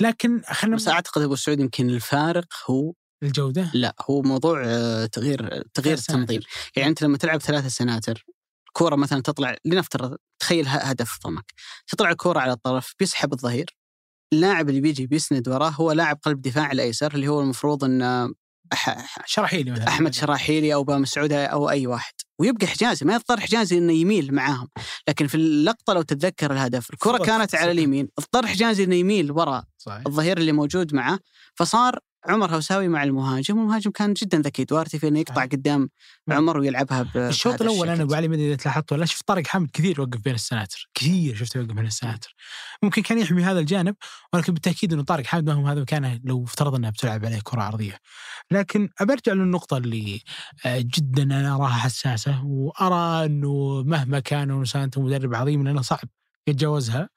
لكن 0.00 0.42
خلينا 0.50 0.76
بس 0.76 0.88
أعتقد 0.88 1.22
أبو 1.22 1.36
سعود 1.36 1.60
يمكن 1.60 1.90
الفارق 1.90 2.46
هو 2.70 2.92
الجودة. 3.22 3.70
لا 3.74 3.94
هو 4.10 4.22
موضوع 4.22 4.62
آه، 4.66 5.06
تغيير 5.06 5.62
تغيير 5.74 5.96
سناتر. 5.96 6.22
التنظيم. 6.22 6.40
يعني 6.76 6.88
أنت 6.88 7.02
لما 7.02 7.18
تلعب 7.18 7.40
ثلاثة 7.40 7.68
سناتر 7.68 8.24
الكوره 8.68 8.96
مثلا 8.96 9.22
تطلع 9.22 9.56
لنفترض 9.64 10.16
تخيل 10.38 10.64
هدف 10.68 11.18
ضمك. 11.24 11.52
تطلع 11.86 12.10
الكوره 12.10 12.38
على 12.40 12.52
الطرف 12.52 12.94
بيسحب 12.98 13.32
الظهير. 13.32 13.76
اللاعب 14.32 14.68
اللي 14.68 14.80
بيجي 14.80 15.06
بيسند 15.06 15.48
وراه 15.48 15.70
هو 15.70 15.92
لاعب 15.92 16.18
قلب 16.22 16.42
دفاع 16.42 16.72
الايسر 16.72 17.14
اللي 17.14 17.28
هو 17.28 17.40
المفروض 17.40 17.84
ان 17.84 18.34
أح- 18.74 18.88
أح- 18.88 19.22
شراحيلي 19.26 19.70
مثلا. 19.70 19.88
أحمد 19.88 20.14
شراحيلي 20.14 20.74
أو 20.74 20.84
با 20.84 20.98
مسعود 20.98 21.32
أو 21.32 21.70
أي 21.70 21.86
واحد. 21.86 22.12
ويبقى 22.38 22.66
حجازي 22.66 23.06
ما 23.06 23.14
يضطر 23.14 23.40
حجازي 23.40 23.78
إنه 23.78 23.92
يميل 23.92 24.34
معاهم. 24.34 24.68
لكن 25.08 25.26
في 25.26 25.34
اللقطة 25.34 25.92
لو 25.92 26.02
تتذكر 26.02 26.52
الهدف 26.52 26.90
الكرة. 26.90 27.24
كانت 27.24 27.54
على 27.54 27.70
اليمين 27.70 28.08
اضطر 28.18 28.46
حجازي 28.46 28.84
إنه 28.84 28.94
يميل 28.94 29.32
وراء 29.32 29.64
صحيح. 29.78 30.02
الظهير 30.06 30.38
اللي 30.38 30.52
موجود 30.52 30.94
معه. 30.94 31.18
فصار 31.54 31.98
عمر 32.26 32.54
هوساوي 32.54 32.88
مع 32.88 33.02
المهاجم 33.02 33.58
والمهاجم 33.58 33.90
كان 33.90 34.12
جدا 34.12 34.38
ذكي. 34.38 34.64
دوارتي 34.64 34.98
في 34.98 35.08
إنه 35.08 35.18
يقطع. 35.18 35.44
قدام 35.44 35.90
عمر 36.28 36.58
ويلعبها 36.58 37.02
ب 37.02 37.16
الشوط 37.16 37.62
الأول 37.62 37.88
أنا. 37.88 38.02
ابو 38.02 38.14
علي 38.14 38.28
ما 38.28 38.34
أدري 38.34 38.46
إذا 38.46 38.56
تلاحظت 38.56 38.92
ولا 38.92 39.04
شفت 39.06 39.28
طارق 39.28 39.46
حامد 39.46 39.70
كثير 39.70 39.98
يوقف 39.98 40.20
بين 40.20 40.34
السناتر 40.34 40.88
كثير 40.94 41.36
شفته 41.36 41.58
يوقف 41.58 41.72
بين 41.72 41.86
السناتر. 41.86 42.34
ممكن 42.82 43.02
كان 43.02 43.18
يحمي 43.18 43.42
هذا 43.42 43.60
الجانب 43.60 43.96
ولكن 44.32 44.52
بالتأكيد 44.52 44.92
إنه 44.92 45.02
طارق 45.02 45.26
حامد 45.26 45.50
ما 45.50 45.52
هو 45.52 45.66
هذا 45.66 45.80
مكانه 45.80 46.20
لو 46.24 46.44
افترض 46.44 46.74
إنها 46.74 46.90
بتلعب 46.90 47.24
عليه 47.24 47.40
كرة 47.44 47.62
عرضية. 47.62 47.98
لكن 48.50 48.88
برجع 49.00 49.32
للنقطة 49.32 49.76
اللي 49.76 50.20
آه، 50.66 50.78
جدا 50.80 51.22
أنا 51.22 51.54
أراها 51.54 51.68
حساسة 51.68 52.44
وأرى 52.44 53.26
إنه 53.26 53.82
مهما 53.82 54.20
كان 54.20 54.50
ونسانتو 54.50 55.02
مدرب 55.02 55.34
عظيم 55.34 55.64
لأنه 55.64 55.82
صعب 55.82 56.08
يتجاوزها. 56.46 57.08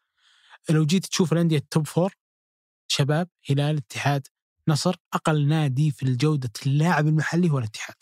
لو 0.70 0.86
جيت 0.86 1.06
تشوف 1.06 1.34
الأندية 1.34 1.58
ال 1.57 1.65
top 1.65 1.88
four 1.88 2.13
شباب 2.88 3.28
هلال 3.49 3.78
اتحاد 3.78 4.28
نصر 4.68 4.95
أقل 5.14 5.47
نادي 5.47 5.91
في 5.91 6.03
الجوده 6.03 6.49
اللاعب 6.66 7.07
المحلي 7.07 7.49
هو 7.49 7.59
الاتحاد 7.59 7.95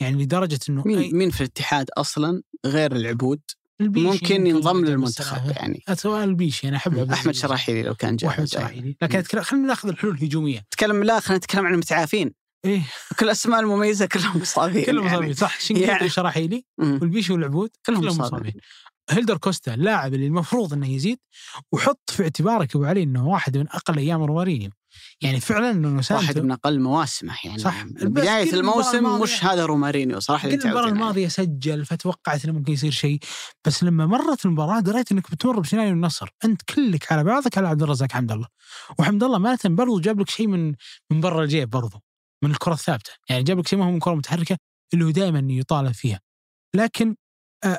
يعني 0.00 0.22
لدرجة 0.22 0.58
إنه 0.68 0.82
أي- 0.82 0.86
مين 0.86 1.16
مين 1.16 1.30
في 1.30 1.40
الاتحاد 1.40 1.90
أصلا 1.96 2.42
غير 2.66 2.92
العبود 2.96 3.40
البيشي 3.80 4.06
ممكن 4.06 4.46
ينضم 4.46 4.84
للمنتخب. 4.84 5.50
يعني 5.50 5.82
سواء 5.94 6.24
البيشي 6.24 6.68
أنا 6.68 6.76
احب 6.76 7.10
أحمد. 7.12 7.34
شراحيلي 7.34 7.82
لو 7.82 7.94
كان 7.94 8.16
جاي. 8.16 8.46
شراحيلي 8.46 8.96
لكن 9.02 9.22
أتكلم- 9.22 9.38
خلينا 9.40 9.66
ناخذ 9.66 9.88
الحلول 9.88 10.14
الهجومية 10.14 10.58
نتكلم 10.58 11.04
لا 11.04 11.20
خلينا 11.20 11.38
نتكلم 11.38 11.66
عن 11.66 11.72
المتعافين 11.72 12.34
إيه 12.64 12.82
كل 13.18 13.26
الاسماء 13.26 13.60
المميزة 13.60 14.06
كلهم 14.06 14.40
مصابين 14.40 14.84
كلهم 14.84 15.04
يعني. 15.06 15.16
مصابين 15.16 15.34
صح 15.34 15.60
شنقيطي 15.60 15.86
يعني. 15.86 16.06
وشراحيلي. 16.06 16.64
والبيشي 16.78 17.32
والعبود 17.32 17.70
كلهم 17.86 18.00
كلهم 18.00 18.18
مصابين. 18.18 18.34
مصابين 18.38 18.60
هيلدر 19.10 19.36
كوستا 19.36 19.74
اللاعب 19.74 20.14
اللي 20.14 20.26
المفروض 20.26 20.72
إنه 20.72 20.88
يزيد 20.88 21.18
وحط 21.72 22.10
في 22.10 22.22
اعتبارك 22.22 22.76
أبو 22.76 22.84
علي 22.84 23.02
إنه 23.02 23.28
واحد 23.28 23.56
من 23.56 23.68
أقل 23.68 23.98
أيام 23.98 24.22
رومارينيو 24.22 24.70
يعني 25.20 25.40
فعلا 25.40 25.70
إنه 25.70 26.02
واحد 26.10 26.38
من 26.38 26.50
أقل 26.50 26.80
مواسمه 26.80 27.34
يعني. 27.44 27.58
صح. 27.58 27.84
بداية 27.84 28.52
الموسم 28.52 29.20
مش 29.20 29.44
هذا 29.44 29.66
رومارينيو 29.66 30.20
صراحة 30.20 30.48
اللي 30.48 30.68
عليه. 30.68 30.88
الماضية 30.88 31.28
سجل 31.28 31.84
فتوقعت 31.84 32.44
إنه 32.44 32.52
ممكن 32.52 32.72
يصير 32.72 32.90
شيء. 32.90 33.18
بس 33.66 33.84
لما 33.84 34.06
مرت 34.06 34.46
المباراة 34.46 34.80
دريت 34.80 35.12
إنك 35.12 35.30
بتمر 35.30 35.60
بسيناريو 35.60 35.92
النصر. 35.92 36.28
أنت 36.44 36.62
كلك 36.62 37.12
على 37.12 37.24
بعضك 37.24 37.58
على 37.58 37.68
عبد 37.68 37.82
الرزاق 37.82 38.12
حمد 38.12 38.32
الله. 38.32 38.46
وحمد 38.98 39.24
الله 39.24 39.38
مالة 39.38 39.58
برضو 39.64 40.00
جاب 40.00 40.20
لك 40.20 40.30
شيء 40.30 40.46
من 40.46 40.74
من 41.10 41.20
برا 41.20 41.44
الجيب 41.44 41.70
برضو 41.70 42.00
من 42.44 42.50
الكرة 42.50 42.72
الثابتة. 42.72 43.10
يعني 43.28 43.42
جاب 43.42 43.58
لك 43.58 43.68
شيء 43.68 43.78
ما 43.78 43.84
هو 43.84 43.90
من 43.90 43.98
كرة 43.98 44.14
متحركة 44.14 44.56
اللي 44.94 45.04
هو 45.04 45.10
دائما 45.10 45.52
يطالب 45.52 45.92
فيها. 45.92 46.20
لكن 46.76 47.14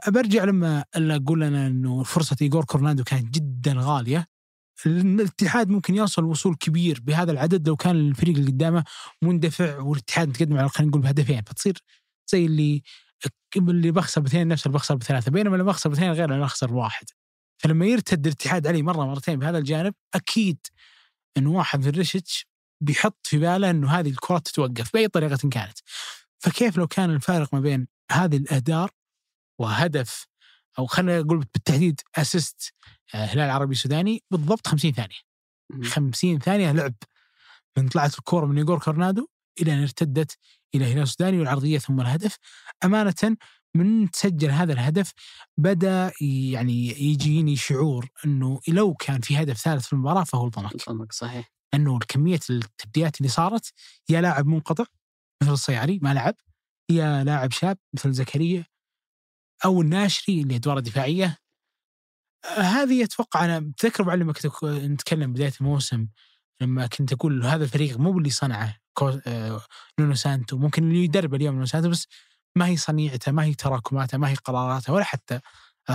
برجع 0.08 0.44
لما 0.44 0.86
أقول 0.96 1.44
أنا 1.44 1.68
إنه 1.68 2.04
فرصة 2.04 2.36
ايجور 2.42 2.66
كورنادو 2.66 3.04
كانت 3.04 3.34
جدا 3.36 3.76
غالية. 3.78 4.26
الاتحاد 4.86 5.70
ممكن 5.70 5.96
يوصل 5.96 6.24
وصول 6.24 6.56
كبير 6.56 7.00
بهذا 7.04 7.32
العدد 7.32 7.68
لو 7.68 7.76
كان 7.76 7.96
الفريق 7.96 8.38
اللي 8.38 8.52
قدامه 8.52 8.84
مندفع 9.22 9.80
والاتحاد 9.80 10.30
متقدم 10.30 10.58
على 10.58 10.70
خلينا 10.70 10.90
نقول 10.90 11.02
بهدفين 11.02 11.42
فتصير 11.42 11.78
زي 12.32 12.46
اللي 12.46 12.84
اللي 13.58 13.92
بخسر 13.92 14.22
باثنين 14.22 14.48
نفس 14.48 14.66
اللي 14.66 14.78
بخسر 14.78 14.96
بثلاثة 14.96 15.32
بينما 15.32 15.56
اللي 15.56 15.64
بخسر 15.64 15.90
باثنين 15.90 16.12
غير 16.12 16.34
اللي 16.34 16.46
بخسر 16.46 16.68
بواحد 16.68 17.06
فلما 17.58 17.86
يرتد 17.86 18.28
الاتحاد 18.28 18.68
علي 18.68 18.82
مرة 18.82 19.06
مرتين 19.06 19.40
بهذا 19.40 19.58
الجانب 19.58 19.94
أكيد 20.16 20.58
انه 21.38 21.52
واحد 21.52 21.86
من 21.86 21.92
ريشتش 21.92 22.48
بيحط 22.82 23.20
في 23.28 23.38
باله 23.38 23.70
إنه 23.70 23.92
هذه 23.92 24.10
الكرات 24.10 24.48
تتوقف 24.48 24.94
بأي 24.94 25.08
طريقة 25.08 25.50
كانت. 25.50 25.80
فكيف 26.40 26.78
لو 26.78 26.88
كان 26.88 27.10
الفارق 27.10 27.54
ما 27.54 27.60
بين 27.60 27.88
هذه 28.12 28.38
الاهدار 28.38 28.92
وهدف 29.60 30.28
أو 30.80 30.86
خلينا 30.86 31.22
نقول 31.22 31.38
بالتحديد 31.38 32.02
اسيست 32.16 32.74
هلال 33.12 33.40
العربي 33.46 33.72
السوداني 33.72 34.24
بالضبط 34.32 34.68
50 34.68 34.92
ثانية. 34.92 35.16
مم. 35.70 35.84
50 35.84 36.40
ثانية 36.40 36.72
لعب 36.72 36.94
من 37.78 37.88
طلعت 37.88 38.20
الكورة 38.20 38.46
من 38.46 38.58
ايجور 38.58 38.80
كورنادو 38.80 39.28
إلى 39.62 39.74
أن 39.74 39.82
ارتدت 39.82 40.38
إلى 40.76 40.94
هلال 40.94 41.02
السوداني 41.02 41.40
والعرضية 41.40 41.78
ثم 41.78 42.02
الهدف. 42.02 42.38
أمانة 42.84 43.38
من 43.76 44.12
تسجل 44.12 44.52
هذا 44.52 44.74
الهدف 44.74 45.14
بدأ 45.58 46.12
يعني 46.52 46.88
يجيني 47.04 47.56
شعور 47.56 48.10
إنه 48.26 48.60
لو 48.68 48.94
كان 48.94 49.22
في 49.22 49.38
هدف 49.38 49.58
ثالث 49.58 49.86
في 49.86 49.94
المباراة 49.94 50.24
فهو 50.24 50.46
الضمك 50.46 50.76
الضمك 50.76 51.14
صحيح. 51.14 51.52
انه 51.74 52.00
كمية 52.08 52.40
التبديات 52.50 53.18
اللي 53.18 53.30
صارت 53.30 53.74
يا 54.10 54.22
لاعب 54.22 54.48
منقطع 54.48 54.86
مثل 55.44 55.52
الصياري 55.52 56.00
ما 56.02 56.14
لعب 56.14 56.36
يا 56.92 57.24
لاعب 57.24 57.52
شاب 57.52 57.78
مثل 57.94 58.12
زكريا 58.12 58.66
أو 59.66 59.82
الناشري 59.82 60.42
اللي 60.42 60.56
أدواره 60.56 60.80
دفاعيه 60.80 61.38
آه، 62.46 62.62
هذه 62.62 63.04
أتوقع 63.04 63.46
أنا 63.46 63.60
بتذكر 63.60 64.04
بعد 64.04 64.20
لما 64.20 64.34
كنت 64.34 64.64
نتكلم 64.64 65.34
بداية 65.34 65.54
الموسم 65.62 66.08
لما 66.62 66.88
كنت 66.88 67.14
أقول 67.14 67.46
هذا 67.46 67.64
الفريق 67.64 67.98
مو 67.98 68.18
اللي 68.18 68.30
صنعه 68.30 68.78
آه، 69.28 69.62
نونو 70.00 70.16
سانتو. 70.16 70.58
ممكن 70.58 70.84
اللي 70.84 71.04
يدرب 71.04 71.36
اليوم 71.36 71.54
نونو 71.54 71.66
سانتو 71.66 71.90
بس 71.90 72.08
ما 72.56 72.68
هي 72.68 72.78
صنيعته 72.78 73.32
ما 73.32 73.44
هي 73.44 73.54
تراكماته 73.54 74.18
ما 74.18 74.30
هي 74.30 74.36
قراراته 74.36 74.94
ولا 74.94 75.04
حتى 75.04 75.40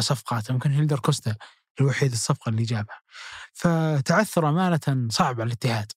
صفقاته. 0.01 0.55
ممكن 0.55 0.71
هيلدر 0.71 0.99
كوستا 0.99 1.37
الوحيد 1.81 2.12
الصفقة 2.12 2.49
اللي 2.51 2.62
جابها. 2.62 3.01
فتعثر 3.53 4.49
أمانة 4.49 5.09
صعب 5.11 5.41
على 5.41 5.47
الاتحاد 5.49 5.93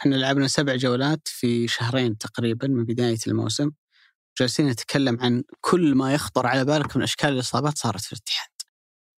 إحنا 0.00 0.14
لعبنا 0.14 0.48
سبع 0.48 0.76
جولات 0.76 1.28
في 1.28 1.68
شهرين 1.68 2.18
تقريبا 2.18 2.68
من 2.68 2.84
بداية 2.84 3.18
الموسم. 3.26 3.70
جالسين 4.38 4.66
نتكلم 4.68 5.20
عن 5.20 5.42
كل 5.60 5.94
ما 5.94 6.14
يخطر 6.14 6.46
على 6.46 6.64
بالك 6.64 6.96
من 6.96 7.02
أشكال 7.02 7.28
الإصابات 7.28 7.78
صارت 7.78 8.00
في 8.00 8.12
الاتحاد. 8.12 8.48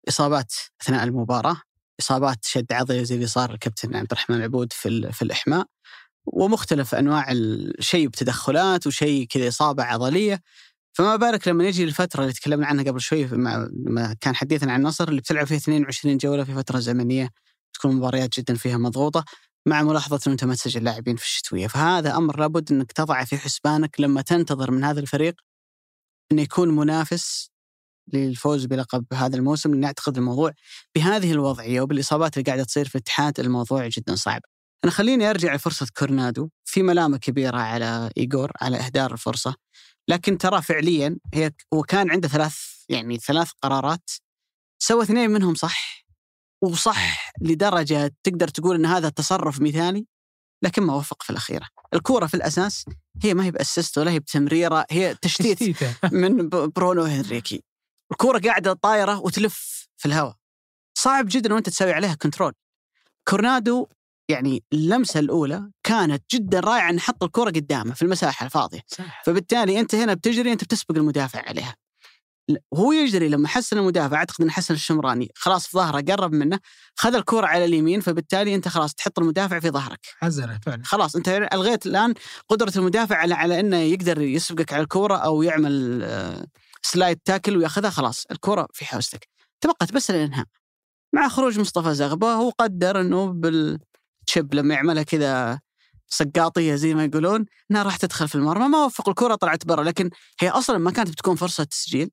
إصابات 0.09 0.53
أثناء 0.83 1.05
المباراة، 1.05 1.63
إصابات 2.01 2.45
شد 2.45 2.73
عضلي 2.73 3.05
زي 3.05 3.15
اللي 3.15 3.27
صار 3.27 3.51
الكابتن 3.55 3.97
عبد 3.97 4.13
الرحمن 4.13 4.37
العبود 4.37 4.73
في 4.73 5.13
في 5.13 5.23
الإحماء 5.23 5.67
ومختلف 6.27 6.95
أنواع 6.95 7.33
الشيء 7.33 8.09
بتدخلات 8.09 8.87
وشيء 8.87 9.27
كذا 9.27 9.49
إصابة 9.49 9.83
عضلية 9.85 10.41
فما 10.93 11.17
بالك 11.17 11.49
لما 11.49 11.65
نجي 11.65 11.85
للفترة 11.85 12.23
اللي 12.23 12.33
تكلمنا 12.33 12.67
عنها 12.67 12.85
قبل 12.85 13.01
شوي 13.01 13.25
لما 13.27 14.17
كان 14.21 14.37
حديثنا 14.37 14.73
عن 14.73 14.81
النصر 14.81 15.09
اللي 15.09 15.21
بتلعب 15.21 15.47
فيها 15.47 15.57
22 15.57 16.17
جولة 16.19 16.45
في 16.45 16.55
فترة 16.55 16.79
زمنية 16.79 17.31
تكون 17.75 17.97
مباريات 17.97 18.39
جدا 18.41 18.55
فيها 18.55 18.77
مضغوطة 18.77 19.25
مع 19.67 19.83
ملاحظة 19.83 20.21
إنه 20.27 20.33
أنت 20.33 20.45
ما 20.45 20.55
تسجل 20.55 20.85
لاعبين 20.85 21.17
في 21.17 21.25
الشتوية، 21.25 21.67
فهذا 21.67 22.17
أمر 22.17 22.41
لابد 22.41 22.73
إنك 22.73 22.93
تضعه 22.93 23.25
في 23.25 23.39
حسبانك 23.39 24.01
لما 24.01 24.23
تنتظر 24.23 24.71
من 24.71 24.85
هذا 24.85 25.01
الفريق 25.01 25.35
إنه 26.33 26.43
يكون 26.43 26.77
منافس 26.77 27.51
للفوز 28.13 28.65
بلقب 28.65 29.05
هذا 29.15 29.37
الموسم 29.37 29.75
لأن 29.75 29.85
اعتقد 29.85 30.17
الموضوع 30.17 30.53
بهذه 30.95 31.33
الوضعية 31.33 31.81
وبالإصابات 31.81 32.37
اللي 32.37 32.45
قاعدة 32.45 32.65
تصير 32.65 32.89
في 32.89 32.95
الاتحاد 32.95 33.41
الموضوع 33.41 33.89
جدا 33.89 34.15
صعب. 34.15 34.41
أنا 34.85 34.93
خليني 34.93 35.31
أرجع 35.31 35.55
لفرصة 35.55 35.87
كورنادو 35.97 36.49
في 36.65 36.83
ملامة 36.83 37.19
كبيرة 37.19 37.59
على 37.59 38.11
ايجور 38.17 38.53
على 38.61 38.77
إهدار 38.77 39.13
الفرصة. 39.13 39.55
لكن 40.09 40.39
ترى 40.39 40.63
فعليا 40.63 41.17
هي 41.35 41.51
هو 41.75 41.83
كان 41.83 42.11
عنده 42.11 42.29
ثلاث 42.29 42.57
يعني 42.89 43.19
ثلاث 43.19 43.51
قرارات 43.63 44.11
سوى 44.79 45.03
اثنين 45.03 45.31
منهم 45.31 45.55
صح. 45.55 45.98
وصح 46.63 47.33
لدرجة 47.41 48.15
تقدر 48.23 48.49
تقول 48.49 48.77
إن 48.77 48.87
هذا 48.87 49.09
تصرف 49.09 49.61
مثالي 49.61 50.07
لكن 50.65 50.83
ما 50.83 50.95
وفق 50.95 51.23
في 51.23 51.31
الأخيرة. 51.31 51.67
الكورة 51.95 52.27
في 52.27 52.35
الأساس 52.35 52.85
هي 53.23 53.35
ما 53.35 53.45
هي 53.45 53.51
ب 53.51 53.58
assist 53.58 53.99
ولا 53.99 54.11
هي 54.11 54.19
بتمريرة 54.21 54.87
هي 54.91 55.15
تشتيت 55.15 55.59
تشتيته 55.59 55.95
من 56.13 56.49
برونو 56.49 57.03
هنريكي. 57.03 57.63
الكورة 58.13 58.39
قاعدة 58.39 58.73
طايرة 58.73 59.19
وتلف 59.19 59.89
في 59.97 60.07
الهواء. 60.07 60.37
صعب 60.99 61.27
جدا 61.29 61.55
وأنت 61.55 61.69
تسوي 61.69 61.93
عليها 61.93 62.15
control 62.15 62.53
كورنادو 63.29 63.87
يعني 64.31 64.63
اللمسة 64.73 65.21
الأولى 65.21 65.71
كانت 65.83 66.23
جدا 66.35 66.61
رائعة 66.61 66.91
إن 66.91 67.01
حط 67.01 67.25
الكورة 67.25 67.51
قدامه 67.51 67.95
في 67.95 68.03
المساحة 68.03 68.47
الفاضية. 68.47 68.81
صح. 68.87 69.23
فبالتالي 69.27 69.81
أنت 69.81 69.95
هنا 69.95 70.15
بتجري 70.15 70.53
أنت 70.53 70.65
بتسبق 70.65 70.97
المدافع 70.97 71.43
عليها. 71.49 71.75
وهو 72.71 72.93
يجري 72.93 73.29
لما 73.29 73.49
حس 73.49 73.69
إن 73.69 73.79
المدافع 73.79 74.17
أعتقد 74.17 74.45
إن 74.45 74.51
حسن 74.51 74.75
الشمراني 74.75 75.29
خلاص 75.35 75.67
في 75.67 75.79
ظهره 75.79 76.01
قرب 76.01 76.33
منه 76.33 76.59
خذ 76.97 77.15
الكوره 77.15 77.47
على 77.47 77.65
اليمين 77.65 78.01
فبالتالي 78.01 78.55
أنت 78.55 78.69
خلاص 78.69 78.95
تحط 78.95 79.19
المدافع 79.19 79.61
في 79.61 79.71
ظهرك. 79.71 80.07
عزله 80.23 80.59
فعلا. 80.67 80.83
خلاص 80.85 81.17
أنت 81.17 81.29
ألغيت 81.29 81.87
الآن 81.87 82.15
قدرة 82.49 82.73
المدافع 82.77 83.17
على 83.17 83.35
على 83.35 83.61
إنه 83.61 83.77
يقدر 83.77 84.21
يسبقك 84.21 84.73
على 84.73 84.83
الكوره 84.83 85.17
أو 85.17 85.43
يعمل 85.43 86.01
آه، 86.03 86.47
سلايد 86.83 87.19
تاكل 87.25 87.57
ويأخذها 87.57 87.91
خلاص 87.91 88.25
الكوره 88.31 88.69
في 88.73 88.85
حوزتك 88.85 89.29
تبقت 89.61 89.93
بس 89.93 90.11
الإنهاء. 90.11 90.47
مع 91.13 91.29
خروج 91.29 91.59
مصطفى 91.59 91.95
زغبة 91.95 92.33
هو 92.33 92.51
قدر 92.51 93.01
إنه 93.01 93.27
بالتشب 93.33 94.55
لما 94.55 94.75
يعملها 94.75 95.03
كذا 95.03 95.61
سقاطية 96.09 96.75
زي 96.75 96.95
ما 96.95 97.05
يقولون 97.05 97.45
إنها 97.71 97.83
راح 97.83 97.97
تدخل 97.97 98.29
في 98.29 98.35
المرمى. 98.35 98.69
ما 98.69 98.85
وفق 98.85 99.09
الكرة 99.09 99.35
طلعت 99.35 99.67
برا 99.67 99.85
لكن 99.85 100.11
هي 100.41 100.49
أصلا 100.49 100.79
ما 100.79 100.91
كانت 100.91 101.11
بتكون 101.11 101.37
فرصة 101.37 101.65
تسجيل. 101.65 102.11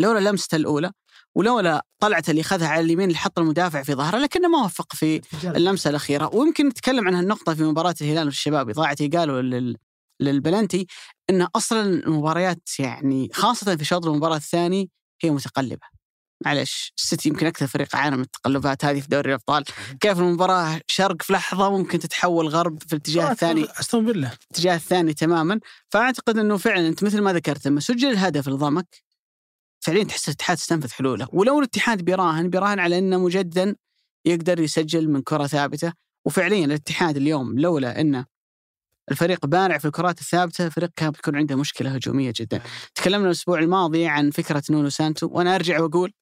لولا 0.00 0.30
لمسته 0.30 0.56
الأولى 0.56 0.92
ولولا 1.34 1.86
طلعته 2.00 2.30
اللي 2.30 2.40
أخذها 2.40 2.68
على 2.68 2.80
اليمين 2.80 3.08
اللي 3.08 3.18
حط 3.18 3.38
المدافع 3.38 3.82
في 3.82 3.94
ظهره 3.94 4.18
لكنه 4.18 4.48
ما 4.48 4.64
وفق 4.64 4.94
في 4.94 5.20
اللمسة 5.44 5.90
الأخيرة. 5.90 6.30
ويمكن 6.34 6.68
نتكلم 6.68 7.06
عن 7.08 7.14
هالنقطة 7.14 7.54
في 7.54 7.62
مباراة 7.62 7.94
الهلال 8.00 8.24
والشباب 8.24 8.68
إضاعة 8.70 9.08
قالوا 9.16 9.42
لل 9.42 9.76
للبلنتي 10.20 10.86
إن 11.30 11.42
أصلا 11.42 11.82
المباريات 11.82 12.68
يعني 12.78 13.28
خاصة 13.32 13.76
في 13.76 13.84
شوط 13.84 14.06
المباراة 14.06 14.36
الثاني 14.36 14.90
هي 15.22 15.30
متقلبة. 15.30 15.86
معلش 16.44 16.92
السيتي 16.98 17.28
يمكن 17.28 17.46
أكثر 17.46 17.66
فريق 17.66 17.96
عانى 17.96 18.16
من 18.16 18.22
التقلبات 18.22 18.84
هذه 18.84 19.00
في 19.00 19.08
دوري 19.08 19.28
الأبطال. 19.28 19.64
كيف 20.00 20.18
المباراة 20.18 20.80
شرق 20.86 21.22
في 21.22 21.32
لحظة 21.32 21.70
ممكن 21.70 21.98
تتحول 21.98 22.48
غرب 22.48 22.82
في 22.82 22.92
الاتجاه 22.92 23.32
الثاني؟ 23.32 23.66
أستون 23.80 24.12
فيلا. 24.12 24.30
الاتجاه 24.50 24.74
الثاني 24.74 25.14
تماما. 25.14 25.60
فأعتقد 25.90 26.38
إنه 26.38 26.56
فعلا 26.56 26.88
أنت 26.88 27.04
مثل 27.04 27.20
ما 27.20 27.32
ذكرت 27.32 27.66
لما 27.66 27.80
سجل 27.80 28.08
الهدف 28.08 28.48
لضمك 28.48 29.02
فعليا 29.82 30.04
تحس 30.04 30.28
الاتحاد 30.28 30.56
استنفذ 30.56 30.90
حلوله. 30.90 31.28
ولو 31.32 31.58
الاتحاد 31.58 32.02
بيراهن 32.02 32.50
بيراهن 32.50 32.78
على 32.78 32.98
إنه 32.98 33.18
مجددا 33.18 33.76
يقدر 34.24 34.60
يسجل 34.60 35.08
من 35.08 35.22
كرة 35.22 35.46
ثابتة. 35.46 35.92
وفعليا 36.24 36.64
الاتحاد 36.64 37.16
اليوم 37.16 37.58
لولا 37.58 38.00
إنه 38.00 38.26
الفريق 39.10 39.46
بارع 39.46 39.78
في 39.78 39.84
الكرات 39.84 40.20
الثابتة 40.20 40.66
الفريق 40.66 40.90
كان 40.96 41.10
بيكون 41.10 41.36
عنده 41.36 41.56
مشكلة 41.56 41.94
هجومية 41.94 42.32
جدا. 42.36 42.62
تكلمنا 42.94 43.26
الأسبوع 43.26 43.58
الماضي 43.58 44.06
عن 44.06 44.30
فكرة 44.30 44.62
نونو 44.70 44.88
سانتو 44.88 45.28
وأنا 45.32 45.54
أرجع 45.54 45.80
وأقول 45.80 46.12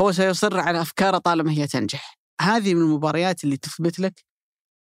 هو 0.00 0.12
سيصر 0.12 0.60
على 0.60 0.80
أفكاره 0.80 1.18
طالما 1.18 1.52
هي 1.52 1.66
تنجح. 1.66 2.18
هذه 2.40 2.74
من 2.74 2.80
المباريات 2.80 3.44
اللي 3.44 3.56
تثبت 3.56 3.98
لك 3.98 4.24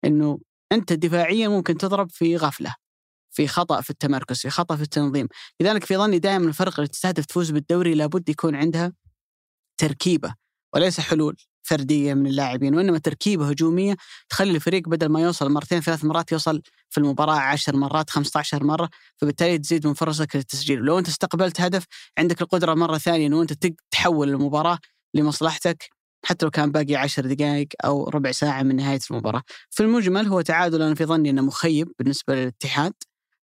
إنه 0.04 0.38
أنت 0.72 0.92
دفاعيا 0.92 1.48
ممكن 1.48 1.76
تضرب 1.78 2.10
في 2.10 2.36
غفلة. 2.36 2.74
في 3.38 3.48
خطأ 3.48 3.80
في 3.80 3.90
التمركز 3.90 4.40
في 4.40 4.50
خطأ 4.50 4.76
في 4.76 4.82
التنظيم 4.82 5.28
لذلك 5.60 5.84
في 5.84 5.96
ظني 5.96 6.18
دائما 6.18 6.48
الفرق 6.48 6.74
اللي 6.74 6.88
تستهدف 6.88 7.26
تفوز 7.26 7.50
بالدوري 7.50 7.94
لابد 7.94 8.28
يكون 8.28 8.54
عندها 8.54 8.92
تركيبة 9.80 10.34
وليس 10.74 11.00
حلول 11.00 11.36
فردية 11.62 12.14
من 12.14 12.26
اللاعبين 12.26 12.74
وإنما 12.74 12.98
تركيبة 12.98 13.48
هجومية 13.48 13.96
تخلي 14.28 14.50
الفريق 14.50 14.88
بدل 14.88 15.08
ما 15.08 15.20
يوصل 15.20 15.50
مرتين 15.50 15.80
ثلاث 15.80 16.04
مرات 16.04 16.32
يوصل 16.32 16.62
في 16.90 16.98
المباراة 16.98 17.38
10 17.38 17.76
مرات 17.76 18.10
15 18.10 18.64
مرة 18.64 18.88
فبالتالي 19.16 19.58
تزيد 19.58 19.86
من 19.86 19.94
فرصك 19.94 20.36
للتسجيل 20.36 20.80
ولو 20.80 20.98
أنت 20.98 21.08
استقبلت 21.08 21.60
هدف 21.60 21.84
عندك 22.18 22.42
القدرة 22.42 22.74
مرة 22.74 22.98
ثانية 22.98 23.26
إنه 23.26 23.42
أنت 23.42 23.66
تحول 23.90 24.28
المباراة 24.28 24.78
لمصلحتك 25.14 25.90
حتى 26.24 26.46
لو 26.46 26.50
كان 26.50 26.72
باقي 26.72 26.96
10 26.96 27.26
دقائق 27.26 27.68
أو 27.84 28.08
ربع 28.08 28.32
ساعة 28.32 28.62
من 28.62 28.76
نهاية 28.76 29.00
المباراة. 29.10 29.42
في 29.70 29.82
المجمل 29.82 30.26
هو 30.26 30.40
تعادل 30.40 30.82
أنا 30.82 30.94
في 30.94 31.04
ظني 31.04 31.30
أنه 31.30 31.42
مخيب 31.42 31.92
بالنسبة 31.98 32.34
للاتحاد. 32.34 32.92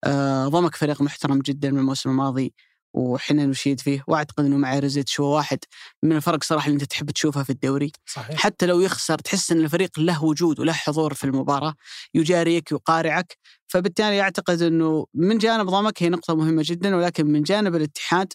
آه 0.03 0.47
ضمك 0.47 0.75
فريق 0.75 1.01
محترم 1.01 1.39
جدا 1.39 1.71
من 1.71 1.79
الموسم 1.79 2.09
الماضي 2.09 2.53
وحنا 2.93 3.45
نشيد 3.45 3.79
فيه 3.81 4.03
وأعتقد 4.07 4.45
إنه 4.45 4.57
مع 4.57 4.79
ريزيتش 4.79 5.19
هو 5.19 5.35
واحد 5.35 5.59
من 6.03 6.15
الفرق 6.15 6.43
صراحة 6.43 6.67
اللي 6.67 6.75
أنت 6.75 6.83
تحب 6.83 7.11
تشوفها 7.11 7.43
في 7.43 7.49
الدوري. 7.49 7.91
صحيح. 8.05 8.39
حتى 8.39 8.65
لو 8.65 8.79
يخسر 8.81 9.17
تحس 9.19 9.51
إن 9.51 9.59
الفريق 9.59 9.99
له 9.99 10.23
وجود 10.23 10.59
وله 10.59 10.73
حضور 10.73 11.13
في 11.13 11.23
المباراة 11.23 11.73
يجاريك 12.13 12.71
يقارعك. 12.71 13.37
فبالتالي 13.67 14.21
أعتقد 14.21 14.61
إنه 14.61 15.05
من 15.13 15.37
جانب 15.37 15.65
ضمك 15.69 16.03
هي 16.03 16.09
نقطة 16.09 16.35
مهمة 16.35 16.63
جدا 16.65 16.95
ولكن 16.95 17.25
من 17.25 17.43
جانب 17.43 17.75
الاتحاد 17.75 18.33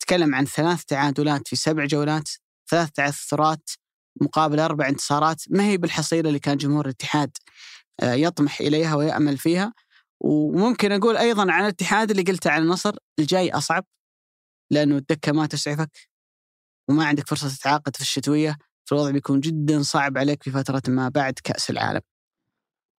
تكلم 0.00 0.34
عن 0.34 0.44
ثلاث 0.44 0.84
تعادلات 0.84 1.48
في 1.48 1.56
سبع 1.56 1.84
جولات 1.84 2.28
ثلاث 2.70 2.90
تعثرات 2.90 3.70
مقابل 4.20 4.60
أربع 4.60 4.88
انتصارات 4.88 5.42
ما 5.50 5.64
هي 5.64 5.76
بالحصيلة 5.76 6.28
اللي 6.28 6.38
كان 6.38 6.56
جمهور 6.56 6.84
الاتحاد 6.84 7.30
آه، 8.00 8.14
يطمح 8.14 8.60
إليها 8.60 8.94
ويأمل 8.94 9.38
فيها. 9.38 9.72
وممكن 10.20 10.92
أقول 10.92 11.16
أيضا 11.16 11.52
عن 11.52 11.62
الاتحاد 11.62 12.10
اللي 12.10 12.22
قلته 12.22 12.50
عن 12.50 12.62
النصر 12.62 12.96
الجاي 13.18 13.50
أصعب 13.52 13.84
لأنه 14.72 14.96
الدكة 14.96 15.32
ما 15.32 15.46
تسعفك 15.46 16.08
وما 16.90 17.06
عندك 17.06 17.28
فرصة 17.28 17.48
تتعاقد 17.48 17.96
في 17.96 18.02
الشتوية 18.02 18.58
فالوضع 18.88 19.10
بيكون 19.10 19.40
جدا 19.40 19.82
صعب 19.82 20.18
عليك 20.18 20.42
في 20.42 20.50
فترة 20.50 20.82
ما 20.88 21.08
بعد 21.08 21.34
كأس 21.44 21.70
العالم. 21.70 22.00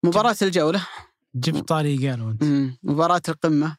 مباراة 0.04 0.36
الجولة 0.42 0.86
جبت 1.34 1.68
طاري 1.68 2.08
قالوا 2.08 2.30
انت 2.30 2.42
مباراة 2.82 3.22
القمة 3.28 3.76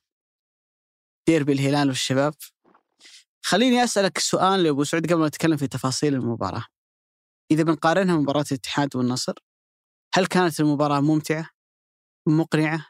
ديربي 1.28 1.54
الهلال 1.54 1.88
والشباب 1.88 2.34
خليني 3.46 3.84
أسألك 3.84 4.18
سؤال 4.18 4.66
يا 4.66 4.72
ابو 4.72 4.84
سعود 4.84 5.06
قبل 5.06 5.20
ما 5.20 5.28
نتكلم 5.28 5.58
في 5.58 5.68
تفاصيل 5.68 6.14
المباراة. 6.14 6.66
إذا 7.52 7.64
بنقارنها 7.64 8.18
مباراة 8.18 8.46
الاتحاد 8.52 8.96
والنصر 8.96 9.34
هل 10.14 10.26
كانت 10.26 10.60
المباراة 10.60 11.00
ممتعة؟ 11.00 11.50
مقنعة؟ 12.28 12.86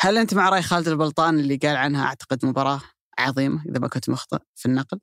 هل 0.00 0.18
أنت 0.18 0.34
مع 0.34 0.48
رأي 0.48 0.62
خالد 0.62 0.88
البلطان 0.88 1.38
اللي 1.38 1.56
قال 1.56 1.76
عنها 1.76 2.04
أعتقد 2.04 2.46
مباراة 2.46 2.80
عظيمة 3.18 3.64
إذا 3.68 3.78
ما 3.78 3.88
كنت 3.88 4.10
مخطئ 4.10 4.38
في 4.54 4.66
النقل؟ 4.66 5.00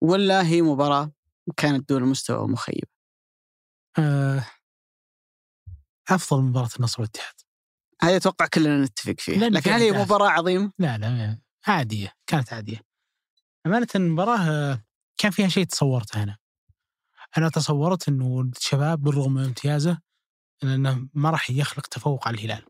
ولا 0.00 0.46
هي 0.46 0.62
مباراة 0.62 1.12
كانت 1.56 1.88
دون 1.88 2.02
المستوى 2.02 2.38
ومخيبه؟ 2.38 2.88
آه 3.98 4.44
أفضل 6.08 6.42
مباراة 6.42 6.68
النصر 6.78 7.02
والاتحاد 7.02 7.34
هذه 8.02 8.16
أتوقع 8.16 8.46
كلنا 8.46 8.84
نتفق 8.84 9.14
فيه، 9.18 9.38
لأن 9.38 9.52
لكن 9.52 9.70
هل 9.70 9.80
هي. 9.80 9.92
مباراة 9.92 10.28
عظيمة؟ 10.28 10.72
لا 10.78 10.98
لا 10.98 11.38
عادية 11.66 12.12
كانت 12.26 12.52
عادية 12.52 12.80
أمانة 13.66 13.86
المباراة 13.94 14.38
آه، 14.38 14.84
كان 15.18 15.30
فيها 15.30 15.48
شيء 15.48 15.64
تصورته 15.64 16.22
أنا 16.22 16.38
أنا 17.38 17.48
تصورت 17.48 18.08
إنه 18.08 18.40
الشباب 18.40 19.02
بالرغم 19.02 19.34
من 19.34 19.44
امتيازه 19.44 19.98
إنه 20.62 21.08
ما 21.14 21.30
راح 21.30 21.50
يخلق 21.50 21.86
تفوق 21.86 22.28
على 22.28 22.34
الهلال 22.34 22.64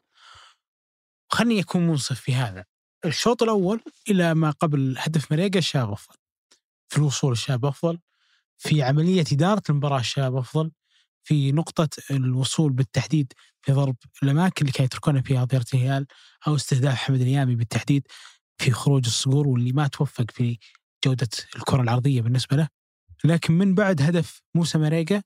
خلني 1.28 1.60
أكون 1.60 1.86
منصف 1.86 2.20
في 2.20 2.34
هذا. 2.34 2.64
الشوط 3.04 3.42
الأول 3.42 3.80
إلى 4.10 4.34
ما 4.34 4.50
قبل 4.50 4.94
هدف 4.98 5.32
مريقا 5.32 5.58
الشباب 5.58 5.90
أفضل. 5.92 6.16
في 6.88 6.98
الوصول 6.98 7.32
الشباب 7.32 7.64
أفضل. 7.64 7.98
في 8.58 8.82
عملية 8.82 9.24
إدارة 9.32 9.62
المباراة 9.70 10.00
الشباب 10.00 10.36
أفضل. 10.36 10.70
في 11.24 11.52
نقطة 11.52 11.88
الوصول 12.10 12.72
بالتحديد 12.72 13.32
في 13.62 13.72
ضرب 13.72 13.96
الأماكن 14.22 14.62
اللي 14.62 14.72
كانوا 14.72 14.86
يتركونها 14.86 15.22
فيها 15.22 15.44
ظهيرة 15.44 15.64
الهلال 15.74 16.06
أو 16.46 16.54
استهداف 16.54 16.94
حمد 16.94 17.20
اليامي 17.20 17.54
بالتحديد 17.54 18.06
في 18.58 18.70
خروج 18.70 19.06
الصقور 19.06 19.48
واللي 19.48 19.72
ما 19.72 19.86
توفق 19.86 20.30
في 20.30 20.58
جودة 21.04 21.28
الكرة 21.56 21.82
العرضية 21.82 22.22
بالنسبة 22.22 22.56
له. 22.56 22.68
لكن 23.24 23.52
من 23.54 23.74
بعد 23.74 24.02
هدف 24.02 24.42
موسى 24.54 24.78
مريقا 24.78 25.22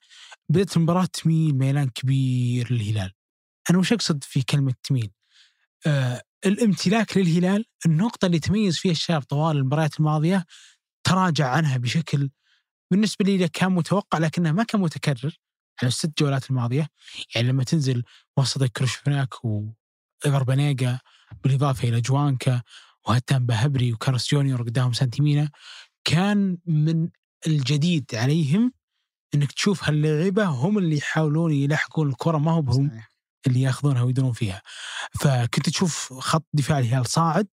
بدأت 0.49 0.77
المباراة 0.77 1.05
تميل 1.05 1.55
ميلان 1.55 1.89
كبير 1.89 2.73
للهلال 2.73 3.13
أنا 3.71 3.79
وش 3.79 3.93
أقصد 3.93 4.25
في 4.25 4.43
كلمة 4.43 4.75
تميل؟ 4.83 5.11
آه 5.87 6.23
الامتلاك 6.47 7.17
للهلال 7.17 7.65
النقطة 7.87 8.27
اللي 8.27 8.39
تميز 8.39 8.79
فيها 8.79 8.93
الشباب 8.93 9.23
طوال 9.23 9.57
المباريات 9.57 10.01
الماضية 10.01 10.47
تراجع 11.05 11.49
عنها 11.49 11.77
بشكل 11.77 12.31
بالنسبة 12.91 13.25
لي 13.25 13.49
كان 13.49 13.73
متوقع 13.73 14.19
لكنه 14.19 14.53
ما 14.53 14.63
كان 14.63 14.81
متكرر 14.81 15.39
على 15.83 15.89
الست 15.89 16.19
جولات 16.19 16.51
الماضية 16.51 16.89
يعني 17.35 17.49
لما 17.49 17.65
تنزل 17.65 18.03
وسط 18.37 18.65
كريشوفياك 18.65 19.45
وإيفر 19.45 20.43
بانيجا 20.43 20.99
بالإضافة 21.45 21.89
إلى 21.89 22.01
جوانكا 22.01 22.63
وهتان 23.09 23.47
بهبري 23.47 23.93
وكارلوس 23.93 24.31
جونيور 24.31 24.63
قدامهم 24.63 24.93
سانتيمينا 24.93 25.51
كان 26.05 26.59
من 26.67 27.09
الجديد 27.47 28.15
عليهم 28.15 28.73
إنك 29.35 29.53
تشوف 29.53 29.85
هاللعيبة 29.85 30.45
هم 30.45 30.79
اللي 30.79 30.97
يحاولون 30.97 31.53
يلحقون 31.53 32.09
الكرة 32.09 32.39
ما 32.39 32.53
هو 32.53 32.63
بهم 32.63 32.89
صحيح. 32.89 33.12
اللي 33.47 33.61
ياخذونها 33.63 34.03
ويدرون 34.03 34.33
فيها. 34.33 34.63
فكنت 35.21 35.69
تشوف 35.69 36.13
خط 36.13 36.47
دفاع 36.53 36.79
الهلال 36.79 37.07
صاعد 37.07 37.49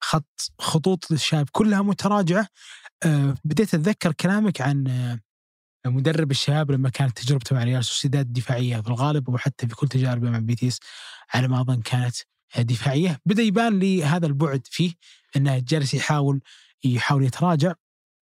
خط 0.00 0.52
خطوط 0.58 1.12
الشاب 1.12 1.48
كلها 1.52 1.82
متراجعة. 1.82 2.48
أه 3.04 3.34
بديت 3.44 3.74
أتذكر 3.74 4.12
كلامك 4.12 4.60
عن 4.60 4.88
آه، 4.88 5.20
مدرب 5.86 6.30
الشباب 6.30 6.70
لما 6.70 6.88
كانت 6.88 7.18
تجربته 7.18 7.56
مع 7.56 7.64
ريال 7.64 7.84
سوسيداد 7.84 8.32
دفاعية 8.32 8.80
في 8.80 8.88
الغالب 8.88 9.28
وحتى 9.28 9.68
في 9.68 9.74
كل 9.74 9.88
تجاربه 9.88 10.30
مع 10.30 10.38
بيتيس 10.38 10.78
على 11.34 11.48
ما 11.48 11.60
أظن 11.60 11.80
كانت 11.82 12.16
دفاعية. 12.58 13.20
بدأ 13.26 13.42
يبان 13.42 13.78
لي 13.78 14.04
هذا 14.04 14.26
البعد 14.26 14.66
فيه 14.70 14.92
إنه 15.36 15.58
جالس 15.58 15.94
يحاول 15.94 16.40
يحاول 16.84 17.24
يتراجع. 17.24 17.72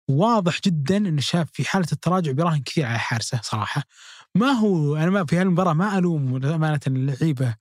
واضح 0.08 0.60
جدا 0.64 0.96
إن 0.96 1.18
الشاب 1.18 1.48
في 1.52 1.64
حالة 1.64 1.86
التراجع 1.92 2.32
بيراهن 2.32 2.62
كثير 2.62 2.86
على 2.86 2.98
حارسه 2.98 3.40
صراحة. 3.42 3.82
ما 4.38 4.50
هو 4.50 4.96
أنا 4.96 5.10
ما 5.10 5.24
في 5.24 5.36
هالمباراه 5.36 5.72
ما 5.72 5.98
ألوم 5.98 6.44
أمانة 6.44 6.80
اللعيبة 6.86 7.56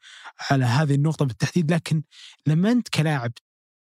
على 0.52 0.66
هذه 0.66 0.96
النقطة 0.96 1.26
بالتحديد 1.26 1.72
لكن 1.74 2.04
لما 2.48 2.72
أنت 2.72 2.90
كلاعب 2.90 3.32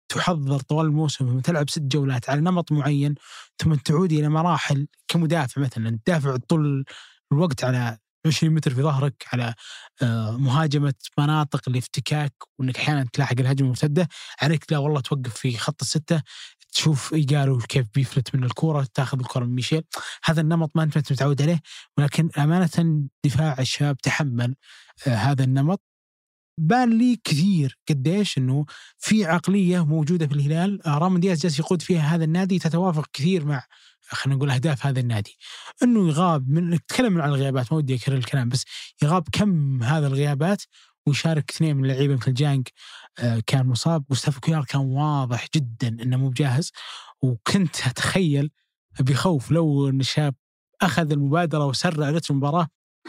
تحضر 0.09 0.59
طوال 0.59 0.85
الموسم 0.85 1.35
وتلعب 1.35 1.69
ست 1.69 1.81
جولات 1.81 2.29
على 2.29 2.41
نمط 2.41 2.71
معين 2.71 3.15
ثم 3.57 3.75
تعود 3.75 4.11
إلى 4.11 4.29
مراحل 4.29 4.87
كمدافع 5.07 5.61
مثلا 5.61 5.99
تدافع 6.05 6.37
طول 6.37 6.85
الوقت 7.31 7.63
على 7.63 7.97
20 8.25 8.53
متر 8.53 8.73
في 8.73 8.81
ظهرك 8.81 9.25
على 9.33 9.53
آه، 10.01 10.37
مهاجمة 10.37 10.93
مناطق 11.17 11.69
الافتكاك 11.69 12.33
وإنك 12.59 12.77
أحيانا 12.77 13.05
تلاحق 13.13 13.39
الهجمة 13.39 13.65
المرتدة. 13.65 14.07
عليك 14.41 14.71
لا 14.71 14.77
والله 14.77 15.01
توقف 15.01 15.33
في 15.37 15.57
خط 15.57 15.81
الستة 15.81 16.21
تشوف 16.73 17.13
إيجارو 17.13 17.57
كيف 17.57 17.87
بيفلت 17.95 18.35
من 18.35 18.43
الكورة 18.43 18.87
تاخذ 18.93 19.19
الكره 19.19 19.45
من 19.45 19.55
ميشيل. 19.55 19.83
هذا 20.23 20.41
النمط 20.41 20.71
ما 20.75 20.83
أنت 20.83 20.97
متعود 20.97 21.41
عليه 21.41 21.61
ولكن 21.97 22.29
أمانة 22.37 23.07
دفاع 23.25 23.55
الشباب 23.59 23.97
تحمل 23.97 24.55
آه، 25.07 25.09
هذا 25.15 25.43
النمط. 25.43 25.81
بان 26.59 26.97
لي 26.97 27.19
كثير 27.23 27.77
قديش 27.89 28.37
إنه 28.37 28.65
في 28.97 29.25
عقلية 29.25 29.85
موجودة 29.85 30.27
في 30.27 30.33
الهلال. 30.33 30.87
آه، 30.87 30.97
رامون 30.97 31.19
دياز 31.19 31.41
جالس 31.41 31.59
يقود 31.59 31.81
فيها 31.81 32.15
هذا 32.15 32.23
النادي 32.23 32.59
تتوافق 32.59 33.07
كثير 33.13 33.45
مع 33.45 33.63
خلينا 34.09 34.37
نقول 34.37 34.51
أهداف 34.51 34.85
هذا 34.85 34.99
النادي. 34.99 35.37
إنه 35.83 36.07
يغاب 36.07 36.49
من 36.49 36.69
نتكلم 36.69 37.21
عن 37.21 37.29
الغيابات 37.29 37.71
ما 37.71 37.77
ودي 37.77 37.95
أكرر 37.95 38.17
الكلام 38.17 38.49
بس 38.49 38.65
يغاب 39.03 39.27
كم 39.31 39.83
هذا 39.83 40.07
الغيابات 40.07 40.63
ويشارك 41.07 41.51
اثنين 41.51 41.77
من 41.77 41.85
اللعيبة 41.85 42.15
مثل 42.15 42.33
جانج 42.33 42.67
آه، 43.19 43.43
كان 43.47 43.67
مصاب 43.67 44.03
جوستافو 44.09 44.39
كيار 44.39 44.65
كان 44.65 44.81
واضح 44.81 45.47
جدا 45.55 45.87
إنه 45.87 46.17
مو 46.17 46.29
بجاهز. 46.29 46.71
وكنت 47.21 47.87
أتخيل 47.87 48.51
بخوف 48.99 49.51
لو 49.51 49.89
إن 49.89 49.99
الشباب 49.99 50.35
أخذ 50.81 51.11
المبادرة 51.11 51.65
وسرع 51.65 52.09
رتم 52.09 52.33
المباراة 52.33 52.67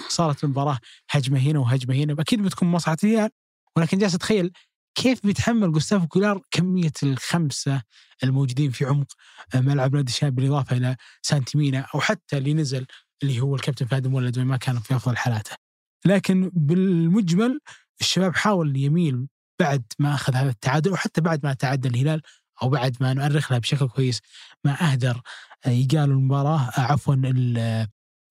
صارت 0.08 0.44
المباراة 0.44 0.78
هجمة 1.10 1.38
هنا 1.38 1.58
وهجمة 1.58 1.94
هنا. 1.94 2.16
أكيد 2.22 2.42
بتكون 2.42 2.68
مصلحه 2.68 2.96
الهلال 3.04 3.30
ولكن 3.76 3.98
جالس 3.98 4.14
أتخيل 4.14 4.52
كيف 4.94 5.26
بيتحمل 5.26 5.72
جوستافو 5.72 6.06
كويلار 6.06 6.40
كمية 6.50 6.92
الخمسة 7.02 7.82
الموجودين 8.24 8.70
في 8.70 8.84
عمق 8.84 9.12
ملعب 9.54 9.96
نادي 9.96 10.10
الشباب 10.12 10.34
بالإضافة 10.34 10.76
إلى 10.76 10.96
سانتيمينا 11.22 11.86
أو 11.94 12.00
حتى 12.00 12.38
اللي 12.38 12.54
نزل 12.54 12.86
اللي 13.22 13.40
هو 13.40 13.54
الكابتن 13.54 13.86
فهد 13.86 14.06
المولد 14.06 14.38
ما 14.38 14.56
كان 14.56 14.78
في 14.78 14.96
أفضل 14.96 15.16
حالاته. 15.16 15.56
لكن 16.04 16.50
بالمجمل 16.54 17.60
الشباب 18.00 18.34
حاول 18.34 18.76
يميل 18.76 19.26
بعد 19.60 19.82
ما 19.98 20.14
أخذ 20.14 20.34
هذا 20.34 20.50
التعادل 20.50 20.92
وحتى 20.92 21.20
بعد 21.20 21.46
ما 21.46 21.54
تعادل 21.54 21.90
الهلال 21.90 22.22
أو 22.62 22.68
بعد 22.68 22.96
ما 23.00 23.14
نؤرخ 23.14 23.52
لها 23.52 23.58
بشكل 23.58 23.88
كويس 23.88 24.20
ما 24.64 24.92
أهدر 24.92 25.20
آه، 25.66 25.70
يقال 25.70 26.10
المباراة 26.10 26.60
آه، 26.60 26.80
عفوا 26.80 27.14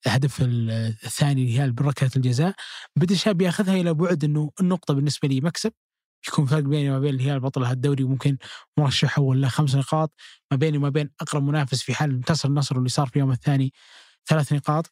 الهدف 0.06 0.42
الثاني 0.42 1.44
الهلال 1.44 1.72
بركله 1.72 2.12
الجزاء 2.16 2.56
بدا 2.96 3.16
الشاب 3.16 3.42
ياخذها 3.42 3.74
إلى 3.74 3.94
بعد 3.94 4.24
إنه 4.24 4.52
النقطة 4.62 4.94
بالنسبة 4.94 5.28
لي 5.28 5.42
مكسب 5.42 5.72
يكون 6.28 6.46
فرق 6.46 6.64
بيني 6.64 6.90
وما 6.90 7.00
بين 7.00 7.16
الهلال 7.16 7.40
بطل 7.40 7.64
هالدوري 7.64 8.04
وممكن 8.04 8.38
مرشح 8.78 9.20
له 9.20 9.48
خمس 9.48 9.76
نقاط 9.76 10.14
ما 10.52 10.58
بيني 10.58 10.78
وما 10.78 10.90
بين 10.90 11.10
أقرب 11.22 11.44
منافس 11.44 11.82
في 11.82 11.94
حال 11.94 12.10
انتصر 12.12 12.50
النصر 12.50 12.76
واللي 12.76 12.90
صار 12.90 13.08
في 13.08 13.16
اليوم 13.16 13.32
الثاني 13.32 13.74
ثلاث 14.28 14.54
نقاط. 14.54 14.90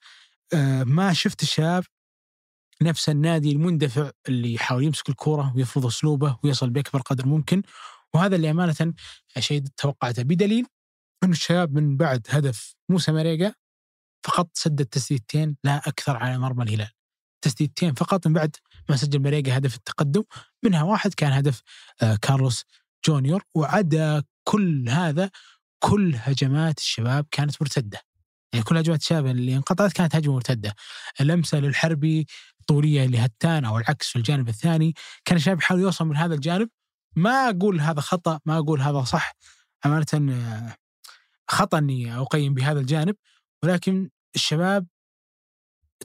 آه 0.54 0.84
ما 0.84 1.14
شفت 1.14 1.44
الشباب 1.44 1.84
نفس 2.82 3.10
النادي 3.10 3.52
المندفع 3.52 4.12
اللي 4.28 4.54
يحاول 4.54 4.84
يمسك 4.84 5.10
الكرة 5.10 5.54
ويفرض 5.56 5.86
أسلوبه 5.86 6.38
ويصل 6.44 6.70
بأكبر 6.70 7.02
قدر 7.02 7.26
ممكن 7.26 7.62
وهذا 8.14 8.36
اللي 8.36 8.52
أمانة 8.52 8.94
شيء 9.40 9.64
توقعته. 9.78 10.24
بدليل 10.24 10.66
أن 11.24 11.32
الشباب 11.32 11.74
من 11.74 11.98
بعد 11.98 12.28
هدف 12.30 12.76
موسى 12.90 13.12
مريقا 13.12 13.54
فقط 14.26 14.50
سدد 14.54 14.86
تسديدتين 14.86 15.58
لا 15.64 15.78
أكثر 15.78 16.18
على 16.18 16.38
مرمى 16.38 16.64
الهلال. 16.64 16.92
تسديدتين 17.42 17.94
فقط 17.94 18.28
من 18.28 18.34
بعد 18.34 18.56
ما 18.90 18.96
سجل 18.96 19.22
مريقا 19.22 19.58
هدف 19.58 19.76
التقدم. 19.76 20.24
منها 20.64 20.84
واحد 20.84 21.14
كان 21.14 21.32
هدف 21.32 21.62
آه 22.02 22.16
كارلوس 22.16 22.66
جونيور 23.08 23.44
وعدا 23.56 24.24
كل 24.44 24.90
هذا 24.90 25.30
كل 25.80 26.16
هجمات 26.16 26.78
الشباب 26.78 27.26
كانت 27.32 27.62
مرتدة. 27.62 28.02
يعني 28.54 28.66
كل 28.66 28.78
هجمات 28.78 29.02
الشباب 29.02 29.26
اللي 29.26 29.56
انقطعت 29.56 29.94
كانت 29.94 30.16
هجمة 30.16 30.34
مرتدة. 30.34 30.76
اللمسة 31.22 31.60
للحربي 31.60 32.28
طوليه 32.68 33.06
لهتان 33.06 33.66
أو 33.66 33.78
العكس 33.78 34.08
في 34.08 34.16
الجانب 34.16 34.50
الثاني. 34.50 34.94
كان 35.26 35.38
الشباب 35.38 35.58
يحاول 35.58 35.82
يوصل 35.82 36.06
من 36.06 36.18
هذا 36.18 36.36
الجانب. 36.36 36.70
ما 37.16 37.50
أقول 37.50 37.82
هذا 37.82 38.02
خطأ 38.02 38.40
ما 38.46 38.58
أقول 38.58 38.82
هذا 38.82 39.04
صح. 39.04 39.34
أمانة 39.86 40.06
آه، 40.14 40.76
خطأ 41.48 41.78
أني 41.78 42.18
أقيم 42.18 42.54
بهذا 42.54 42.80
الجانب. 42.80 43.16
ولكن 43.64 44.10
الشباب 44.36 44.88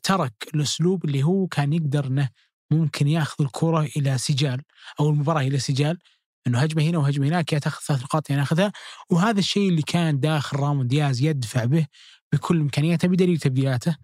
ترك 0.03 0.35
الأسلوب 0.55 1.05
اللي 1.05 1.23
هو 1.23 1.47
كان 1.47 1.73
يقدر 1.73 2.07
إنه 2.07 2.29
ممكن 2.73 3.09
ياخذ 3.09 3.45
الكرة 3.45 3.89
إلى 3.97 4.19
سجال 4.19 4.63
أو 5.01 5.11
المباراة 5.11 5.41
إلى 5.41 5.59
سجال 5.59 5.99
إنه 6.47 6.59
هجمة 6.59 6.83
هنا 6.83 6.99
وهجمة 6.99 7.29
هناك 7.29 7.53
يا 7.53 7.59
تاخذ 7.59 7.83
ثلاث 7.87 8.03
نقاط 8.03 8.31
يا 8.31 8.37
ناخذها 8.37 8.73
وهذا 9.11 9.39
الشيء 9.39 9.69
اللي 9.69 9.83
كان 9.83 10.21
داخل 10.21 10.57
رامون 10.59 10.87
دياز 10.87 11.23
يدفع 11.23 11.65
به 11.65 11.87
بكل 12.33 12.61
إمكانياته 12.61 13.09
بدليل 13.09 13.39
تبديلاته. 13.39 13.97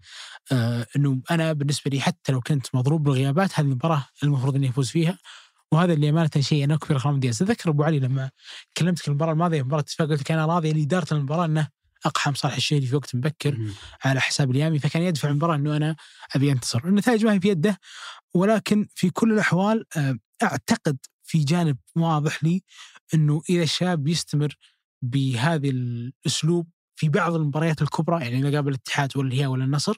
آه 0.51 0.87
إنه 0.95 1.21
أنا 1.31 1.53
بالنسبة 1.53 1.91
لي 1.91 2.01
حتى 2.01 2.31
لو 2.31 2.41
كنت 2.41 2.67
مضروب 2.75 3.03
بالغيابات 3.03 3.59
هذه 3.59 3.65
المباراة 3.65 4.05
المفروض 4.23 4.55
إني 4.55 4.69
أفوز 4.69 4.89
فيها. 4.89 5.17
وهذا 5.71 5.93
اللي 5.93 6.09
أمانة 6.09 6.29
شيء 6.39 6.63
أنا 6.63 6.73
اكبر 6.73 7.05
رامون 7.05 7.19
دياز. 7.19 7.41
اتذكر 7.43 7.69
أبو 7.69 7.83
علي 7.83 7.99
لما 7.99 8.29
كلمتك 8.77 9.07
المباراة 9.07 9.33
الماضية 9.33 9.63
مباراة 9.63 9.81
اتفاق 9.81 10.07
قلت 10.09 10.21
لك 10.21 10.31
أنا 10.31 10.45
راضي 10.45 10.73
لإدارة 10.73 11.13
المباراة 11.13 11.45
إنه 11.45 11.67
أقحم 12.05 12.33
صالح 12.33 12.55
الشهري 12.55 12.85
في 12.85 12.95
وقت 12.95 13.15
مبكر 13.15 13.57
على 14.03 14.21
حساب 14.21 14.51
اليامي 14.51 14.79
فكان 14.79 15.03
يدفع 15.03 15.29
المباراه 15.29 15.55
إنه 15.55 15.77
أنا 15.77 15.95
أبي 16.35 16.51
انتصر 16.51 16.85
النتائج 16.85 17.25
ما 17.25 17.33
هي 17.33 17.39
في 17.39 17.47
يده 17.47 17.79
ولكن 18.33 18.87
في 18.95 19.09
كل 19.09 19.33
الأحوال 19.33 19.85
آه، 19.97 20.17
أعتقد 20.43 20.97
في 21.23 21.43
جانب 21.43 21.77
واضح 21.95 22.43
لي 22.43 22.63
إنه 23.13 23.41
إذا 23.49 23.63
الشاب 23.63 24.07
يستمر 24.07 24.55
بهذا 25.01 25.67
الأسلوب 25.67 26.69
في 26.95 27.09
بعض 27.09 27.35
المباريات 27.35 27.81
الكبرى 27.81 28.23
يعني 28.23 28.39
إذا 28.39 28.55
قابل 28.55 28.69
الاتحاد 28.69 29.17
ولا 29.17 29.27
الهلال 29.27 29.47
ولا 29.47 29.63
النصر 29.63 29.97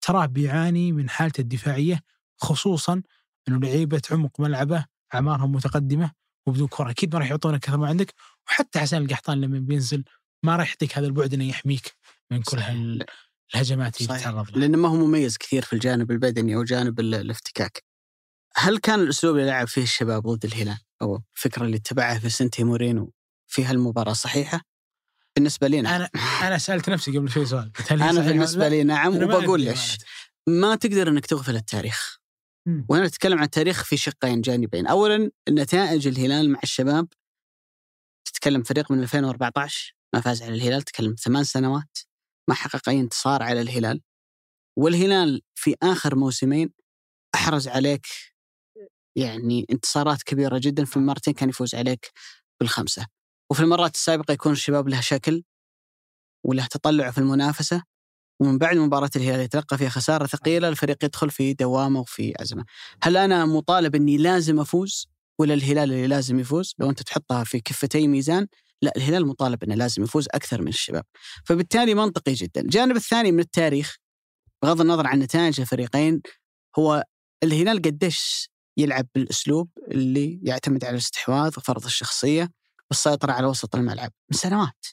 تراه 0.00 0.26
بيعاني 0.26 0.92
من 0.92 1.10
حالته 1.10 1.40
الدفاعية 1.40 2.00
خصوصا 2.38 3.02
إنه 3.48 3.60
لعيبة 3.60 4.02
عمق 4.10 4.40
ملعبه 4.40 4.84
أعمارهم 5.14 5.52
متقدمة 5.52 6.12
وبدون 6.46 6.68
كره 6.68 6.90
أكيد 6.90 7.14
ما 7.14 7.20
راح 7.20 7.30
يعطونك 7.30 7.60
كثر 7.60 7.76
ما 7.76 7.88
عندك 7.88 8.14
وحتى 8.46 8.80
حسين 8.80 9.02
القحطان 9.02 9.40
لما 9.40 9.58
بينزل 9.58 10.04
ما 10.42 10.56
راح 10.56 10.68
يعطيك 10.68 10.98
هذا 10.98 11.06
البعد 11.06 11.34
إنه 11.34 11.48
يحميك 11.48 11.96
من 12.30 12.42
كل 12.42 12.58
الهجمات 13.54 14.00
اللي 14.00 14.18
تتعرض 14.18 14.50
لها 14.50 14.60
لأنه 14.60 14.78
ما 14.78 14.88
هو 14.88 14.96
مميز 14.96 15.38
كثير 15.38 15.62
في 15.62 15.72
الجانب 15.72 16.10
البدني 16.10 16.56
أو 16.56 16.64
جانب 16.64 17.00
الافتكاك. 17.00 17.84
هل 18.56 18.78
كان 18.78 19.00
الأسلوب 19.00 19.36
اللي 19.36 19.46
لعب 19.46 19.68
فيه 19.68 19.82
الشباب 19.82 20.26
ضد 20.26 20.44
الهلال 20.44 20.78
أو 21.02 21.22
الفكرة 21.36 21.64
اللي 21.64 21.76
اتبعها 21.76 22.18
في 22.18 22.30
سنتي 22.30 22.64
مورينو 22.64 23.12
في 23.46 23.64
هالمباراة 23.64 24.12
صحيحة؟ 24.12 24.60
بالنسبة 25.36 25.68
لي 25.68 25.80
نعم. 25.80 25.94
أنا 25.94 26.10
أنا 26.48 26.58
سألت 26.58 26.90
نفسي 26.90 27.18
قبل 27.18 27.30
شوي 27.30 27.46
سؤال 27.46 27.72
أنا 27.90 28.20
بالنسبة 28.20 28.68
لي 28.68 28.84
نعم 28.84 29.16
وبقول 29.16 29.60
ليش. 29.60 29.98
ما 30.46 30.74
تقدر 30.74 31.08
إنك 31.08 31.26
تغفل 31.26 31.56
التاريخ. 31.56 32.20
وأنا 32.88 33.06
أتكلم 33.06 33.38
عن 33.38 33.44
التاريخ 33.44 33.84
في 33.84 33.96
شقين 33.96 34.40
جانبين. 34.40 34.86
اولا 34.86 35.30
نتائج 35.48 36.06
الهلال 36.06 36.50
مع 36.50 36.60
الشباب 36.62 37.08
تتكلم 38.24 38.62
فريق 38.62 38.92
من 38.92 39.02
2014 39.02 39.99
ما 40.14 40.20
فاز 40.20 40.42
على 40.42 40.54
الهلال 40.54 40.82
تكلم 40.82 41.14
ثمان 41.14 41.44
سنوات 41.44 41.98
ما 42.48 42.54
حقق 42.54 42.88
أي 42.88 43.00
انتصار 43.00 43.42
على 43.42 43.60
الهلال. 43.60 44.00
والهلال 44.78 45.42
في 45.54 45.76
آخر 45.82 46.16
موسمين 46.16 46.72
أحرز 47.34 47.68
عليك 47.68 48.06
يعني 49.16 49.66
انتصارات 49.70 50.22
كبيرة 50.22 50.58
جدا 50.58 50.84
في 50.84 50.96
المرتين 50.96 51.34
كان 51.34 51.48
يفوز 51.48 51.74
عليك 51.74 52.10
بالخمسة. 52.60 53.06
وفي 53.50 53.60
المرات 53.60 53.94
السابقة 53.94 54.32
يكون 54.32 54.52
الشباب 54.52 54.88
له 54.88 55.00
شكل 55.00 55.44
وله 56.46 56.66
تطلع 56.66 57.10
في 57.10 57.18
المنافسة 57.18 57.82
ومن 58.40 58.58
بعد 58.58 58.76
مباراة 58.76 59.10
الهلال 59.16 59.40
يتلقى 59.40 59.78
فيها 59.78 59.88
خسارة 59.88 60.26
ثقيلة 60.26 60.68
الفريق 60.68 61.04
يدخل 61.04 61.30
في 61.30 61.54
دوامة 61.54 62.00
وفي 62.00 62.32
أزمة 62.42 62.64
هل 63.02 63.16
أنا 63.16 63.46
مطالب 63.46 63.94
أني 63.94 64.16
لازم 64.16 64.60
أفوز 64.60 65.08
ولا 65.38 65.54
الهلال 65.54 65.92
اللي 65.92 66.06
لازم 66.06 66.38
يفوز؟ 66.38 66.74
لو 66.78 66.90
أنت 66.90 67.02
تحطها 67.02 67.44
في 67.44 67.60
كفتي 67.60 68.08
ميزان 68.08 68.46
لا 68.82 68.92
الهلال 68.96 69.26
مطالب 69.26 69.64
أنه 69.64 69.74
لازم 69.74 70.02
يفوز 70.02 70.28
أكثر 70.34 70.62
من 70.62 70.68
الشباب. 70.68 71.04
فبالتالي 71.44 71.94
منطقي 71.94 72.32
جدا. 72.32 72.60
الجانب 72.60 72.96
الثاني 72.96 73.32
من 73.32 73.40
التاريخ 73.40 73.96
بغض 74.62 74.80
النظر 74.80 75.06
عن 75.06 75.18
نتائج 75.18 75.60
الفريقين 75.60 76.22
هو 76.78 77.04
الهلال 77.42 77.82
قديش 77.82 78.50
يلعب 78.76 79.06
بالأسلوب 79.14 79.70
اللي 79.88 80.40
يعتمد 80.42 80.84
على 80.84 80.92
الاستحواذ 80.92 81.54
وفرض 81.58 81.84
الشخصية 81.84 82.50
والسيطرة 82.90 83.32
على 83.32 83.46
وسط 83.46 83.76
الملعب. 83.76 84.12
من 84.32 84.38
سنوات. 84.38 84.86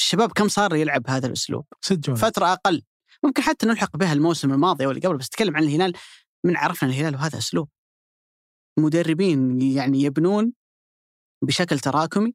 الشباب 0.00 0.32
كم 0.32 0.48
صار 0.48 0.74
يلعب 0.74 1.10
هذا 1.10 1.26
الأسلوب؟ 1.26 1.66
ست 1.80 1.92
جولات 1.92 2.20
فترة 2.20 2.52
أقل. 2.52 2.82
ممكن 3.24 3.42
حتى 3.42 3.66
نلحق 3.66 3.96
بها 3.96 4.12
الموسم 4.12 4.52
الماضي 4.52 4.86
واللي 4.86 5.00
قبل 5.00 5.16
بس 5.16 5.26
اتكلم 5.26 5.56
عن 5.56 5.62
الهلال. 5.62 5.92
من 6.44 6.56
عرفنا 6.56 6.88
الهلال 6.88 7.14
وهذا 7.14 7.38
أسلوب. 7.38 7.68
مدربين 8.78 9.62
يعني 9.62 10.02
يبنون 10.02 10.52
بشكل 11.42 11.78
تراكمي. 11.78 12.34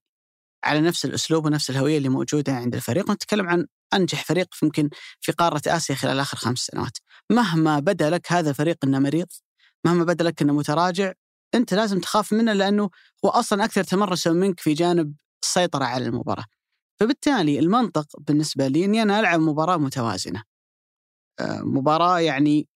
على 0.63 0.81
نفس 0.81 1.05
الأسلوب 1.05 1.45
ونفس 1.45 1.69
الهوية 1.69 1.97
اللي 1.97 2.09
موجودة 2.09 2.53
عند 2.53 2.75
الفريق 2.75 3.09
ونتكلم 3.09 3.49
عن 3.49 3.67
أنجح 3.93 4.23
فريق 4.23 4.47
يمكن 4.63 4.89
في 5.21 5.31
قارة 5.31 5.61
آسيا 5.67 5.95
خلال 5.95 6.19
آخر 6.19 6.37
خمس 6.37 6.59
سنوات. 6.59 6.97
مهما 7.31 7.79
بدا 7.79 8.09
لك 8.09 8.31
هذا 8.31 8.49
الفريق 8.49 8.77
إنه 8.83 8.99
مريض 8.99 9.27
مهما 9.85 10.03
بدا 10.03 10.23
لك 10.23 10.41
إنه 10.41 10.53
متراجع 10.53 11.13
أنت 11.55 11.73
لازم 11.73 11.99
تخاف 11.99 12.33
منه 12.33 12.53
لأنه 12.53 12.89
هو 13.25 13.29
أصلا 13.29 13.65
أكثر 13.65 13.83
تمرسا 13.83 14.31
منك 14.31 14.59
في 14.59 14.73
جانب 14.73 15.13
السيطرة 15.43 15.85
على 15.85 16.05
المباراة. 16.05 16.45
فبالتالي 16.99 17.59
المنطق 17.59 18.07
بالنسبة 18.19 18.67
لي 18.67 18.85
إني 18.85 19.01
أنا 19.01 19.19
ألعب 19.19 19.39
مباراة 19.39 19.77
متوازنة. 19.77 20.43
آه، 21.39 21.61
مباراة 21.61 22.19
يعني 22.19 22.67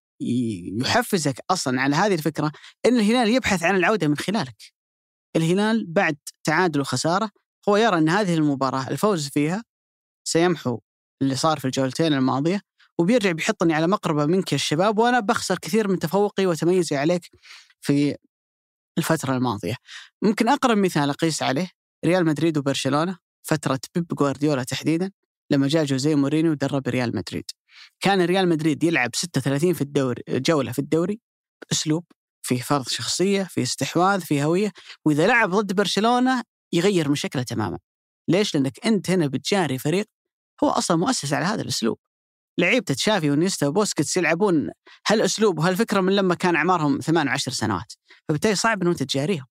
يحفزك 0.81 1.39
أصلا 1.49 1.81
على 1.81 1.95
هذه 1.95 2.13
الفكرة 2.13 2.51
إن 2.85 2.95
الهلال 2.95 3.29
يبحث 3.29 3.63
عن 3.63 3.75
العودة 3.75 4.07
من 4.07 4.17
خلالك. 4.17 4.73
الهلال 5.35 5.85
بعد 5.87 6.17
تعادل 6.43 6.81
وخسارة 6.81 7.31
هو 7.69 7.77
يرى 7.77 7.97
أن 7.97 8.09
هذه 8.09 8.33
المباراة 8.33 8.87
الفوز 8.87 9.29
فيها 9.29 9.63
سيمحو 10.27 10.79
اللي 11.21 11.35
صار 11.35 11.59
في 11.59 11.65
الجولتين 11.65 12.13
الماضية 12.13 12.61
وبيرجع 12.99 13.31
بيحطني 13.31 13.73
على 13.73 13.87
مقربة 13.87 14.25
منك 14.25 14.51
يا 14.51 14.57
الشباب 14.57 14.97
وأنا 14.97 15.19
بخسر 15.19 15.57
كثير 15.57 15.87
من 15.87 15.99
تفوقي 15.99 16.45
وتميزي 16.45 16.95
عليك 16.97 17.29
في 17.81 18.15
الفترة 18.97 19.35
الماضية. 19.37 19.75
ممكن 20.21 20.49
أقرب 20.49 20.77
مثال 20.77 21.09
أقيس 21.09 21.43
عليه 21.43 21.69
ريال 22.05 22.25
مدريد 22.25 22.57
وبرشلونة 22.57 23.17
فترة 23.43 23.79
بيب 23.95 24.07
جوارديولا 24.07 24.63
تحديدا 24.63 25.11
لما 25.51 25.67
جاء 25.67 25.85
جوزيه 25.85 26.15
مورينيو 26.15 26.51
ودرب 26.51 26.87
ريال 26.87 27.15
مدريد. 27.15 27.45
كان 27.99 28.21
ريال 28.21 28.49
مدريد 28.49 28.83
يلعب 28.83 29.15
36 29.15 29.73
في 29.73 29.81
الدوري 29.81 30.23
جولة 30.29 30.71
في 30.71 30.79
الدوري 30.79 31.19
بأسلوب 31.69 32.05
فيه 32.41 32.61
فرض 32.61 32.87
شخصية، 32.87 33.43
فيه 33.43 33.63
استحواذ، 33.63 34.21
فيه 34.21 34.45
هوية، 34.45 34.71
وإذا 35.05 35.27
لعب 35.27 35.49
ضد 35.49 35.75
برشلونة 35.75 36.43
يغير 36.73 37.09
من 37.09 37.15
شكله 37.15 37.43
تماما. 37.43 37.79
ليش؟ 38.27 38.55
لأنك 38.55 38.85
أنت 38.85 39.09
هنا 39.09 39.27
بتجاري 39.27 39.77
فريق 39.77 40.05
هو 40.63 40.69
أصلا 40.69 40.97
مؤسس 40.97 41.33
على 41.33 41.45
هذا 41.45 41.61
الأسلوب. 41.61 41.97
لعيبة 42.59 42.93
تشافي 42.93 43.31
ونيستا 43.31 43.67
وبوسكيتس 43.67 44.17
يلعبون 44.17 44.69
هالأسلوب 45.07 45.59
وهالفكرة 45.59 46.01
من 46.01 46.15
لما 46.15 46.35
كان 46.35 46.55
أعمارهم 46.55 46.99
ثمان 46.99 47.27
وعشر 47.27 47.51
سنوات، 47.51 47.93
فبالتالي 48.29 48.55
صعب 48.55 48.81
إنه 48.81 48.91
أنت 48.91 49.03
تجاريهم. 49.03 49.45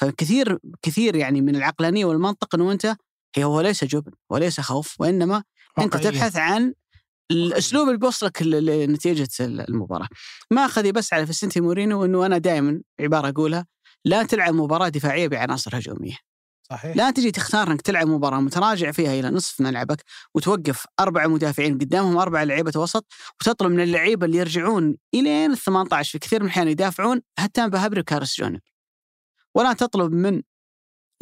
فكثير 0.00 0.58
كثير 0.82 1.16
يعني 1.16 1.40
من 1.40 1.56
العقلانية 1.56 2.04
والمنطق 2.04 2.54
إنه 2.54 2.72
أنت 2.72 2.96
هي 3.36 3.44
هو 3.44 3.60
ليس 3.60 3.84
جبن 3.84 4.12
وليس 4.30 4.60
خوف 4.60 5.00
وإنما 5.00 5.44
أنت 5.78 5.96
تبحث 5.96 6.36
عن 6.36 6.74
الأسلوب 7.30 7.88
اللي 7.88 7.98
بيوصلك 7.98 8.42
لنتيجة 8.42 9.28
المباراة. 9.40 10.08
ما 10.50 10.64
اخذي 10.64 10.92
بس 10.92 11.12
على 11.12 11.26
فيسنتي 11.26 11.60
مورينو 11.60 12.04
إنه 12.04 12.26
أنا 12.26 12.38
دائما 12.38 12.82
عبارة 13.00 13.28
أقولها 13.28 13.66
لا 14.04 14.22
تلعب 14.22 14.54
مباراة 14.54 14.88
دفاعية 14.88 15.28
بعناصر 15.28 15.78
هجومية. 15.78 16.16
صحيح 16.70 16.96
لا 16.96 17.10
تجي 17.10 17.30
تختار 17.30 17.70
إنك 17.72 17.82
تلعب 17.82 18.06
مباراة 18.06 18.40
متراجع 18.40 18.90
فيها 18.90 19.12
إلى 19.20 19.30
نصف 19.30 19.60
ملعبك 19.60 20.04
وتوقف 20.34 20.86
أربع 21.00 21.26
مدافعين 21.26 21.78
قدامهم 21.78 22.16
أربع 22.16 22.42
لعيبة 22.42 22.72
وسط 22.76 23.06
وتطلب 23.40 23.72
من 23.72 23.80
اللعيبة 23.80 24.26
اللي 24.26 24.38
يرجعون 24.38 24.96
إلين 25.14 25.50
ال 25.50 25.58
18 25.58 26.12
في 26.12 26.18
كثير 26.18 26.40
من 26.40 26.46
الأحيان 26.46 26.68
يدافعون 26.68 27.20
هتان 27.38 27.70
بهبري 27.70 28.00
وكارس 28.00 28.40
جونيور. 28.40 28.60
ولا 29.56 29.72
تطلب 29.72 30.12
من 30.12 30.42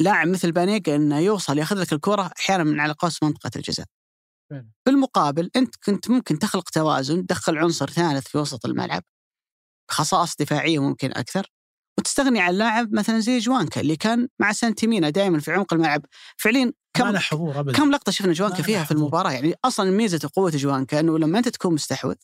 لاعب 0.01 0.27
مثل 0.27 0.51
بانيجا 0.51 0.95
إنه 0.95 1.19
يوصل 1.19 1.57
ياخذ 1.57 1.81
لك 1.81 1.93
الكرة 1.93 2.31
أحيانا 2.39 2.63
من 2.63 2.79
على 2.79 2.93
قوس 2.93 3.23
منطقة 3.23 3.51
الجزاء. 3.55 3.85
بالمقابل 4.85 5.49
أنت 5.55 5.75
كنت 5.75 6.09
ممكن 6.09 6.39
تخلق 6.39 6.69
توازن 6.69 7.25
تدخل 7.25 7.57
عنصر 7.57 7.89
ثالث 7.89 8.27
في 8.27 8.37
وسط 8.37 8.65
الملعب 8.65 9.03
خصائص 9.91 10.35
دفاعية 10.35 10.79
ممكن 10.79 11.11
أكثر 11.11 11.47
وتستغني 11.99 12.39
عن 12.39 12.53
لاعب 12.53 12.93
مثلا 12.93 13.19
زي 13.19 13.39
جوانكا 13.39 13.81
اللي 13.81 13.95
كان 13.95 14.27
مع 14.39 14.51
سانتيمينا 14.51 15.09
دائما 15.09 15.39
في 15.39 15.51
عمق 15.51 15.73
الملعب. 15.73 16.05
فعليا 16.37 16.73
كم 16.93 17.17
حضور 17.17 17.59
أبدا. 17.59 17.77
كم 17.77 17.91
لقطة 17.91 18.11
شفنا 18.11 18.33
جوانكا 18.33 18.63
فيها 18.63 18.83
في 18.83 18.91
المباراة؟ 18.91 19.31
يعني 19.31 19.55
أصلا 19.65 19.91
ميزة 19.91 20.19
وقوة 20.23 20.51
جوانكا 20.51 20.99
إنه 20.99 21.19
لما 21.19 21.37
أنت 21.37 21.47
تكون 21.49 21.73
مستحوذ 21.73 22.15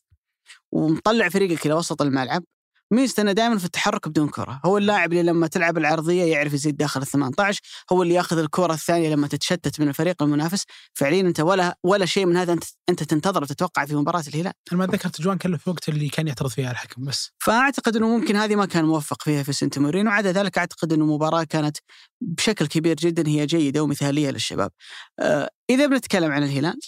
ومطلع 0.72 1.30
فريقك 1.30 1.65
إلى 1.65 1.74
وسط 1.74 2.01
الملعب 2.01 2.43
ميزته 2.91 3.21
إنه 3.21 3.31
دائما 3.31 3.57
في 3.57 3.65
التحرك 3.65 4.07
بدون 4.07 4.29
كرة، 4.29 4.61
هو 4.65 4.77
اللاعب 4.77 5.11
اللي 5.13 5.23
لما 5.23 5.47
تلعب 5.47 5.77
العرضية 5.77 6.23
يعرف 6.23 6.53
يزيد 6.53 6.77
داخل 6.77 7.01
ال 7.01 7.07
18 7.07 7.61
هو 7.91 8.03
اللي 8.03 8.13
ياخذ 8.13 8.37
الكرة 8.37 8.73
الثانية 8.73 9.09
لما 9.09 9.27
تتشتت 9.27 9.79
من 9.79 9.87
الفريق 9.87 10.23
المنافس، 10.23 10.63
فعليا 10.93 11.21
أنت 11.21 11.39
ولا 11.39 11.77
ولا 11.83 12.05
شيء 12.05 12.25
من 12.25 12.37
هذا 12.37 12.53
أنت 12.53 12.63
أنت 12.89 13.03
تنتظر 13.03 13.43
وتتوقع 13.43 13.85
في 13.85 13.95
مباراة 13.95 14.23
الهلال. 14.27 14.53
أنا 14.71 14.79
ما 14.79 14.85
ذكرت 14.85 15.21
جوان 15.21 15.37
كله 15.37 15.57
في 15.57 15.69
وقت 15.69 15.89
اللي 15.89 16.09
كان 16.09 16.27
يعترض 16.27 16.49
فيها 16.49 16.71
الحكم 16.71 17.05
بس. 17.05 17.31
فأعتقد 17.39 17.95
إنه 17.95 18.17
ممكن 18.17 18.35
هذه 18.35 18.55
ما 18.55 18.65
كان 18.65 18.85
موفق 18.85 19.23
فيها 19.23 19.43
في 19.43 19.53
سنت 19.53 19.79
مورينو، 19.79 20.09
وعدا 20.09 20.31
ذلك 20.31 20.57
أعتقد 20.57 20.93
إنه 20.93 21.05
مباراة 21.05 21.43
كانت 21.43 21.77
بشكل 22.21 22.67
كبير 22.67 22.95
جدا 22.95 23.27
هي 23.27 23.45
جيدة 23.45 23.83
ومثالية 23.83 24.29
للشباب. 24.29 24.71
آه 25.19 25.49
إذا 25.69 25.85
بنتكلم 25.85 26.31
عن 26.31 26.43
الهلال 26.43 26.79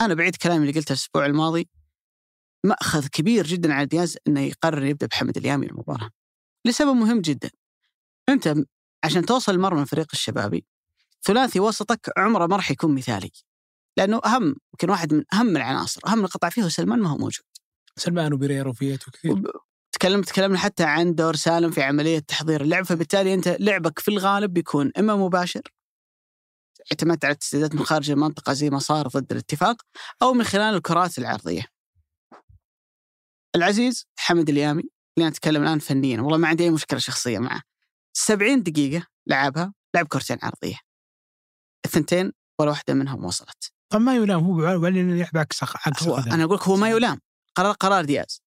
أنا 0.00 0.14
بعيد 0.14 0.36
كلامي 0.36 0.68
اللي 0.68 0.80
قلته 0.80 0.92
الأسبوع 0.92 1.26
الماضي 1.26 1.68
مأخذ 2.64 3.06
كبير 3.06 3.46
جدا 3.46 3.74
على 3.74 3.86
دياز 3.86 4.18
إنه 4.28 4.40
يقرر 4.40 4.84
يبدأ 4.84 5.06
بحمد 5.06 5.36
اليامي 5.36 5.66
المباراة. 5.66 6.10
لسبب 6.66 6.96
مهم 6.96 7.20
جدا. 7.20 7.50
أنت 8.28 8.54
عشان 9.04 9.26
توصل 9.26 9.54
لمرمى 9.54 9.82
الفريق 9.82 10.06
الشبابي 10.12 10.66
ثلاثي 11.22 11.60
وسطك 11.60 12.10
عمره 12.16 12.46
ما 12.46 12.56
راح 12.56 12.70
يكون 12.70 12.94
مثالي. 12.94 13.30
لأنه 13.96 14.20
أهم 14.26 14.56
يمكن 14.74 14.90
واحد 14.90 15.14
من 15.14 15.24
أهم 15.34 15.56
العناصر، 15.56 16.00
أهم 16.06 16.24
القطع 16.24 16.48
فيه 16.48 16.62
هو 16.62 16.68
سلمان 16.68 16.98
ما 16.98 17.10
هو 17.10 17.16
موجود. 17.16 17.44
سلمان 17.96 18.32
وبيريرو 18.32 18.70
وفيتو 18.70 19.10
كثير. 19.10 19.42
تكلمت 19.92 20.28
تكلمنا 20.28 20.58
حتى 20.58 20.84
عن 20.84 21.14
دور 21.14 21.36
سالم 21.36 21.70
في 21.70 21.82
عملية 21.82 22.18
تحضير 22.18 22.60
اللعب 22.60 22.84
فبالتالي 22.84 23.34
أنت 23.34 23.56
لعبك 23.60 23.98
في 23.98 24.08
الغالب 24.08 24.52
بيكون 24.52 24.90
إما 24.98 25.16
مباشر 25.16 25.62
اعتمدت 26.92 27.24
على 27.24 27.32
التسديدات 27.32 27.74
من 27.74 27.84
خارج 27.84 28.10
المنطقة 28.10 28.52
زي 28.52 28.70
ما 28.70 28.78
صار 28.78 29.08
ضد 29.08 29.32
الاتفاق 29.32 29.82
أو 30.22 30.32
من 30.32 30.44
خلال 30.44 30.74
الكرات 30.74 31.18
العرضية. 31.18 31.73
العزيز 33.56 34.06
حمد 34.16 34.48
اليامي 34.48 34.82
اللي 35.18 35.28
نتكلم 35.28 35.62
الآن 35.62 35.78
فنيا 35.78 36.20
والله 36.20 36.38
ما 36.38 36.48
عندي 36.48 36.64
أي 36.64 36.70
مشكلة 36.70 36.98
شخصيه 36.98 37.38
معه. 37.38 37.62
70 38.16 38.62
دقيقة 38.62 39.06
لعبها 39.26 39.74
لعب 39.94 40.06
كرتين 40.06 40.38
عرضية. 40.42 40.78
الثنتين 41.84 42.32
ولا 42.60 42.70
واحدة 42.70 42.94
منهم 42.94 43.24
وصلت. 43.24 43.72
طب 43.92 44.00
ما 44.00 44.16
يلام 44.16 44.44
هو 44.44 44.82
ولا 44.82 44.98
يلعب 44.98 45.36
عكس 45.36 45.62
عكس 45.62 46.02
هو 46.02 46.18
أنا 46.18 46.44
أقول 46.44 46.56
لك 46.56 46.62
هو 46.62 46.76
ما 46.76 46.90
يلام. 46.90 47.20
قرار 47.54 47.72
قرار 47.72 48.04
دياز. 48.04 48.42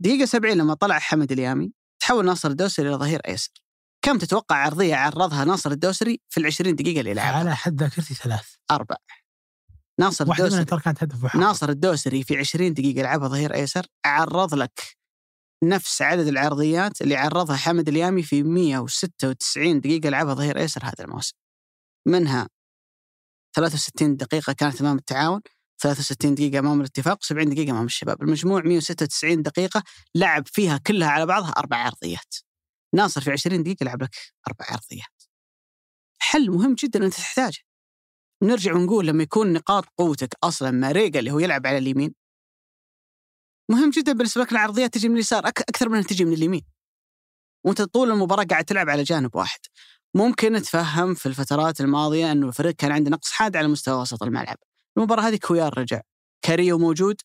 دقيقة 0.00 0.24
70 0.24 0.56
لما 0.56 0.74
طلع 0.74 0.98
حمد 0.98 1.32
اليامي 1.32 1.72
تحول 2.00 2.24
ناصر 2.24 2.48
الدوسري 2.48 2.88
إلى 2.88 2.96
ظهير 2.96 3.20
أيسر. 3.28 3.52
كم 4.02 4.18
تتوقع 4.18 4.56
عرضية 4.56 4.94
عرضها 4.94 5.44
ناصر 5.44 5.70
الدوسري 5.70 6.20
في 6.28 6.40
ال 6.40 6.46
20 6.46 6.74
دقيقة 6.74 7.00
اللي 7.00 7.14
لعبها؟ 7.14 7.38
على 7.38 7.56
حد 7.56 7.82
ذاكرتي 7.82 8.14
ثلاث. 8.14 8.54
أربع. 8.70 8.96
ناصر 10.00 10.28
واحدة 10.28 10.44
الدوسري. 10.44 10.66
منها 10.70 10.80
كانت 10.80 11.02
هدف 11.02 11.36
ناصر 11.36 11.68
الدوسري 11.68 12.22
في 12.22 12.36
20 12.36 12.74
دقيقة 12.74 13.02
لعبها 13.02 13.28
ظهير 13.28 13.54
أيسر 13.54 13.86
عرض 14.04 14.54
لك 14.54 14.96
نفس 15.64 16.02
عدد 16.02 16.26
العرضيات 16.26 17.02
اللي 17.02 17.16
عرضها 17.16 17.56
حمد 17.56 17.88
اليامي 17.88 18.22
في 18.22 18.42
196 18.42 19.80
دقيقة 19.80 20.08
لعبها 20.08 20.34
ظهير 20.34 20.58
أيسر 20.58 20.84
هذا 20.84 21.04
الموسم. 21.04 21.34
منها 22.06 22.48
63 23.56 24.16
دقيقة 24.16 24.52
كانت 24.52 24.80
أمام 24.80 24.96
التعاون 24.96 25.40
63 25.82 26.34
دقيقة 26.34 26.58
أمام 26.58 26.80
الاتفاق 26.80 27.24
و70 27.24 27.48
دقيقة 27.48 27.70
أمام 27.70 27.84
الشباب. 27.84 28.22
المجموع 28.22 28.62
196 28.62 29.42
دقيقة 29.42 29.82
لعب 30.14 30.48
فيها 30.48 30.78
كلها 30.78 31.08
على 31.08 31.26
بعضها 31.26 31.50
أربع 31.50 31.76
عرضيات. 31.76 32.34
ناصر 32.94 33.20
في 33.20 33.30
20 33.30 33.62
دقيقة 33.62 33.84
لعب 33.84 34.02
لك 34.02 34.16
أربع 34.48 34.66
عرضيات. 34.68 35.22
حل 36.18 36.50
مهم 36.50 36.74
جدا 36.74 37.04
أنت 37.04 37.14
تحتاجه. 37.14 37.58
نرجع 38.42 38.74
ونقول 38.74 39.06
لما 39.06 39.22
يكون 39.22 39.52
نقاط 39.52 39.84
قوتك 39.98 40.34
أصلا 40.44 40.70
ماريجا 40.70 41.20
اللي 41.20 41.30
هو 41.30 41.38
يلعب 41.38 41.66
على 41.66 41.78
اليمين. 41.78 42.14
مهم 43.70 43.90
جدا 43.90 44.12
بالنسبة 44.12 44.42
لك 44.42 44.52
العرضيات 44.52 44.94
تجي 44.94 45.08
من 45.08 45.14
اليسار 45.14 45.48
أكثر 45.48 45.88
من 45.88 46.04
تجي 46.06 46.24
من 46.24 46.32
اليمين. 46.32 46.62
وأنت 47.64 47.82
طول 47.82 48.10
المباراة 48.10 48.44
قاعد 48.44 48.64
تلعب 48.64 48.90
على 48.90 49.02
جانب 49.02 49.36
واحد. 49.36 49.60
ممكن 50.14 50.52
نتفهم 50.52 51.14
في 51.14 51.26
الفترات 51.26 51.80
الماضية 51.80 52.32
إنه 52.32 52.48
الفريق 52.48 52.74
كان 52.74 52.92
عنده 52.92 53.10
نقص 53.10 53.30
حاد 53.30 53.56
على 53.56 53.68
مستوى 53.68 54.00
وسط 54.00 54.22
الملعب. 54.22 54.56
المباراة 54.96 55.22
هذه 55.22 55.36
كويلار 55.36 55.78
رجع. 55.78 56.00
كاريو 56.42 56.78
موجود 56.78 57.20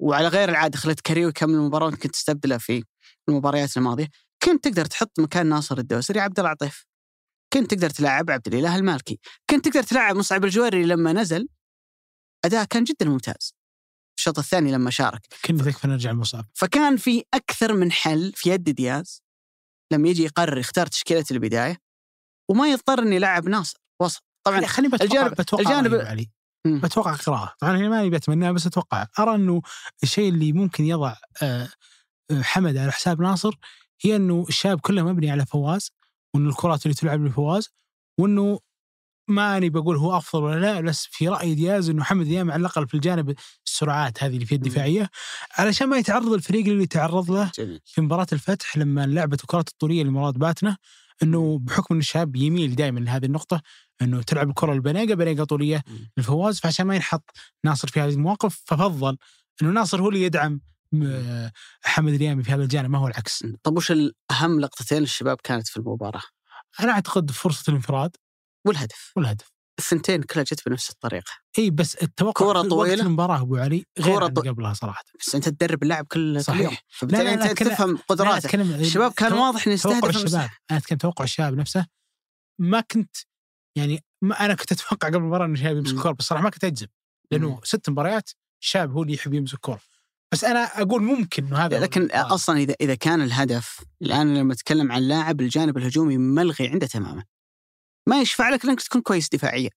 وعلى 0.00 0.28
غير 0.28 0.48
العادة 0.48 0.78
خليت 0.78 1.00
كاريو 1.00 1.28
يكمل 1.28 1.54
المباراة 1.54 1.86
وانت 1.86 2.02
كنت 2.02 2.12
تستبدله 2.12 2.58
في 2.58 2.84
المباريات 3.28 3.76
الماضية. 3.76 4.08
كنت 4.42 4.64
تقدر 4.64 4.84
تحط 4.84 5.20
مكان 5.20 5.46
ناصر 5.46 5.78
الدوسري 5.78 6.20
عبد 6.20 6.40
العطيف 6.40 6.85
كنت 7.56 7.74
تقدر 7.74 7.90
تلاعب 7.90 8.30
عبد 8.30 8.46
الإله 8.46 8.76
المالكي. 8.76 9.18
كنت 9.50 9.68
تقدر 9.68 9.82
تلاعب 9.82 10.16
مصعب 10.16 10.44
الجويري 10.44 10.84
لما 10.84 11.12
نزل. 11.12 11.48
أداء 12.44 12.64
كان 12.64 12.84
جدا 12.84 13.06
ممتاز. 13.06 13.54
الشوط 14.18 14.38
الثاني 14.38 14.72
لما 14.72 14.90
شارك. 14.90 15.26
كنا 15.44 15.62
تكفى 15.62 15.88
نرجع 15.88 16.10
المصعب 16.10 16.44
فكان 16.54 16.96
في 16.96 17.24
أكثر 17.34 17.72
من 17.72 17.92
حل 17.92 18.32
في 18.34 18.50
يد 18.50 18.64
دياز. 18.64 19.22
لما 19.92 20.08
يجي 20.08 20.22
يقرر 20.24 20.58
يختار 20.58 20.86
تشكيلة 20.86 21.24
البداية. 21.30 21.76
وما 22.50 22.68
يضطر 22.68 22.98
إنه 22.98 23.14
يلعب 23.14 23.48
ناصر. 23.48 23.78
وسط. 24.02 24.24
طبعا 24.46 24.66
خليني 24.66 24.92
بتوقع 24.92 25.04
الجانب 25.04 25.34
بتوقع 25.34 25.62
الجانب 25.62 25.94
علي. 25.94 26.30
مم. 26.66 26.80
أتوقع 26.84 27.14
قراءة. 27.14 27.54
طبعا 27.60 27.76
أنا 27.76 27.88
ماني 27.88 28.10
بتمناها 28.10 28.52
بس 28.52 28.66
أتوقع. 28.66 29.06
أرى 29.18 29.34
إنه 29.34 29.62
الشيء 30.02 30.28
اللي 30.28 30.52
ممكن 30.52 30.84
يضع 30.84 31.14
آه، 31.42 31.68
آه، 32.30 32.42
حمد 32.42 32.76
على 32.76 32.92
حساب 32.92 33.20
ناصر 33.20 33.58
هي 34.00 34.16
إنه 34.16 34.44
الشاب 34.48 34.80
كله 34.80 35.02
مبني 35.02 35.30
على 35.30 35.46
فواز. 35.46 35.90
وانه 36.36 36.48
الكرات 36.48 36.86
اللي 36.86 36.94
تلعب 36.94 37.24
لفواز 37.24 37.68
وإنه 38.20 38.60
ما 39.28 39.56
اني 39.56 39.70
بقول 39.70 39.96
هو 39.96 40.16
أفضل 40.16 40.42
ولا 40.42 40.60
لا 40.60 40.80
بس 40.80 41.08
في 41.10 41.28
راي 41.28 41.54
دياز 41.54 41.90
إنه 41.90 42.00
محمد 42.00 42.26
دياب 42.26 42.50
على 42.50 42.60
الأقل 42.60 42.88
في 42.88 42.94
الجانب 42.94 43.34
السرعات 43.66 44.22
هذه 44.22 44.34
اللي 44.34 44.46
فيها 44.46 44.56
الدفاعية 44.56 45.10
علشان 45.58 45.88
ما 45.88 45.96
يتعرض 45.96 46.32
الفريق 46.32 46.66
اللي 46.66 46.86
تعرض 46.86 47.30
له 47.30 47.50
جميل. 47.58 47.80
في 47.84 48.00
مباراة 48.00 48.26
الفتح 48.32 48.76
لما 48.76 49.06
لعبت 49.06 49.40
الكرات 49.40 49.68
الطولية 49.68 50.02
لمراد 50.02 50.34
باتنا 50.34 50.76
إنه 51.22 51.58
بحكم 51.58 51.94
إن 51.94 52.00
الشاب 52.00 52.36
يميل 52.36 52.74
دائما 52.74 53.00
لهذه 53.00 53.24
النقطة 53.24 53.62
إنه 54.02 54.22
تلعب 54.22 54.48
الكرة 54.48 54.72
البنيقة 54.72 55.14
بنيقة 55.14 55.44
طولية 55.44 55.84
مم. 55.86 56.10
للفواز 56.16 56.60
فعشان 56.60 56.86
ما 56.86 56.94
ينحط 56.94 57.30
ناصر 57.64 57.88
في 57.88 58.00
هذه 58.00 58.14
المواقف 58.14 58.62
ففضل 58.66 59.16
إنه 59.62 59.70
ناصر 59.70 60.02
هو 60.02 60.08
اللي 60.08 60.22
يدعم 60.22 60.60
حمد 61.84 62.12
اليامي 62.12 62.42
في 62.42 62.52
هذا 62.52 62.62
الجانب 62.62 62.90
ما 62.90 62.98
هو 62.98 63.06
العكس. 63.08 63.44
طب 63.62 63.76
وش 63.76 63.90
الأهم 63.92 64.60
لقطتين 64.60 65.02
الشباب 65.02 65.36
كانت 65.44 65.68
في 65.68 65.76
المباراة؟ 65.76 66.22
أنا 66.80 66.92
أعتقد 66.92 67.30
فرصة 67.30 67.64
الانفراد 67.70 68.16
والهدف. 68.66 69.12
والهدف. 69.16 69.52
الثنتين 69.78 70.22
كلها 70.22 70.44
جت 70.44 70.68
بنفس 70.68 70.90
الطريقة. 70.90 71.32
إي 71.58 71.70
بس 71.70 71.94
التوقع 71.94 72.46
كرة. 72.62 72.74
وقت 72.74 72.90
المباراة 72.90 73.40
أبو 73.40 73.56
علي 73.56 73.84
غير 73.98 74.18
كرة 74.18 74.26
طو- 74.28 74.48
قبلها 74.48 74.72
صراحة. 74.74 75.04
بس 75.20 75.34
أنت 75.34 75.48
تدرب 75.48 75.82
اللاعب 75.82 76.06
كل 76.06 76.34
كل 76.36 76.44
صحيح. 76.44 76.60
يوم. 76.60 76.70
لا، 76.72 76.78
فبالتالي 76.88 77.24
لا، 77.30 77.36
لا، 77.36 77.50
أنت 77.50 77.58
كلا- 77.58 77.74
تفهم 77.74 77.96
قدراته 78.08 78.54
الشباب 78.80 79.12
كان 79.12 79.30
تو- 79.30 79.36
واضح 79.42 79.66
انه 79.66 79.76
توقع 79.76 79.96
يستهدف 79.96 80.04
الشباب. 80.08 80.20
المساحة. 80.20 80.58
أنا 80.70 80.78
أتكلم 80.78 80.98
توقع 80.98 81.24
الشباب 81.24 81.54
نفسه. 81.54 81.86
ما 82.60 82.80
كنت 82.80 83.16
يعني 83.76 84.04
ما 84.22 84.44
أنا 84.44 84.54
كنت 84.54 84.72
أتوقع 84.72 85.08
قبل 85.08 85.16
المباراة 85.16 85.44
انه 85.44 85.54
الشباب 85.54 85.76
يمسك. 85.76 85.94
الكورة 85.94 86.12
بس 86.12 86.24
صراحة 86.24 86.44
ما 86.44 86.50
كنت 86.50 86.64
أجزم. 86.64 86.86
لأنه. 87.30 87.60
ست 87.64 87.90
مباريات 87.90 88.30
الشباب 88.62 88.92
هو 88.92 89.02
اللي 89.02 89.14
يحب 89.14 89.34
يمسك 89.34 89.54
الكورة. 89.54 89.80
بس 90.32 90.44
أنا 90.44 90.82
أقول 90.82 91.02
ممكن 91.02 91.46
إنه 91.46 91.58
هذا 91.58 91.78
هو. 91.78 91.82
لكن 91.82 92.02
الغالب. 92.02 92.32
أصلا 92.32 92.58
اذا 92.58 92.74
إذا 92.80 92.94
كان 92.94 93.22
الهدف 93.22 93.80
الآن 94.02 94.34
لما 94.38 94.52
أتكلم 94.52 94.92
عن 94.92 95.02
لاعب 95.02 95.40
الجانب 95.40 95.78
الهجومي 95.78 96.18
ملغي 96.18 96.68
عنده 96.68 96.86
تماما. 96.86 97.24
ما 98.08 98.20
يشفع 98.20 98.48
لك 98.48 98.64
إنك 98.64 98.82
تكون 98.82 99.00
كويس 99.00 99.28
دفاعيا. 99.28 99.70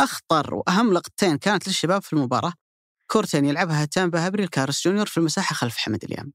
أخطر 0.00 0.54
وأهم 0.54 0.92
لقطتين 0.92 1.38
كانت 1.38 1.66
للشباب 1.66 2.02
في 2.02 2.12
المباراة. 2.12 2.52
كورتين 3.10 3.44
يلعبها 3.44 3.84
هتان 3.84 4.10
بهبري 4.10 4.44
لكارلوس 4.44 4.84
جونيور 4.84 5.06
في 5.06 5.18
المساحة 5.18 5.54
خلف 5.54 5.76
حمد 5.76 6.04
اليامي. 6.04 6.32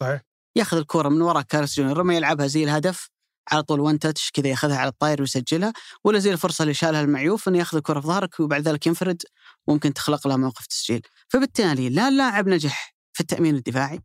صحيح. 0.00 0.20
ياخذ 0.56 0.76
الكورة 0.76 1.08
من 1.08 1.22
وراء 1.22 1.42
كارلوس 1.42 1.76
جونيور 1.76 2.02
لما 2.02 2.16
يلعبها 2.16 2.46
زي 2.46 2.64
الهدف. 2.64 3.10
على 3.52 3.62
طول 3.62 3.80
وان 3.80 3.98
تاتش 3.98 4.30
كذا 4.30 4.48
ياخذها 4.48 4.76
على 4.76 4.88
الطاير 4.88 5.20
ويسجلها. 5.20 5.72
ولا 6.04 6.18
زي 6.18 6.32
الفرصة 6.32 6.62
اللي 6.62 6.74
شالها 6.74 7.00
المعيوف 7.00 7.48
إنه 7.48 7.58
ياخذ 7.58 7.76
الكره 7.76 8.00
في 8.00 8.06
ظهرك 8.06 8.40
وبعد 8.40 8.68
ذلك 8.68 8.86
ينفرد. 8.86 9.22
وممكن 9.66 9.92
تخلق 9.92 10.26
له 10.28 10.36
موقف 10.36 10.66
تسجيل. 10.66 11.02
فبالتالي 11.28 11.88
لا 11.88 12.08
اللاعب 12.08 12.48
نجح 12.48 12.94
في 13.12 13.20
التأمين 13.20 13.54
الدفاعي 13.54 14.00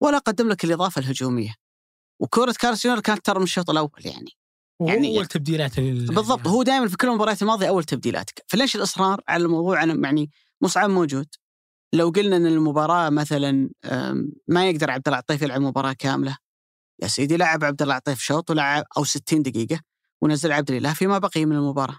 ولا 0.00 0.18
قدم 0.18 0.48
لك 0.48 0.64
الإضافة 0.64 1.00
الهجومية. 1.00 1.54
وكرة 2.20 2.54
كارس 2.60 2.84
جونيور 2.84 3.00
كانت 3.02 3.26
ترى 3.26 3.38
من 3.38 3.42
الشوط 3.44 3.70
الأول 3.70 3.90
يعني. 4.04 4.30
يعني- 4.80 4.92
يعني 5.06 5.18
اول 5.18 5.26
تبديلات 5.26 5.80
بالضبط. 5.80 6.46
هو 6.46 6.62
دائما 6.62 6.88
في 6.88 6.96
كل 6.96 7.08
المباريات 7.08 7.42
الماضية 7.42 7.68
أول 7.68 7.84
تبديلاتك. 7.84 8.44
فليش 8.48 8.76
الإصرار 8.76 9.20
على 9.28 9.44
الموضوع؟ 9.44 9.82
أنا 9.82 9.94
يعني 10.08 10.30
مصعب 10.60 10.90
موجود. 10.90 11.26
لو 11.92 12.08
قلنا 12.10 12.36
إن 12.36 12.46
المباراة 12.46 13.10
مثلا 13.10 13.70
ما 14.48 14.68
يقدر 14.70 14.90
عبد 14.90 15.08
الله 15.08 15.18
العطيف 15.18 15.42
يلعب 15.42 15.60
مباراة 15.60 15.92
كاملة. 15.92 16.36
يا 17.02 17.08
سيدي 17.08 17.36
لعب 17.36 17.64
عبد 17.64 17.82
الله 17.82 17.94
العطيف 17.94 18.20
شوط 18.20 18.50
ولعب 18.50 18.84
أو 18.96 19.04
60 19.04 19.42
دقيقة 19.42 19.80
ونزل 20.20 20.52
عبد 20.52 20.70
الإله 20.70 20.94
فيما 20.94 21.18
بقي 21.18 21.44
من 21.44 21.56
المباراة. 21.56 21.98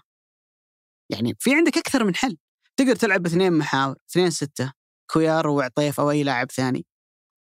يعني 1.10 1.36
في 1.38 1.54
عندك 1.54 1.76
أكثر 1.78 2.04
من 2.04 2.14
حل. 2.14 2.36
تقدر 2.78 2.96
تلعب 2.96 3.22
باثنين 3.22 3.52
محاور 3.52 3.96
اثنين 4.10 4.30
ستة 4.30 4.72
كويار 5.10 5.48
وعطيف 5.48 6.00
أو 6.00 6.10
أي 6.10 6.22
لاعب 6.22 6.50
ثاني 6.50 6.86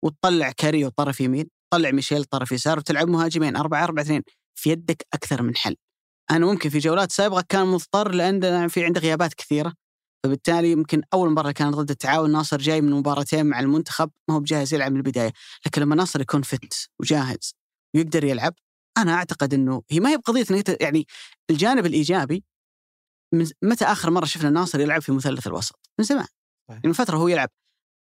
وتطلع 0.05 0.53
كاريو 0.53 0.89
طرف 0.89 1.21
يمين 1.21 1.47
طلع 1.73 1.91
ميشيل 1.91 2.25
طرف 2.25 2.53
يسار 2.53 2.79
وتلعب 2.79 3.09
مهاجمين 3.09 3.57
4 3.57 3.85
4 3.85 4.03
2 4.03 4.23
في 4.55 4.71
يدك 4.71 5.07
أكثر 5.15 5.43
من 5.43 5.57
حل. 5.57 5.77
أنا 6.31 6.47
ممكن 6.47 6.71
في 6.71 6.79
جولات 6.79 7.13
سابقة 7.13 7.45
كان 7.49 7.67
مضطر 7.67 8.13
لأن 8.13 8.69
في 8.69 8.85
عنده 8.85 9.01
غيابات 9.01 9.35
كثيرة 9.35 9.75
فبالتالي 10.25 10.73
يمكن 10.73 11.03
أول 11.15 11.31
مرة 11.31 11.51
كان 11.53 11.71
ضد 11.71 11.91
التعاون 11.91 12.33
ناصر 12.33 12.59
جاي 12.59 12.81
من 12.81 12.93
مباراتين 12.93 13.47
مع 13.47 13.61
المنتخب 13.61 14.11
ما 14.29 14.35
هو 14.35 14.41
بجاهز 14.41 14.75
يلعب 14.75 14.93
من 14.93 14.97
البداية. 14.97 15.33
لكن 15.67 15.83
لما 15.83 15.97
ناصر 15.97 16.21
يكون 16.21 16.43
فت 16.43 16.89
وجاهز 17.01 17.55
ويقدر 17.95 18.25
يلعب 18.25 18.55
أنا 18.99 19.15
أعتقد 19.15 19.55
إنه 19.55 19.83
هي 19.91 20.01
ما 20.01 20.11
هي 20.11 20.17
بقضية 20.17 20.45
يعني 20.81 21.07
الجانب 21.51 21.87
الإيجابي 21.87 22.45
من 23.33 23.47
متى 23.63 23.85
آخر 23.85 24.11
مرة 24.11 24.25
شفنا 24.25 24.51
ناصر 24.51 24.81
يلعب 24.81 25.03
في 25.03 25.13
مثلث 25.13 25.47
الوسط؟ 25.47 25.81
من 25.99 26.05
زمان 26.05 26.27
صحيح. 26.69 26.81
من 26.85 26.93
فترة 26.93 27.17
هو 27.17 27.29
يلعب 27.29 27.49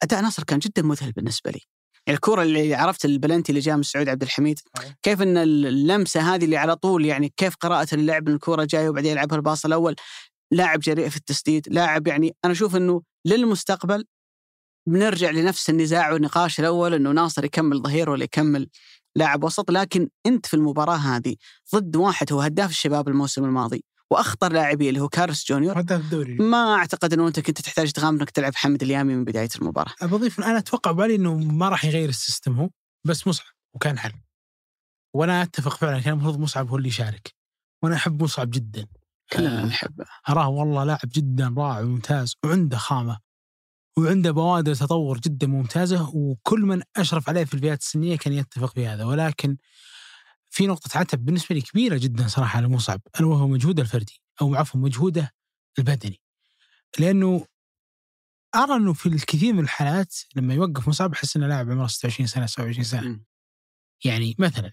أداء 0.02 0.22
ناصر 0.22 0.44
كان 0.44 0.58
جدا 0.58 0.82
مذهل 0.82 1.12
بالنسبة 1.12 1.50
لي 1.50 1.60
يعني 2.06 2.16
الكره 2.16 2.42
اللي 2.42 2.74
عرفت 2.74 3.04
البلنتي 3.04 3.52
اللي 3.52 3.60
جاء 3.60 3.76
من 3.76 3.82
سعود 3.82 4.08
عبد 4.08 4.22
الحميد. 4.22 4.58
كيف 5.02 5.22
إن 5.22 5.36
اللمسة 5.36 6.34
هذه 6.34 6.44
اللي 6.44 6.56
على 6.56 6.76
طول 6.76 7.04
يعني 7.04 7.32
كيف 7.36 7.56
قراءة 7.56 7.94
اللعب 7.94 8.28
إن 8.28 8.34
الكره 8.34 8.64
جاية 8.64 8.88
وبعدين 8.88 9.10
يلعبها 9.10 9.36
الباص 9.36 9.64
الأول 9.64 9.96
لاعب 10.52 10.80
جريء 10.80 11.08
في 11.08 11.16
التسديد 11.16 11.68
لاعب 11.68 12.06
يعني 12.06 12.36
أنا 12.44 12.52
أشوف 12.52 12.76
إنه 12.76 13.02
للمستقبل 13.26 14.04
بنرجع 14.88 15.30
لنفس 15.30 15.70
النزاع 15.70 16.12
والنقاش 16.12 16.60
الأول 16.60 16.94
إنه 16.94 17.10
ناصر 17.10 17.44
يكمل 17.44 17.82
ظهير 17.82 18.10
ولا 18.10 18.24
يكمل 18.24 18.68
لاعب 19.16 19.44
وسط 19.44 19.70
لكن 19.70 20.08
أنت 20.26 20.46
في 20.46 20.54
المباراة 20.54 20.96
هذه 20.96 21.36
ضد 21.74 21.96
واحد 21.96 22.32
هو 22.32 22.40
هداف 22.40 22.70
الشباب 22.70 23.08
الموسم 23.08 23.44
الماضي 23.44 23.84
وأخطر 24.14 24.52
لاعبيه 24.52 24.88
اللي 24.88 25.00
هو 25.00 25.08
كارلوس 25.08 25.48
جونيور. 25.48 25.80
هداف 25.80 26.00
الدوري. 26.00 26.34
ما 26.34 26.74
أعتقد 26.74 27.12
إنه 27.12 27.28
أنت 27.28 27.40
كنت 27.40 27.60
تحتاج 27.60 27.92
تغامر 27.92 28.20
إنك 28.20 28.30
تلعب 28.30 28.54
حمد 28.54 28.82
اليامي 28.82 29.14
من 29.14 29.24
بداية 29.24 29.48
المباراة. 29.56 29.94
بضيف 30.02 30.40
أنا 30.40 30.58
أتوقع 30.58 30.90
بالي 30.90 31.14
إنه 31.14 31.36
ما 31.36 31.68
راح 31.68 31.84
يغير 31.84 32.08
ال 32.08 32.14
system 32.14 32.52
هو 32.52 32.70
بس 33.04 33.26
مصعب 33.26 33.46
وكان 33.74 33.98
حل 33.98 34.12
وأنا 35.14 35.42
أتفق 35.42 35.76
فعلا 35.76 36.00
كان 36.00 36.12
المفروض 36.12 36.38
مصعب 36.38 36.68
هو 36.68 36.76
اللي 36.76 36.88
يشارك. 36.88 37.34
وأنا 37.82 37.94
أحب 37.96 38.22
مصعب 38.22 38.50
جدا. 38.50 38.86
كلنا 39.32 39.64
نحبه. 39.64 40.04
أراه 40.28 40.48
والله 40.48 40.84
لاعب 40.84 41.08
جدا 41.14 41.54
رائع 41.58 41.80
وممتاز 41.80 42.34
وعنده 42.44 42.76
خامة 42.76 43.18
وعنده 43.98 44.30
بوادر 44.30 44.74
تطور 44.74 45.18
جدا 45.18 45.46
ممتازة 45.46 46.10
وكل 46.14 46.60
من 46.60 46.82
أشرف 46.96 47.28
عليه 47.28 47.44
في 47.44 47.54
الفئات 47.54 47.80
السنية 47.80 48.16
كان 48.16 48.32
يتفق 48.32 48.74
في 48.74 48.86
هذا. 48.86 49.04
ولكن 49.04 49.56
في 50.54 50.66
نقطة 50.66 50.98
عتب 50.98 51.24
بالنسبة 51.24 51.54
لي 51.54 51.60
كبيرة 51.60 51.96
جدا 51.98 52.28
صراحة 52.28 52.56
على 52.56 52.68
مصعب 52.68 53.00
ألا 53.20 53.26
وهو 53.26 53.48
مجهوده 53.48 53.82
الفردي 53.82 54.20
أو 54.40 54.54
عفوا 54.54 54.80
مجهوده 54.80 55.32
البدني 55.78 56.20
لأنه 56.98 57.46
أرى 58.54 58.76
أنه 58.76 58.92
في 58.92 59.06
الكثير 59.08 59.52
من 59.52 59.60
الحالات 59.60 60.14
لما 60.36 60.54
يوقف 60.54 60.88
مصعب 60.88 61.12
أحس 61.12 61.36
أنه 61.36 61.46
لاعب 61.46 61.70
عمره 61.70 61.86
26 61.86 62.26
سنة 62.26 62.46
27 62.46 62.84
سنة. 62.84 63.20
يعني 64.04 64.36
مثلا 64.38 64.70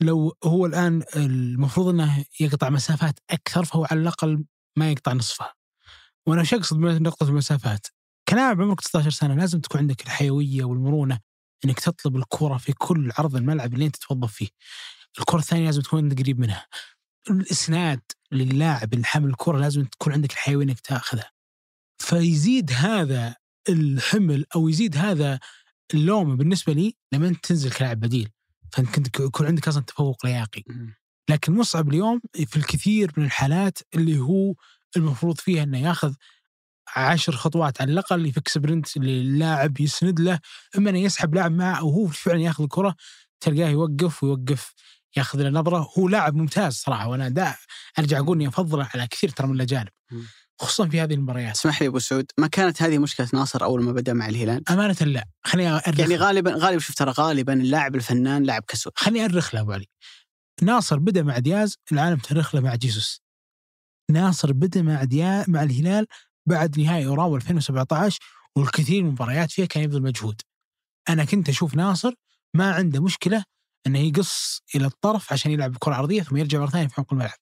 لو 0.00 0.36
هو 0.44 0.66
الآن 0.66 1.02
المفروض 1.16 1.88
إنه 1.88 2.24
يقطع 2.40 2.70
مسافات 2.70 3.18
أكثر 3.30 3.64
فهو 3.64 3.86
على 3.90 4.00
الأقل 4.00 4.44
ما 4.76 4.90
يقطع 4.92 5.12
نصفها. 5.12 5.54
وأنا 6.26 6.40
إيش 6.40 6.54
أقصد 6.54 6.76
بنقطه 6.76 7.28
المسافات؟ 7.28 7.86
كلاعب 8.28 8.60
عمرك 8.62 8.80
16 8.80 9.10
سنة 9.10 9.34
لازم 9.34 9.60
تكون 9.60 9.80
عندك 9.80 10.02
الحيوية 10.02 10.64
والمرونة 10.64 11.20
إنك 11.64 11.80
تطلب 11.80 12.16
الكرة 12.16 12.56
في 12.56 12.72
كل 12.72 13.12
عرض 13.18 13.36
الملعب 13.36 13.74
اللي 13.74 13.86
أنت 13.86 13.96
تتوظف 13.96 14.32
فيه. 14.32 14.48
الكرة 15.18 15.38
الثانية 15.38 15.64
لازم 15.64 15.82
تكون 15.82 16.14
قريب 16.14 16.40
منها. 16.40 16.66
الإسناد 17.30 18.00
للاعب 18.32 18.94
اللي 18.94 19.04
حامل 19.04 19.30
الكرة 19.30 19.58
لازم 19.58 19.84
تكون 19.84 20.12
عندك 20.12 20.32
الحيوية 20.32 20.64
إنك 20.64 20.80
تأخذها. 20.80 21.30
فيزيد 21.98 22.72
هذا 22.72 23.36
الحمل 23.68 24.46
أو 24.56 24.68
يزيد 24.68 24.96
هذا 24.96 25.40
اللوم 25.94 26.36
بالنسبة 26.36 26.72
لي 26.72 26.96
لما 27.12 27.28
أنت 27.28 27.46
تنزل 27.46 27.72
كلاعب 27.72 28.00
بديل. 28.00 28.30
فانت 28.72 28.94
كنت 28.94 29.20
يكون 29.20 29.46
عندك 29.46 29.68
أصلا 29.68 29.82
تفوق 29.82 30.26
لياقي. 30.26 30.64
لكن 31.30 31.52
مصعب 31.52 31.88
اليوم 31.88 32.20
في 32.46 32.56
الكثير 32.56 33.12
من 33.16 33.24
الحالات 33.24 33.78
اللي 33.94 34.18
هو 34.18 34.54
المفروض 34.96 35.38
فيها 35.40 35.62
إنه 35.62 35.78
يأخذ 35.78 36.14
عشر 36.96 37.32
خطوات 37.32 37.80
على 37.80 37.92
الأقل 37.92 38.26
يفك 38.26 38.48
سبرنت 38.48 38.96
للاعب 38.96 39.80
يسند 39.80 40.20
له 40.20 40.40
إما 40.78 40.90
إنه 40.90 40.98
يسحب 40.98 41.34
لاعب 41.34 41.52
معه 41.52 41.78
أو 41.78 41.90
هو 41.90 42.06
فعلا 42.06 42.40
يأخذ 42.40 42.62
الكرة 42.62 42.96
تلقاه 43.40 43.68
يوقف 43.68 44.22
ويوقف 44.22 44.74
ياخذ 45.16 45.42
له 45.42 45.60
نظرة. 45.60 45.90
هو 45.98 46.08
لاعب 46.08 46.34
ممتاز 46.34 46.74
صراحة 46.74 47.08
وأنا 47.08 47.28
دا 47.28 47.54
أرجع 47.98 48.18
أقول 48.18 48.36
إني 48.36 48.48
أفضله 48.48 48.88
على 48.94 49.06
كثير 49.06 49.30
ترى 49.30 49.46
من 49.46 49.54
الأجانب. 49.54 49.88
خصوصا 50.60 50.88
في 50.88 51.00
هذه 51.00 51.14
المباريات. 51.14 51.54
اسمح 51.56 51.82
لي 51.82 51.88
أبو 51.88 51.98
سعود 51.98 52.26
ما 52.38 52.46
كانت 52.46 52.82
هذه 52.82 52.98
مشكلة 52.98 53.28
ناصر 53.32 53.64
أول 53.64 53.82
ما 53.82 53.92
بدأ 53.92 54.12
مع 54.12 54.28
الهلال؟ 54.28 54.68
أمانة 54.70 54.96
لا. 55.00 55.24
خليني 55.44 55.70
ارخ 55.70 55.98
يعني 55.98 56.16
غالبا 56.16 56.54
غالبا 56.56 56.78
شوف 56.78 56.96
ترى 56.96 57.10
غالبا 57.10 57.52
اللاعب 57.52 57.94
الفنان 57.94 58.42
لاعب 58.42 58.62
كسول. 58.68 58.92
خليني 58.96 59.24
أرخ 59.24 59.54
له 59.54 59.60
أبو 59.60 59.72
علي. 59.72 59.86
ناصر 60.62 60.98
بدأ 60.98 61.22
مع 61.22 61.38
دياز 61.38 61.76
العالم 61.92 62.16
ترخ 62.16 62.54
له 62.54 62.60
مع 62.60 62.74
جيسوس. 62.74 63.22
ناصر 64.10 64.52
بدأ 64.52 64.82
مع 64.82 65.04
دياز 65.04 65.50
مع 65.50 65.62
الهلال 65.62 66.06
بعد 66.46 66.80
نهائي 66.80 67.06
أوراوا 67.06 67.36
2017 67.36 68.20
والكثير 68.56 69.02
من 69.02 69.08
المباريات 69.08 69.50
فيها 69.50 69.66
كان 69.66 69.82
يبذل 69.82 70.02
مجهود. 70.02 70.40
أنا 71.08 71.24
كنت 71.24 71.48
أشوف 71.48 71.74
ناصر 71.74 72.14
ما 72.54 72.72
عنده 72.74 73.02
مشكلة 73.02 73.44
إنه 73.86 73.98
يقص 73.98 74.62
إلى 74.74 74.86
الطرف 74.86 75.32
عشان 75.32 75.50
يلعب 75.50 75.76
كرة 75.78 75.94
عرضية 75.94 76.22
ثم 76.22 76.36
يرجع 76.36 76.58
مرة 76.58 76.70
ثانية 76.70 76.88
في 76.88 76.94
عمق 76.98 77.12
الملعب. 77.12 77.38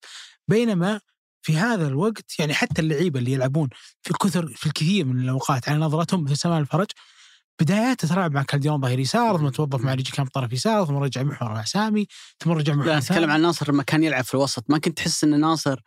بينما 0.48 1.00
في 1.42 1.56
هذا 1.56 1.86
الوقت 1.86 2.38
يعني 2.38 2.54
حتى 2.54 2.82
اللعيبة 2.82 3.18
اللي 3.18 3.32
يلعبون 3.32 3.68
في 4.02 4.14
كثر 4.14 4.46
في 4.46 4.66
الكثير 4.66 5.04
من 5.04 5.20
الأوقات 5.20 5.68
على 5.68 5.78
نظرتهم 5.78 6.24
مثل 6.24 6.36
سلمان 6.36 6.60
الفرج 6.60 6.86
بداياته 7.60 8.08
تلعب 8.08 8.32
مع 8.32 8.42
كالديون 8.42 8.80
ظهير 8.80 8.98
يسار 8.98 9.38
ثم 9.38 9.48
توظف 9.48 9.80
مع 9.80 9.94
ريجي 9.94 10.12
كام 10.12 10.26
طرف 10.26 10.52
يسار 10.52 10.86
ثم 10.86 10.96
رجع 10.96 11.22
محور 11.22 11.48
مع 11.48 11.64
سامي 11.64 12.06
ثم 12.38 12.50
رجع 12.50 12.74
محور 12.74 12.86
لا 12.86 12.98
أتكلم 12.98 13.30
عن 13.30 13.42
ناصر 13.42 13.72
لما 13.72 13.82
كان 13.82 14.04
يلعب 14.04 14.24
في 14.24 14.34
الوسط. 14.34 14.64
ما 14.70 14.78
كنت 14.78 14.96
تحس 14.96 15.24
إن 15.24 15.40
ناصر 15.40 15.80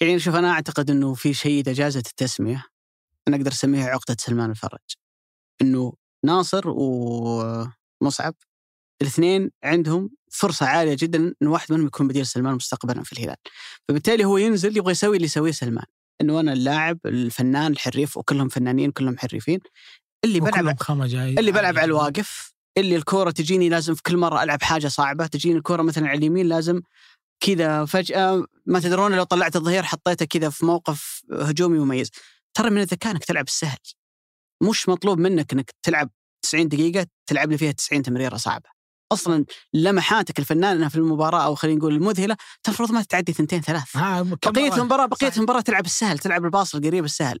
يعني 0.00 0.18
شوف 0.18 0.34
أنا 0.34 0.50
أعتقد 0.50 0.90
إنه 0.90 1.14
في 1.14 1.34
شيء 1.34 1.60
إذا 1.60 1.72
جازت 1.72 2.06
التسمية 2.06 2.64
أنا 3.28 3.36
أقدر 3.36 3.52
أسميها 3.52 3.88
عقدة 3.88 4.16
سلمان 4.20 4.50
الفرج. 4.50 4.78
إنه 5.62 5.92
ناصر 6.24 6.62
ومصعب 6.66 8.34
الاثنين 9.02 9.50
عندهم 9.64 10.10
فرصة 10.30 10.66
عالية 10.66 10.96
جدا 11.00 11.34
إن 11.42 11.46
واحد 11.46 11.72
منهم 11.72 11.86
يكون 11.86 12.08
بديل 12.08 12.26
سلمان 12.26 12.54
مستقبلا 12.54 13.02
في 13.02 13.12
الهلال. 13.12 13.36
فبالتالي 13.88 14.24
هو 14.24 14.38
ينزل 14.38 14.76
يبغى 14.76 14.92
يسوي 14.92 15.16
اللي 15.16 15.26
يسويه 15.26 15.52
سلمان، 15.52 15.84
إنه 16.20 16.40
أنا 16.40 16.52
اللاعب 16.52 16.98
الفنان 17.06 17.72
الحريف 17.72 18.16
وكلهم 18.16 18.48
فنانين 18.48 18.90
كلهم 18.90 19.18
حريفين. 19.18 19.60
اللي 20.24 20.40
بلعب 20.40 20.76
اللي 21.38 21.52
بلعب 21.52 21.78
على 21.78 21.84
الواقف 21.84 22.52
اللي 22.78 22.96
الكورة 22.96 23.30
تجيني 23.30 23.68
لازم 23.68 23.94
في 23.94 24.02
كل 24.02 24.16
مرة 24.16 24.42
ألعب 24.42 24.62
حاجة 24.62 24.88
صعبة 24.88 25.26
تجيني 25.26 25.58
الكورة 25.58 25.82
مثلا 25.82 26.08
على 26.08 26.18
اليمين 26.18 26.48
لازم 26.48 26.80
كذا 27.40 27.84
فجأة 27.84 28.46
ما 28.66 28.80
تدرون 28.80 29.14
لو 29.14 29.22
طلعت 29.22 29.56
الظهير 29.56 29.82
حطيته 29.82 30.24
كذا 30.24 30.50
في 30.50 30.64
موقف 30.66 31.22
هجومي 31.32 31.78
مميز. 31.78 32.10
ترى 32.54 32.70
من 32.70 32.80
الذكاء 32.80 33.12
إنك 33.12 33.24
تلعب 33.24 33.46
السهل. 33.46 33.78
مش 34.62 34.88
مطلوب 34.88 35.18
منك 35.18 35.52
إنك 35.52 35.70
تلعب 35.82 36.10
90 36.42 36.68
دقيقة 36.68 37.06
تلعب 37.26 37.50
لي 37.50 37.58
فيها 37.58 37.72
90 37.72 38.02
تمريرة 38.02 38.36
صعبة. 38.36 38.77
أصلا 39.12 39.44
لمحاتك 39.74 40.38
الفنانة 40.38 40.88
في 40.88 40.96
المباراة 40.96 41.44
أو 41.44 41.54
خلينا 41.54 41.78
نقول 41.78 41.94
المذهلة 41.94 42.36
المفروض 42.68 42.92
ما 42.92 43.02
تتعدي 43.02 43.32
ثنتين 43.32 43.60
ثلاث. 43.60 43.96
بقية 44.50 44.68
المباراة 44.80 45.06
بقية 45.06 45.32
المباراة 45.36 45.60
تلعب 45.60 45.86
السهل 45.86 46.18
تلعب 46.18 46.44
الباص 46.44 46.74
القريب 46.74 47.04
السهل. 47.04 47.38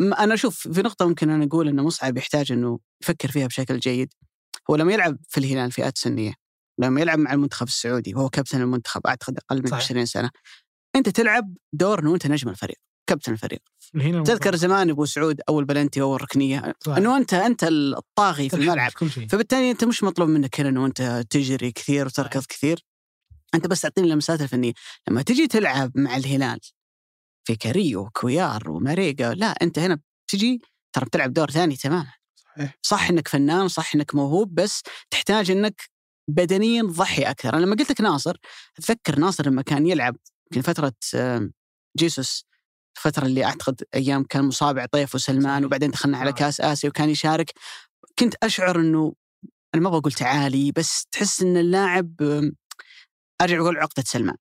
أنا 0.00 0.34
أشوف 0.34 0.68
في 0.68 0.82
نقطة 0.82 1.06
ممكن 1.08 1.30
أنا 1.30 1.44
أقول 1.44 1.68
إنه 1.68 1.82
مصعب 1.82 2.16
يحتاج 2.16 2.52
إنه 2.52 2.78
يفكر 3.02 3.30
فيها 3.30 3.46
بشكل 3.46 3.78
جيد. 3.78 4.12
هو 4.70 4.76
لما 4.76 4.92
يلعب 4.92 5.18
في 5.28 5.38
الهلال 5.40 5.72
فئات 5.72 5.98
سنية 5.98 6.34
لما 6.78 7.00
يلعب 7.00 7.18
مع 7.18 7.32
المنتخب 7.32 7.66
السعودي 7.66 8.14
وهو 8.14 8.28
كابتن 8.28 8.60
المنتخب 8.60 9.06
أعتقد 9.06 9.38
أقل 9.38 9.62
من 9.62 9.66
صحيح. 9.70 9.84
20 9.84 10.06
سنة 10.06 10.30
أنت 10.96 11.08
تلعب 11.08 11.54
دور 11.72 12.00
إنه 12.00 12.14
أنت 12.14 12.26
نجم 12.26 12.48
الفريق. 12.48 12.78
كابتن 13.10 13.32
الفريق. 13.32 13.60
تذكر 14.24 14.56
زمان 14.56 14.90
أبو 14.90 15.04
سعود 15.04 15.40
اول 15.48 15.64
بلنتي 15.64 16.00
اول 16.00 16.22
ركنيه 16.22 16.74
إنه 16.88 17.16
انت 17.16 17.34
أنت 17.34 17.64
الطاغي 17.64 18.48
في 18.48 18.56
الملعب. 18.56 18.90
فبالتالي 19.30 19.70
أنت 19.70 19.84
مش 19.84 20.02
مطلوب 20.02 20.28
منك 20.28 20.60
هنا 20.60 20.68
إنه 20.68 20.86
أنت 20.86 21.24
تجري 21.30 21.72
كثير 21.72 22.06
وتركض 22.06 22.44
كثير. 22.48 22.84
أنت 23.54 23.66
بس 23.66 23.80
تعطيني 23.80 24.06
اللمسات 24.06 24.40
الفنية. 24.40 24.72
لما 25.08 25.22
تجي 25.22 25.46
تلعب 25.46 25.92
مع 25.94 26.16
الهلال 26.16 26.60
في 27.44 27.56
كاريو 27.56 28.00
وكويار 28.00 28.70
وماريجا 28.70 29.34
لا 29.34 29.46
أنت 29.46 29.78
هنا 29.78 30.00
تجي 30.28 30.60
ترى 30.92 31.04
بتلعب 31.04 31.32
دور 31.32 31.50
ثاني 31.50 31.76
تماما. 31.76 32.12
صحيح. 32.36 32.78
صح 32.82 33.10
إنك 33.10 33.28
فنان 33.28 33.68
صح 33.68 33.94
إنك 33.94 34.14
موهوب 34.14 34.54
بس 34.54 34.82
تحتاج 35.10 35.50
إنك 35.50 35.82
بدنيا 36.28 36.82
تضحي 36.82 37.22
أكثر. 37.22 37.54
أنا 37.54 37.64
لما 37.64 37.76
قلت 37.76 37.90
لك 37.90 38.00
ناصر 38.00 38.36
أتذكر 38.78 39.18
ناصر 39.18 39.46
لما 39.46 39.62
كان 39.62 39.86
يلعب 39.86 40.16
في 40.52 40.62
فترة 40.62 40.92
جيسوس 41.98 42.49
الفترة 42.96 43.26
اللي 43.26 43.44
أعتقد 43.44 43.82
أيام 43.94 44.24
كان 44.24 44.44
مصاب 44.44 44.78
عطيف 44.78 45.14
وسلمان 45.14 45.64
وبعدين 45.64 45.90
دخلنا 45.90 46.18
على 46.18 46.32
كأس 46.32 46.60
آسيا 46.60 46.88
وكان 46.88 47.10
يشارك. 47.10 47.52
كنت 48.18 48.34
أشعر 48.42 48.80
إنه 48.80 49.14
أنا 49.74 49.82
ما 49.82 49.90
بقول 49.90 50.12
تعالي 50.12 50.72
بس 50.72 51.06
تحس 51.12 51.42
إن 51.42 51.56
اللاعب 51.56 52.14
أرجع 53.42 53.60
أقول 53.60 53.78
عقدة 53.78 54.02
سلمان. 54.06 54.36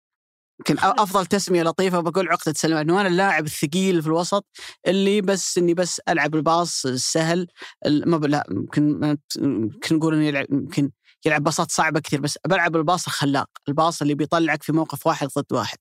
يمكن 0.60 0.76
أفضل 1.04 1.26
تسمية 1.26 1.64
لطيفة 1.64 2.00
بقول 2.00 2.30
عقدة 2.30 2.54
سلمان. 2.54 2.89
انه 2.89 3.02
أنا 3.02 3.10
اللاعب 3.10 3.45
الثقيل 3.45 4.02
في 4.02 4.08
الوسط 4.08 4.45
اللي 4.88 5.22
بس 5.22 5.58
إني 5.58 5.74
بس 5.74 6.02
ألعب 6.10 6.36
الباص 6.36 6.86
السهل 6.86 7.47
ما 7.86 8.16
لا 8.16 8.47
يمكن 8.52 9.18
يمكن 9.38 9.95
نقول 9.95 10.14
إنه 10.14 10.26
يلعب 10.26 10.45
يمكن 10.52 10.91
يلعب 11.26 11.43
باصات 11.43 11.72
صعبة 11.72 12.00
كثير 12.00 12.22
بس 12.22 12.38
بلعب 12.47 12.76
الباص 12.76 13.06
الخلاق، 13.06 13.50
الباص 13.68 14.02
اللي 14.02 14.16
بيطلعك 14.16 14.64
في 14.64 14.72
موقف 14.72 15.08
واحد 15.08 15.28
ضد 15.38 15.54
واحد. 15.54 15.78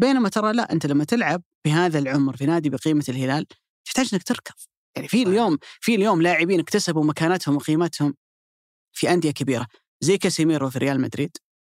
بينما 0.00 0.28
ترى 0.28 0.52
لا 0.52 0.72
أنت 0.72 0.86
لما 0.86 1.04
تلعب 1.04 1.42
بهذا 1.64 1.98
العمر 1.98 2.36
في 2.36 2.46
نادي 2.46 2.70
بقيمة 2.70 3.04
الهلال 3.08 3.46
تحتاج 3.84 4.08
إنك 4.12 4.22
تركض. 4.22 4.54
يعني 4.96 5.08
في 5.08 5.22
اليوم 5.22 5.58
في 5.80 5.94
اليوم 5.94 6.22
لاعبين 6.22 6.60
اكتسبوا 6.60 7.04
مكانتهم 7.04 7.56
وقيمتهم 7.56 8.14
في 8.92 9.12
أندية 9.12 9.30
كبيرة 9.30 9.66
زي 10.00 10.18
كاسيميرو 10.18 10.70
في 10.70 10.78
ريال 10.78 11.00
مدريد 11.00 11.36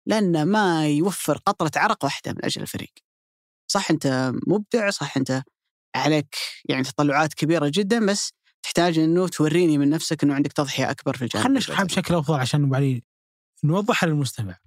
لأنه 0.06 0.44
ما 0.44 0.88
يوفر 0.88 1.38
قطرة 1.38 1.70
عرق 1.76 2.04
واحدة 2.04 2.32
من 2.32 2.44
أجل 2.44 2.62
الفريق. 2.62 2.92
صح 3.70 3.90
أنت 3.90 4.32
مبدع 4.46 4.90
صح 4.90 5.16
أنت 5.16 5.42
عليك 5.96 6.34
يعني 6.64 6.82
تطلعات 6.82 7.34
كبيرة 7.34 7.70
جدا 7.74 8.06
بس 8.06 8.32
تحتاج 8.62 8.98
أنه 8.98 9.28
توريني 9.28 9.78
من 9.78 9.90
نفسك 9.90 10.22
أنه 10.24 10.34
عندك 10.34 10.52
تضحية 10.52 10.90
أكبر 10.90 11.16
في 11.16 11.22
الجانب 11.22 11.44
خلينا 11.44 11.58
نشرحها 11.58 11.84
بشكل 11.84 12.14
أفضل 12.14 12.40
عشان 12.40 13.00
نوضحها 13.64 14.08
للمستمع. 14.08 14.58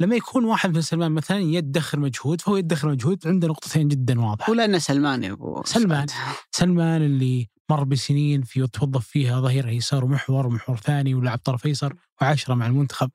لما 0.00 0.16
يكون 0.16 0.44
واحد 0.44 0.74
من 0.74 0.80
سلمان 0.82 1.12
مثلا 1.12 1.38
يدخر 1.38 2.00
مجهود 2.00 2.40
فهو 2.40 2.56
يدخر 2.56 2.88
مجهود 2.88 3.26
عنده 3.26 3.48
نقطتين 3.48 3.88
جدا 3.88 4.20
واضحة. 4.20 4.50
ولأن 4.50 4.78
سلمان 4.78 5.24
يا 5.24 5.32
أبو. 5.32 5.62
سلمان. 5.64 6.06
سلمان. 6.50 7.02
اللي 7.02 7.48
مر 7.70 7.84
بسنين 7.84 8.42
في 8.42 8.66
توظف 8.66 9.06
فيها 9.06 9.40
ظهير 9.40 9.68
ايسر 9.68 10.04
ومحور 10.04 10.46
ومحور 10.46 10.76
ثاني 10.76 11.14
ولعب 11.14 11.38
طرف 11.38 11.66
أيسر 11.66 11.94
وعشره 12.22 12.54
مع 12.54 12.66
المنتخب. 12.66 13.10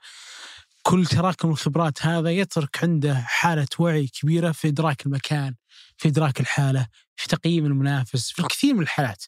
كل 0.81 1.05
تراكم 1.05 1.49
الخبرات 1.49 2.05
هذا 2.05 2.29
يترك 2.29 2.83
عنده 2.83 3.15
حالة 3.15 3.67
وعي 3.79 4.07
كبيرة 4.07 4.51
في 4.51 4.67
إدراك 4.67 5.05
المكان 5.05 5.55
في 5.97 6.07
إدراك 6.07 6.39
الحالة 6.39 6.87
في 7.15 7.27
تقييم 7.27 7.65
المنافس 7.65 8.31
في 8.31 8.39
الكثير 8.39 8.73
من 8.73 8.81
الحالات. 8.81 9.23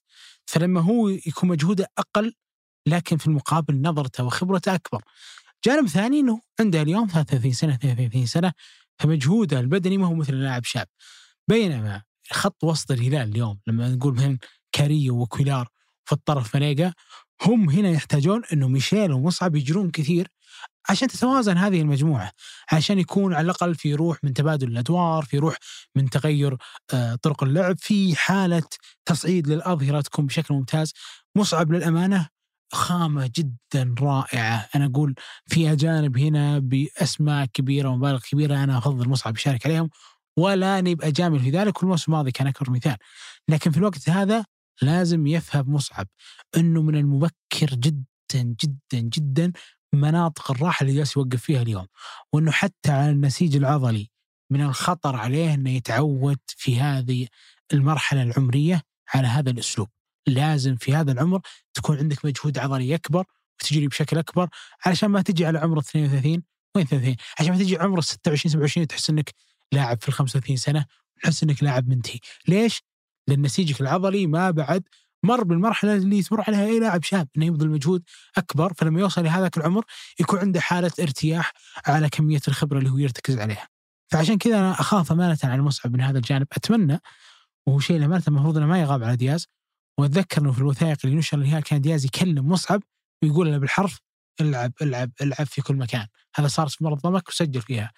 فلما 0.45 0.81
هو 0.81 1.09
يكون 1.09 1.49
مجهوده 1.49 1.87
أقل 1.97 2.33
لكن 2.87 3.17
في 3.17 3.27
المقابل 3.27 3.81
نظرته 3.81 4.23
وخبرته 4.23 4.75
أكبر. 4.75 5.01
جانب 5.65 5.87
ثاني 5.87 6.19
أنه 6.19 6.41
عنده 6.59 6.81
اليوم 6.81 7.07
33 7.07 7.51
سنة 7.51 7.73
32 7.73 8.25
سنة 8.25 8.53
فمجهوده 8.99 9.59
البدني 9.59 9.97
ما 9.97 10.07
هو 10.07 10.13
مثل 10.13 10.33
لاعب 10.33 10.63
شاب 10.63 10.87
بينما 11.47 12.03
خط 12.31 12.63
وسط 12.63 12.91
الهلال 12.91 13.29
اليوم 13.29 13.59
لما 13.67 13.89
نقول 13.89 14.13
مثلا 14.13 14.37
كاريو 14.71 15.21
وكويلار 15.21 15.67
في 16.05 16.11
الطرف 16.13 16.55
منيقة 16.55 16.93
هم 17.41 17.69
هنا 17.69 17.89
يحتاجون 17.89 18.41
إنه 18.53 18.67
ميشيل 18.67 19.11
ومصعب 19.11 19.55
يجرون 19.55 19.91
كثير 19.91 20.27
عشان 20.89 21.07
تتوازن 21.07 21.57
هذه 21.57 21.81
المجموعة 21.81 22.31
عشان 22.71 22.99
يكون 22.99 23.33
على 23.33 23.45
الأقل 23.45 23.75
في 23.75 23.93
روح 23.93 24.23
من 24.23 24.33
تبادل 24.33 24.67
الأدوار 24.67 25.25
في 25.25 25.37
روح 25.37 25.57
من 25.95 26.09
تغير 26.09 26.57
آه، 26.93 27.15
طرق 27.15 27.43
اللعب 27.43 27.77
في 27.79 28.15
حالة 28.15 28.63
تصعيد 29.05 29.47
للأظهرة 29.47 30.01
تكون 30.01 30.25
بشكل 30.25 30.53
ممتاز. 30.53 30.93
مصعب 31.35 31.71
للأمانة 31.71 32.29
خامة 32.73 33.31
جدا 33.35 33.95
رائعة. 33.99 34.69
أنا 34.75 34.85
أقول 34.85 35.15
في 35.47 35.71
أجانب 35.71 36.17
هنا 36.17 36.59
بأسماء 36.59 37.45
كبيرة 37.45 37.89
ومبالغ 37.89 38.19
كبيرة 38.19 38.63
أنا 38.63 38.77
أفضل 38.77 39.09
مصعب 39.09 39.35
يشارك 39.35 39.65
عليهم 39.65 39.89
ولا 40.37 40.81
نبقى 40.81 41.11
جامل 41.11 41.39
في 41.39 41.49
ذلك 41.49 41.77
والموسم 41.81 42.11
الماضي 42.11 42.31
كان 42.31 42.47
أكبر 42.47 42.71
مثال. 42.71 42.97
لكن 43.49 43.71
في 43.71 43.77
الوقت 43.77 44.09
هذا 44.09 44.45
لازم 44.81 45.27
يفهم 45.27 45.73
مصعب 45.73 46.07
إنه 46.57 46.81
من 46.81 46.95
المبكر 46.95 47.69
جدا 47.73 48.05
جدا 48.33 48.99
جدا 48.99 49.51
مناطق 49.93 50.51
الراحة 50.51 50.83
اللي 50.83 50.95
جالس 50.95 51.17
يوقف 51.17 51.41
فيها 51.41 51.61
اليوم 51.61 51.87
وإنه 52.33 52.51
حتى 52.51 52.91
على 52.91 53.11
النسيج 53.11 53.55
العضلي 53.55 54.09
من 54.51 54.61
الخطر 54.61 55.15
عليه 55.15 55.53
إنه 55.53 55.69
يتعود 55.69 56.39
في 56.47 56.79
هذه 56.79 57.27
المرحلة 57.73 58.23
العمرية 58.23 58.81
على 59.13 59.27
هذا 59.27 59.49
الأسلوب. 59.49 59.89
لازم 60.27 60.75
في 60.75 60.95
هذا 60.95 61.11
العمر 61.11 61.41
تكون 61.73 61.97
عندك 61.97 62.25
مجهود 62.25 62.57
عضلي 62.57 62.95
أكبر 62.95 63.25
وتجري 63.61 63.87
بشكل 63.87 64.17
أكبر 64.17 64.49
علشان 64.85 65.09
ما 65.09 65.21
تجي 65.21 65.45
على 65.45 65.59
عمر 65.59 65.79
32 65.79 66.43
وين 66.75 66.85
32 66.85 67.15
عشان 67.39 67.51
ما 67.51 67.57
تجي 67.57 67.77
عمر 67.77 68.01
26 68.01 68.51
27 68.51 68.87
تحس 68.87 69.09
إنك 69.09 69.33
لاعب 69.71 70.01
في 70.01 70.07
ال 70.07 70.13
35 70.13 70.57
سنة 70.57 70.85
تحس 71.23 71.43
إنك 71.43 71.63
لاعب 71.63 71.89
منتهي 71.89 72.19
ليش؟ 72.47 72.83
لأن 73.27 73.41
نسيجك 73.41 73.81
العضلي 73.81 74.27
ما 74.27 74.51
بعد 74.51 74.83
مر 75.23 75.43
بالمرحلة 75.43 75.95
اللي 75.95 76.23
تمر 76.23 76.43
عليها 76.47 76.65
أي 76.65 76.79
لاعب 76.79 77.03
شاب 77.03 77.27
إنه 77.37 77.45
يبذل 77.45 77.69
مجهود 77.69 78.03
أكبر 78.37 78.73
فلما 78.73 78.99
يوصل 78.99 79.23
لهذاك 79.23 79.57
العمر 79.57 79.85
يكون 80.19 80.39
عنده 80.39 80.61
حالة 80.61 80.91
ارتياح 80.99 81.53
على 81.85 82.09
كمية 82.09 82.41
الخبرة 82.47 82.79
اللي 82.79 82.89
هو 82.89 82.97
يرتكز 82.97 83.37
عليها. 83.37 83.67
فعشان 84.11 84.37
كذا 84.37 84.59
أنا 84.59 84.71
أخاف 84.71 85.11
أمانة 85.11 85.37
على 85.43 85.55
المصعب 85.55 85.93
من 85.93 86.01
هذا 86.01 86.17
الجانب 86.17 86.47
أتمنى 86.51 86.99
وهو 87.67 87.79
شيء 87.79 88.05
امانه 88.05 88.23
المفروض 88.27 88.57
إنه 88.57 88.65
ما 88.65 88.81
يغاب 88.81 89.03
على 89.03 89.15
دياز 89.15 89.47
واتذكر 89.99 90.41
إنه 90.41 90.51
في 90.51 90.59
الوثائق 90.59 90.97
اللي 91.05 91.15
نشر 91.15 91.37
الهلال 91.37 91.63
كان 91.63 91.81
دياز 91.81 92.05
يكلم 92.05 92.47
مصعب 92.47 92.83
ويقول 93.23 93.51
له 93.51 93.57
بالحرف 93.57 93.99
العب 94.41 94.73
العب 94.81 95.11
العب 95.21 95.47
في 95.47 95.61
كل 95.61 95.75
مكان. 95.75 96.07
هذا 96.35 96.47
صار 96.47 96.67
في 96.67 96.83
مرض 96.83 96.99
ضمك 97.01 97.29
وسجل 97.29 97.61
فيها 97.61 97.91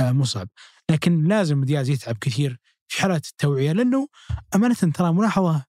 آه، 0.00 0.12
مصعب. 0.12 0.48
لكن 0.90 1.24
لازم 1.24 1.64
دياز 1.64 1.88
يتعب 1.88 2.16
كثير 2.20 2.58
في 2.88 3.02
حالات 3.02 3.26
التوعية 3.26 3.72
لأنه 3.72 4.08
أمانة 4.54 4.74
ترى 4.74 5.12
ملاحظة 5.12 5.64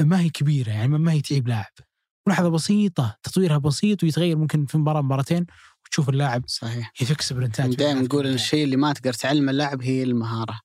ما 0.00 0.20
هي 0.20 0.30
كبيرة 0.30 0.70
يعني 0.70 0.88
ما 0.88 1.12
هي 1.12 1.20
تعيب 1.20 1.48
لاعب. 1.48 1.72
ملاحظة 2.26 2.48
بسيطة 2.48 3.16
تطويرها 3.22 3.58
بسيط 3.58 4.02
ويتغير 4.02 4.36
ممكن 4.36 4.66
في 4.66 4.78
مباراة 4.78 5.02
مباراتين 5.02 5.46
وتشوف 5.86 6.08
اللاعب 6.08 6.44
صحيح. 6.48 6.92
يفك 7.00 7.20
سبرنتات 7.20 7.70
دائما 7.70 8.00
نقول 8.00 8.26
الشيء 8.26 8.64
اللي 8.64 8.76
ما 8.76 8.92
تقدر 8.92 9.12
تعلم 9.12 9.48
اللاعب 9.48 9.82
هي 9.82 10.02
المهارة. 10.02 10.60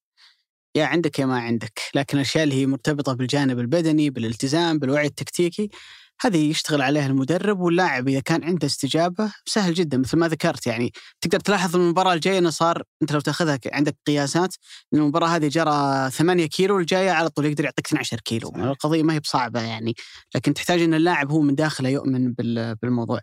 يا 0.76 0.86
عندك 0.86 1.20
يا 1.20 1.26
ما 1.26 1.40
عندك. 1.40 1.82
لكن 1.96 2.18
الأشياء 2.18 2.44
اللي 2.44 2.56
هي 2.56 2.66
مرتبطة 2.66 3.14
بالجانب 3.14 3.60
البدني 3.60 4.10
بالالتزام 4.10 4.80
بالوعي 4.80 5.08
التكتيكي 5.08 5.70
هذه 6.22 6.50
يشتغل 6.50 6.82
عليها 6.82 7.08
المدرب 7.08 7.60
واللاعب 7.60 8.08
إذا 8.08 8.20
كان 8.20 8.44
عنده 8.44 8.68
استجابة 8.68 9.34
سهل 9.46 9.74
جدا 9.74 9.98
مثل 9.98 10.18
ما 10.18 10.28
ذكرت 10.28 10.68
يعني. 10.68 10.92
تقدر 11.22 11.40
تلاحظ 11.40 11.76
المباراة 11.76 12.14
الجاية 12.14 12.38
إنه 12.38 12.50
صار 12.50 12.84
أنت 13.02 13.12
لو 13.12 13.20
تأخذها 13.20 13.60
عندك 13.74 13.96
قياسات 14.08 14.56
إن 14.94 15.00
المباراة 15.00 15.28
هذه 15.28 15.48
جرى 15.48 16.10
8 16.12 16.46
كيلو 16.46 16.76
والجايه 16.76 17.12
على 17.12 17.30
طول 17.30 17.46
يقدر 17.46 17.64
يعطيك 17.66 17.88
12 17.88 18.20
كيلو. 18.20 18.50
صحيح. 18.50 18.64
القضية 18.64 19.04
ما 19.04 19.14
هي 19.14 19.20
بصعبة 19.20 19.62
يعني. 19.62 19.96
لكن 20.36 20.54
تحتاج 20.54 20.82
إن 20.82 20.94
اللاعب 20.94 21.32
هو 21.32 21.42
من 21.42 21.56
داخله 21.56 21.90
يؤمن 21.90 22.34
بالموضوع. 22.82 23.20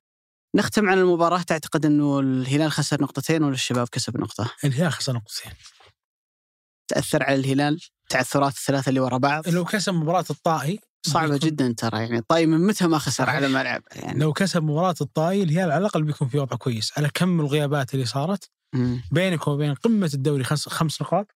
نختم 0.56 0.88
عن 0.88 0.98
المباراة. 0.98 1.42
تعتقد 1.42 1.86
إنه 1.86 2.20
الهلال 2.20 2.72
خسر 2.72 3.02
نقطتين 3.02 3.42
ولا 3.42 3.54
الشباب 3.54 3.88
كسب 3.88 4.16
نقطة؟ 4.16 4.50
الهلال 4.64 4.92
خسر 4.92 5.12
نقطتين. 5.12 5.52
تأثر 6.88 7.22
على 7.22 7.40
الهلال 7.40 7.80
تعثرات 8.08 8.52
الثلاثة 8.52 8.88
اللي 8.88 9.00
ورا 9.00 9.18
بعض. 9.18 9.48
لو 9.48 9.64
كسب 9.64 9.94
مباراة 9.94 10.24
الطائي 10.30 10.80
صعبة 11.06 11.32
بيكون... 11.32 11.48
جدا 11.48 11.74
ترى 11.76 11.98
يعني. 11.98 12.18
الطائي 12.18 12.46
من 12.46 12.66
متى 12.66 12.86
ما 12.86 12.98
خسر 12.98 13.30
على 13.30 13.48
ملعب 13.48 13.82
يعني؟ 13.92 14.18
لو 14.18 14.32
كسب 14.32 14.62
مباراة 14.62 14.94
الطائي 15.00 15.42
الهلال 15.42 15.70
على 15.70 15.80
الأقل 15.80 16.02
بيكون 16.02 16.28
في 16.28 16.38
وضع 16.38 16.56
كويس 16.56 16.92
على 16.96 17.10
كم 17.14 17.40
الغيابات 17.40 17.94
اللي 17.94 18.04
صارت. 18.04 18.50
مم. 18.74 19.02
بينك 19.12 19.48
وبين 19.48 19.74
قمة 19.74 20.10
الدوري 20.14 20.44
خمس, 20.44 20.68
خمس 20.68 21.02
نقاط. 21.02 21.26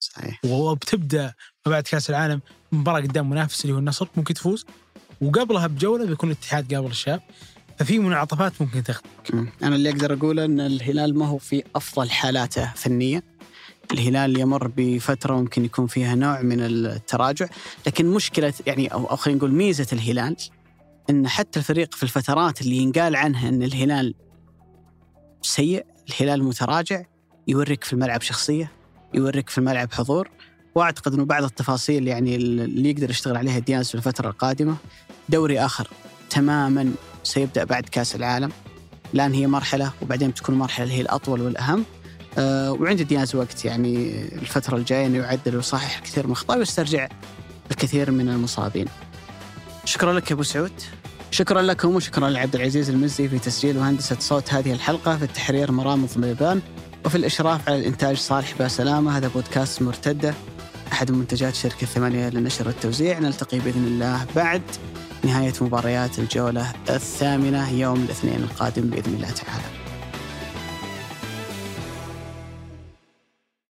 صحيح. 0.00 0.40
وبتبدأ 0.44 1.34
ما 1.66 1.72
بعد 1.72 1.82
كأس 1.82 2.10
العالم 2.10 2.40
مباراة 2.72 3.00
قدام 3.00 3.30
منافس 3.30 3.62
اللي 3.64 3.74
هو 3.74 3.78
النصر 3.78 4.08
ممكن 4.16 4.34
تفوز. 4.34 4.66
وقبلها 5.20 5.66
بجولة 5.66 6.06
بيكون 6.06 6.30
الاتحاد 6.30 6.74
قابل 6.74 6.90
الشاب 6.90 7.22
ففي 7.78 7.98
منعطفات 7.98 8.52
ممكن 8.62 8.82
تخدم 8.82 9.48
أنا 9.62 9.76
اللي 9.76 9.90
أقدر 9.90 10.14
أقوله 10.14 10.44
إن 10.44 10.60
الهلال 10.60 11.18
ما 11.18 11.26
هو 11.26 11.38
في 11.38 11.64
أفضل 11.76 12.10
حالاته 12.10 12.72
فنيا. 12.74 13.22
الهلال 13.92 14.40
يمر 14.40 14.72
بفترة 14.76 15.34
ممكن 15.34 15.64
يكون 15.64 15.86
فيها 15.86 16.14
نوع 16.14 16.42
من 16.42 16.60
التراجع 16.60 17.46
لكن 17.86 18.06
مشكلة 18.06 18.52
يعني 18.66 18.86
أو, 18.86 19.16
خلينا 19.16 19.38
نقول 19.38 19.52
ميزة 19.52 19.86
الهلال 19.92 20.36
إن 21.10 21.28
حتى 21.28 21.58
الفريق 21.58 21.94
في 21.94 22.02
الفترات 22.02 22.60
اللي 22.60 22.76
ينقال 22.76 23.16
عنها 23.16 23.48
إن 23.48 23.62
الهلال 23.62 24.14
سيء 25.42 25.86
الهلال 26.08 26.44
متراجع 26.44 27.02
يوريك 27.48 27.84
في 27.84 27.92
الملعب 27.92 28.22
شخصية 28.22 28.72
يوريك 29.14 29.50
في 29.50 29.58
الملعب 29.58 29.92
حضور 29.92 30.30
وأعتقد 30.74 31.14
إنه 31.14 31.24
بعض 31.24 31.44
التفاصيل 31.44 32.08
يعني 32.08 32.36
اللي 32.36 32.90
يقدر 32.90 33.10
يشتغل 33.10 33.36
عليها 33.36 33.58
ديانز 33.58 33.88
في 33.88 33.94
الفترة 33.94 34.28
القادمة 34.28 34.76
دوري 35.28 35.60
آخر 35.60 35.88
تماما 36.30 36.92
سيبدأ 37.22 37.64
بعد 37.64 37.82
كأس 37.82 38.16
العالم 38.16 38.52
الان 39.14 39.32
هي 39.32 39.46
مرحلة 39.46 39.92
وبعدين 40.02 40.30
بتكون 40.30 40.54
مرحلة 40.54 40.84
اللي 40.84 40.96
هي 40.96 41.00
الأطول 41.00 41.40
والأهم. 41.40 41.84
أه 42.38 42.72
وعند 42.72 43.02
ديانز 43.02 43.34
وقت 43.34 43.64
يعني 43.64 44.22
الفترة 44.32 44.76
الجاية 44.76 45.06
إنه 45.06 45.18
يعدل 45.18 45.56
ويصحح 45.56 45.96
الكثير 45.96 46.26
من 46.26 46.32
الاخطاء 46.32 46.58
ويسترجع 46.58 47.08
الكثير 47.70 48.10
من 48.10 48.28
المصابين. 48.28 48.86
شكرا 49.84 50.12
لك 50.12 50.30
يا 50.30 50.34
أبو 50.34 50.42
سعود. 50.42 50.72
شكرا 51.30 51.62
لكم 51.62 51.96
وشكرا 51.96 52.30
لعبد 52.30 52.54
العزيز 52.54 52.90
المزي 52.90 53.28
في 53.28 53.38
تسجيل 53.38 53.78
وهندسة 53.78 54.16
صوت 54.20 54.52
هذه 54.52 54.72
الحلقة 54.72 55.16
في 55.16 55.24
التحرير 55.24 55.72
مرام 55.72 56.06
ضميبان 56.06 56.60
وفي 57.04 57.14
الإشراف 57.14 57.68
على 57.68 57.78
الإنتاج 57.78 58.16
صالح 58.16 58.54
باسلامه 58.58 59.16
هذا 59.16 59.28
بودكاست 59.28 59.82
مرتدة 59.82 60.34
أحد 60.92 61.10
منتجات 61.10 61.54
شركة 61.54 61.86
ثمانيه 61.86 62.28
للنشر 62.28 62.66
والتوزيع 62.66 63.18
نلتقي 63.18 63.58
بإذن 63.58 63.84
الله 63.84 64.26
بعد 64.36 64.62
نهاية 65.24 65.52
مباريات 65.60 66.18
الجولة 66.18 66.72
الثامنة 66.90 67.70
يوم 67.70 68.02
الاثنين 68.02 68.42
القادم 68.42 68.82
بإذن 68.82 69.14
الله 69.14 69.30
تعالى 69.30 69.81